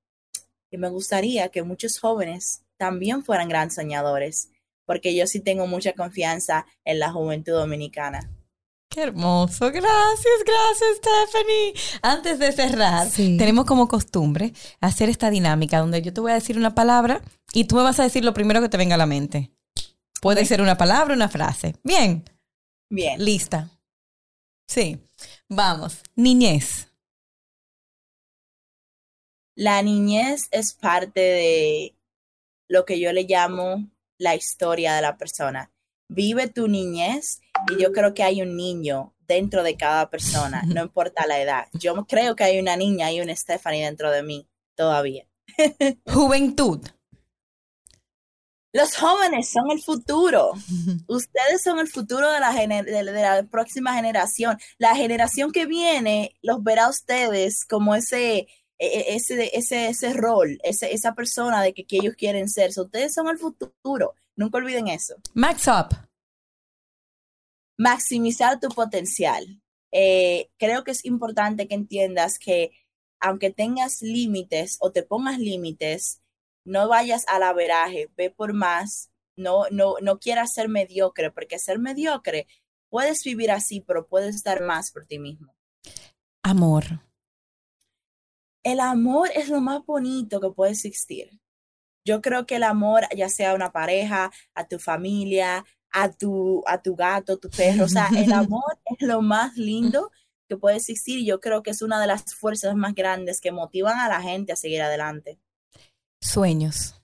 y 0.75 0.77
me 0.77 0.89
gustaría 0.89 1.49
que 1.49 1.63
muchos 1.63 1.99
jóvenes 1.99 2.63
también 2.77 3.23
fueran 3.23 3.49
gran 3.49 3.71
soñadores, 3.71 4.49
porque 4.85 5.15
yo 5.15 5.25
sí 5.25 5.39
tengo 5.39 5.67
mucha 5.67 5.93
confianza 5.93 6.65
en 6.83 6.99
la 6.99 7.11
juventud 7.11 7.53
dominicana. 7.53 8.29
Qué 8.89 9.01
hermoso. 9.01 9.71
Gracias, 9.71 10.43
gracias, 10.45 10.97
Stephanie. 10.97 11.73
Antes 12.01 12.39
de 12.39 12.51
cerrar, 12.51 13.07
tenemos 13.09 13.65
como 13.65 13.87
costumbre 13.87 14.53
hacer 14.79 15.09
esta 15.09 15.29
dinámica 15.29 15.79
donde 15.79 16.01
yo 16.01 16.13
te 16.13 16.21
voy 16.21 16.31
a 16.31 16.35
decir 16.35 16.57
una 16.57 16.75
palabra 16.75 17.21
y 17.53 17.65
tú 17.65 17.75
me 17.75 17.83
vas 17.83 17.99
a 17.99 18.03
decir 18.03 18.23
lo 18.23 18.33
primero 18.33 18.61
que 18.61 18.69
te 18.69 18.77
venga 18.77 18.95
a 18.95 18.99
la 18.99 19.05
mente. 19.05 19.51
Puede 20.21 20.45
ser 20.45 20.61
una 20.61 20.77
palabra, 20.77 21.13
una 21.13 21.29
frase. 21.29 21.75
Bien. 21.83 22.23
Bien. 22.89 23.23
Lista. 23.23 23.69
Sí. 24.67 24.99
Vamos. 25.49 26.01
Niñez. 26.15 26.87
La 29.55 29.81
niñez 29.81 30.47
es 30.51 30.73
parte 30.73 31.19
de 31.19 31.95
lo 32.67 32.85
que 32.85 32.99
yo 32.99 33.13
le 33.13 33.23
llamo 33.23 33.89
la 34.17 34.35
historia 34.35 34.95
de 34.95 35.01
la 35.01 35.17
persona 35.17 35.71
vive 36.07 36.47
tu 36.47 36.67
niñez 36.67 37.41
y 37.71 37.81
yo 37.81 37.91
creo 37.91 38.13
que 38.13 38.23
hay 38.23 38.41
un 38.41 38.55
niño 38.55 39.13
dentro 39.27 39.63
de 39.63 39.75
cada 39.75 40.09
persona, 40.09 40.61
no 40.67 40.81
importa 40.81 41.27
la 41.27 41.39
edad. 41.39 41.67
Yo 41.73 42.05
creo 42.05 42.35
que 42.35 42.43
hay 42.43 42.59
una 42.59 42.77
niña 42.77 43.11
y 43.11 43.21
una 43.21 43.35
Stephanie 43.35 43.85
dentro 43.85 44.11
de 44.11 44.23
mí 44.23 44.47
todavía. 44.75 45.25
Juventud. 46.05 46.85
Los 48.73 48.97
jóvenes 48.97 49.49
son 49.49 49.71
el 49.71 49.81
futuro. 49.81 50.51
Ustedes 51.07 51.63
son 51.63 51.79
el 51.79 51.87
futuro 51.87 52.29
de 52.29 52.41
la, 52.41 52.51
de 52.51 53.03
la, 53.03 53.43
próxima 53.43 53.93
generación. 53.93 54.57
La 54.77 54.95
generación 54.95 55.53
que 55.53 55.65
viene 55.65 56.35
los 56.41 56.61
verá 56.61 56.85
a 56.85 56.89
ustedes 56.89 57.63
como 57.65 57.95
ese, 57.95 58.47
ese, 58.77 59.57
ese, 59.57 59.87
ese 59.87 60.13
rol, 60.13 60.59
ese, 60.63 60.93
esa 60.93 61.15
persona 61.15 61.61
de 61.61 61.73
que, 61.73 61.85
que 61.85 61.97
ellos 61.97 62.15
quieren 62.15 62.49
ser. 62.49 62.71
ustedes 62.77 63.13
son 63.13 63.27
el 63.27 63.37
futuro. 63.37 64.15
Nunca 64.35 64.57
olviden 64.57 64.87
eso. 64.87 65.15
Max 65.33 65.67
up. 65.67 65.95
Maximizar 67.77 68.59
tu 68.59 68.69
potencial. 68.69 69.61
Eh, 69.91 70.49
creo 70.57 70.83
que 70.83 70.91
es 70.91 71.05
importante 71.05 71.67
que 71.67 71.75
entiendas 71.75 72.37
que 72.37 72.71
aunque 73.21 73.49
tengas 73.49 74.01
límites 74.01 74.77
o 74.81 74.91
te 74.91 75.03
pongas 75.03 75.39
límites, 75.39 76.21
no 76.65 76.89
vayas 76.89 77.25
al 77.27 77.43
averaje, 77.43 78.09
ve 78.17 78.29
por 78.29 78.53
más, 78.53 79.09
no, 79.37 79.65
no, 79.71 79.95
no 80.01 80.19
quieras 80.19 80.53
ser 80.53 80.67
mediocre, 80.67 81.31
porque 81.31 81.59
ser 81.59 81.79
mediocre 81.79 82.47
puedes 82.89 83.23
vivir 83.23 83.51
así, 83.51 83.81
pero 83.81 84.07
puedes 84.07 84.43
dar 84.43 84.61
más 84.63 84.91
por 84.91 85.05
ti 85.05 85.19
mismo. 85.19 85.55
Amor. 86.43 87.04
El 88.65 88.79
amor 88.79 89.29
es 89.35 89.47
lo 89.47 89.61
más 89.61 89.85
bonito 89.85 90.41
que 90.41 90.49
puede 90.49 90.71
existir. 90.71 91.39
Yo 92.03 92.21
creo 92.21 92.45
que 92.45 92.55
el 92.55 92.63
amor, 92.63 93.03
ya 93.15 93.29
sea 93.29 93.51
a 93.51 93.55
una 93.55 93.71
pareja, 93.71 94.31
a 94.55 94.67
tu 94.67 94.79
familia, 94.79 95.63
a 95.91 96.11
tu, 96.11 96.63
a 96.65 96.81
tu 96.81 96.95
gato, 96.95 97.37
tu 97.37 97.49
perro, 97.49 97.85
o 97.85 97.87
sea, 97.87 98.09
el 98.17 98.33
amor 98.33 98.79
es 98.85 99.07
lo 99.07 99.21
más 99.21 99.55
lindo 99.55 100.11
que 100.47 100.57
puede 100.57 100.77
existir 100.77 101.25
yo 101.25 101.39
creo 101.39 101.63
que 101.63 101.71
es 101.71 101.81
una 101.81 101.99
de 101.99 102.07
las 102.07 102.35
fuerzas 102.35 102.75
más 102.75 102.93
grandes 102.93 103.41
que 103.41 103.51
motivan 103.51 103.97
a 103.99 104.09
la 104.09 104.21
gente 104.21 104.53
a 104.53 104.55
seguir 104.55 104.81
adelante. 104.81 105.39
Sueños. 106.21 107.01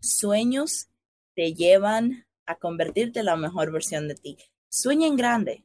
Sueños 0.00 0.88
te 1.34 1.54
llevan 1.54 2.26
a 2.46 2.56
convertirte 2.56 3.20
en 3.20 3.26
la 3.26 3.36
mejor 3.36 3.70
versión 3.70 4.08
de 4.08 4.14
ti. 4.14 4.38
Sueña 4.70 5.06
en 5.06 5.16
grande. 5.16 5.64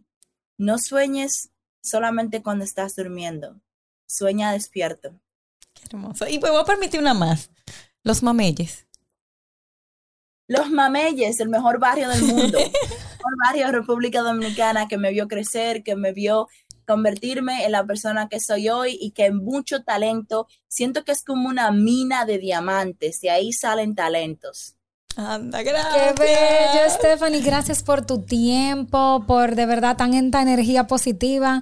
No 0.58 0.78
sueñes 0.78 1.52
solamente 1.82 2.42
cuando 2.42 2.64
estás 2.64 2.96
durmiendo. 2.96 3.62
Sueña 4.06 4.52
despierto. 4.52 5.20
Qué 5.74 5.84
hermoso. 5.92 6.28
Y 6.28 6.40
me 6.40 6.50
voy 6.50 6.62
a 6.62 6.66
permitir 6.66 7.00
una 7.00 7.14
más. 7.14 7.50
Los 8.04 8.24
mameyes. 8.24 8.86
Los 10.48 10.70
Mameyes, 10.70 11.40
el 11.40 11.50
mejor 11.50 11.80
barrio 11.80 12.08
del 12.08 12.22
mundo. 12.22 12.60
el 12.60 12.72
mejor 12.72 13.34
barrio 13.44 13.66
de 13.66 13.72
República 13.72 14.22
Dominicana 14.22 14.88
que 14.88 15.00
me 15.00 15.12
vio 15.12 15.28
crecer, 15.28 15.82
que 15.82 15.96
me 15.96 16.14
vio 16.14 16.48
convertirme 16.86 17.66
en 17.66 17.72
la 17.72 17.84
persona 17.84 18.30
que 18.30 18.40
soy 18.40 18.70
hoy 18.70 18.96
y 19.02 19.10
que 19.12 19.32
mucho 19.32 19.84
talento, 19.84 20.48
siento 20.68 21.04
que 21.04 21.14
es 21.14 21.24
como 21.24 21.50
una 21.50 21.72
mina 21.72 22.26
de 22.26 22.38
diamantes, 22.38 23.24
y 23.24 23.30
ahí 23.30 23.54
salen 23.54 23.96
talentos. 23.96 24.75
Anda, 25.18 25.64
gracias. 25.64 26.14
Qué 26.14 26.24
bello, 26.24 26.90
Stephanie. 26.90 27.42
Gracias 27.42 27.84
por 27.84 28.06
tu 28.06 28.24
tiempo, 28.24 29.24
por 29.26 29.56
de 29.56 29.66
verdad 29.66 29.96
tan 29.96 30.12
tanta 30.12 30.42
energía 30.42 30.88
positiva. 30.88 31.62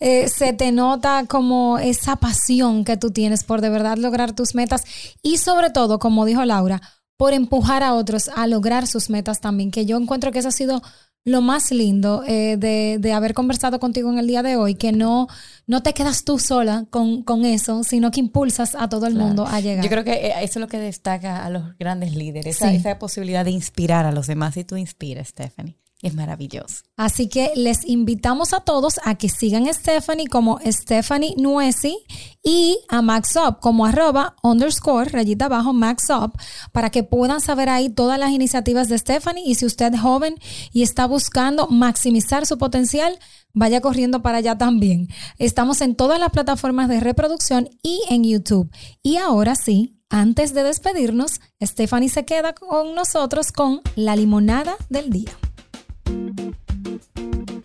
Eh, 0.00 0.28
se 0.28 0.52
te 0.54 0.72
nota 0.72 1.24
como 1.28 1.78
esa 1.78 2.16
pasión 2.16 2.84
que 2.84 2.96
tú 2.96 3.10
tienes 3.10 3.44
por 3.44 3.60
de 3.60 3.68
verdad 3.68 3.98
lograr 3.98 4.32
tus 4.32 4.54
metas 4.54 4.84
y 5.22 5.36
sobre 5.36 5.70
todo, 5.70 5.98
como 5.98 6.24
dijo 6.24 6.44
Laura, 6.44 6.80
por 7.16 7.32
empujar 7.32 7.82
a 7.82 7.94
otros 7.94 8.30
a 8.34 8.46
lograr 8.46 8.86
sus 8.86 9.10
metas 9.10 9.40
también, 9.40 9.70
que 9.70 9.86
yo 9.86 9.96
encuentro 9.98 10.32
que 10.32 10.38
eso 10.38 10.48
ha 10.48 10.52
sido 10.52 10.82
lo 11.24 11.40
más 11.40 11.70
lindo 11.70 12.22
eh, 12.26 12.56
de, 12.58 12.98
de, 13.00 13.12
haber 13.12 13.32
conversado 13.32 13.80
contigo 13.80 14.12
en 14.12 14.18
el 14.18 14.26
día 14.26 14.42
de 14.42 14.56
hoy, 14.56 14.74
que 14.74 14.92
no, 14.92 15.26
no 15.66 15.82
te 15.82 15.94
quedas 15.94 16.24
tú 16.24 16.38
sola 16.38 16.86
con, 16.90 17.22
con 17.22 17.46
eso, 17.46 17.82
sino 17.82 18.10
que 18.10 18.20
impulsas 18.20 18.74
a 18.74 18.88
todo 18.88 19.06
el 19.06 19.14
mundo 19.14 19.46
a 19.46 19.60
llegar. 19.60 19.82
Yo 19.82 19.90
creo 19.90 20.04
que 20.04 20.12
eh, 20.12 20.34
eso 20.42 20.58
es 20.58 20.60
lo 20.60 20.68
que 20.68 20.78
destaca 20.78 21.44
a 21.44 21.50
los 21.50 21.76
grandes 21.78 22.14
líderes, 22.14 22.56
esa, 22.56 22.72
esa 22.72 22.98
posibilidad 22.98 23.44
de 23.44 23.52
inspirar 23.52 24.04
a 24.04 24.12
los 24.12 24.26
demás 24.26 24.56
y 24.58 24.64
tú 24.64 24.76
inspiras, 24.76 25.28
Stephanie. 25.28 25.76
Es 26.04 26.14
maravilloso. 26.14 26.82
Así 26.98 27.30
que 27.30 27.52
les 27.56 27.82
invitamos 27.86 28.52
a 28.52 28.60
todos 28.60 29.00
a 29.04 29.14
que 29.14 29.30
sigan 29.30 29.66
a 29.68 29.72
Stephanie 29.72 30.26
como 30.26 30.60
Stephanie 30.62 31.34
Nuesi 31.38 31.96
y 32.42 32.76
a 32.90 33.00
MaxUp 33.00 33.58
como 33.58 33.86
arroba 33.86 34.36
underscore 34.42 35.08
rayita 35.08 35.46
abajo 35.46 35.72
MaxUp 35.72 36.36
para 36.72 36.90
que 36.90 37.04
puedan 37.04 37.40
saber 37.40 37.70
ahí 37.70 37.88
todas 37.88 38.18
las 38.18 38.32
iniciativas 38.32 38.90
de 38.90 38.98
Stephanie 38.98 39.44
y 39.46 39.54
si 39.54 39.64
usted 39.64 39.94
es 39.94 40.00
joven 40.02 40.34
y 40.74 40.82
está 40.82 41.06
buscando 41.06 41.68
maximizar 41.68 42.44
su 42.44 42.58
potencial, 42.58 43.18
vaya 43.54 43.80
corriendo 43.80 44.20
para 44.20 44.38
allá 44.38 44.58
también. 44.58 45.08
Estamos 45.38 45.80
en 45.80 45.94
todas 45.94 46.20
las 46.20 46.32
plataformas 46.32 46.90
de 46.90 47.00
reproducción 47.00 47.70
y 47.82 48.02
en 48.10 48.24
YouTube. 48.24 48.70
Y 49.02 49.16
ahora 49.16 49.54
sí, 49.54 49.96
antes 50.10 50.52
de 50.52 50.64
despedirnos, 50.64 51.40
Stephanie 51.62 52.10
se 52.10 52.26
queda 52.26 52.52
con 52.52 52.94
nosotros 52.94 53.52
con 53.52 53.80
la 53.96 54.16
limonada 54.16 54.76
del 54.90 55.08
día. 55.08 55.32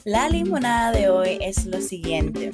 La 0.06 0.28
limonada 0.28 0.92
de 0.92 1.10
hoy 1.10 1.38
es 1.42 1.66
lo 1.66 1.82
siguiente. 1.82 2.52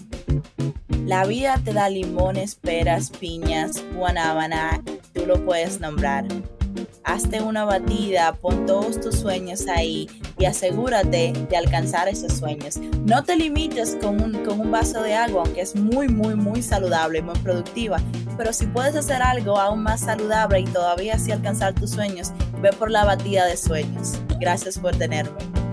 La 1.06 1.26
vida 1.26 1.62
te 1.64 1.72
da 1.72 1.88
limones, 1.88 2.56
peras, 2.56 3.12
piñas, 3.12 3.84
guanábana, 3.96 4.82
tú 5.14 5.26
lo 5.26 5.46
puedes 5.46 5.80
nombrar. 5.80 6.26
Hazte 7.04 7.42
una 7.42 7.64
batida, 7.64 8.34
pon 8.34 8.66
todos 8.66 9.00
tus 9.00 9.16
sueños 9.20 9.68
ahí 9.68 10.10
y 10.38 10.46
asegúrate 10.46 11.34
de 11.50 11.56
alcanzar 11.56 12.10
esos 12.10 12.34
sueños. 12.34 12.78
No 13.06 13.24
te 13.24 13.36
limites 13.36 13.96
con 14.02 14.22
un, 14.22 14.44
con 14.44 14.60
un 14.60 14.72
vaso 14.72 15.02
de 15.04 15.14
agua, 15.14 15.44
aunque 15.46 15.62
es 15.62 15.76
muy, 15.76 16.10
muy, 16.10 16.36
muy 16.36 16.62
saludable 16.62 17.20
y 17.20 17.22
muy 17.22 17.38
productiva. 17.40 18.02
Pero 18.38 18.52
si 18.52 18.66
puedes 18.66 18.96
hacer 18.96 19.22
algo 19.22 19.58
aún 19.58 19.84
más 19.84 20.02
saludable 20.02 20.62
y 20.62 20.66
todavía 20.66 21.16
así 21.16 21.32
alcanzar 21.32 21.74
tus 21.74 21.92
sueños, 21.92 22.34
ve 22.62 22.72
por 22.74 22.92
la 22.92 23.06
batida 23.06 23.46
de 23.46 23.56
sueños. 23.56 24.20
Gracias 24.40 24.78
por 24.80 24.96
tenerme. 24.96 25.65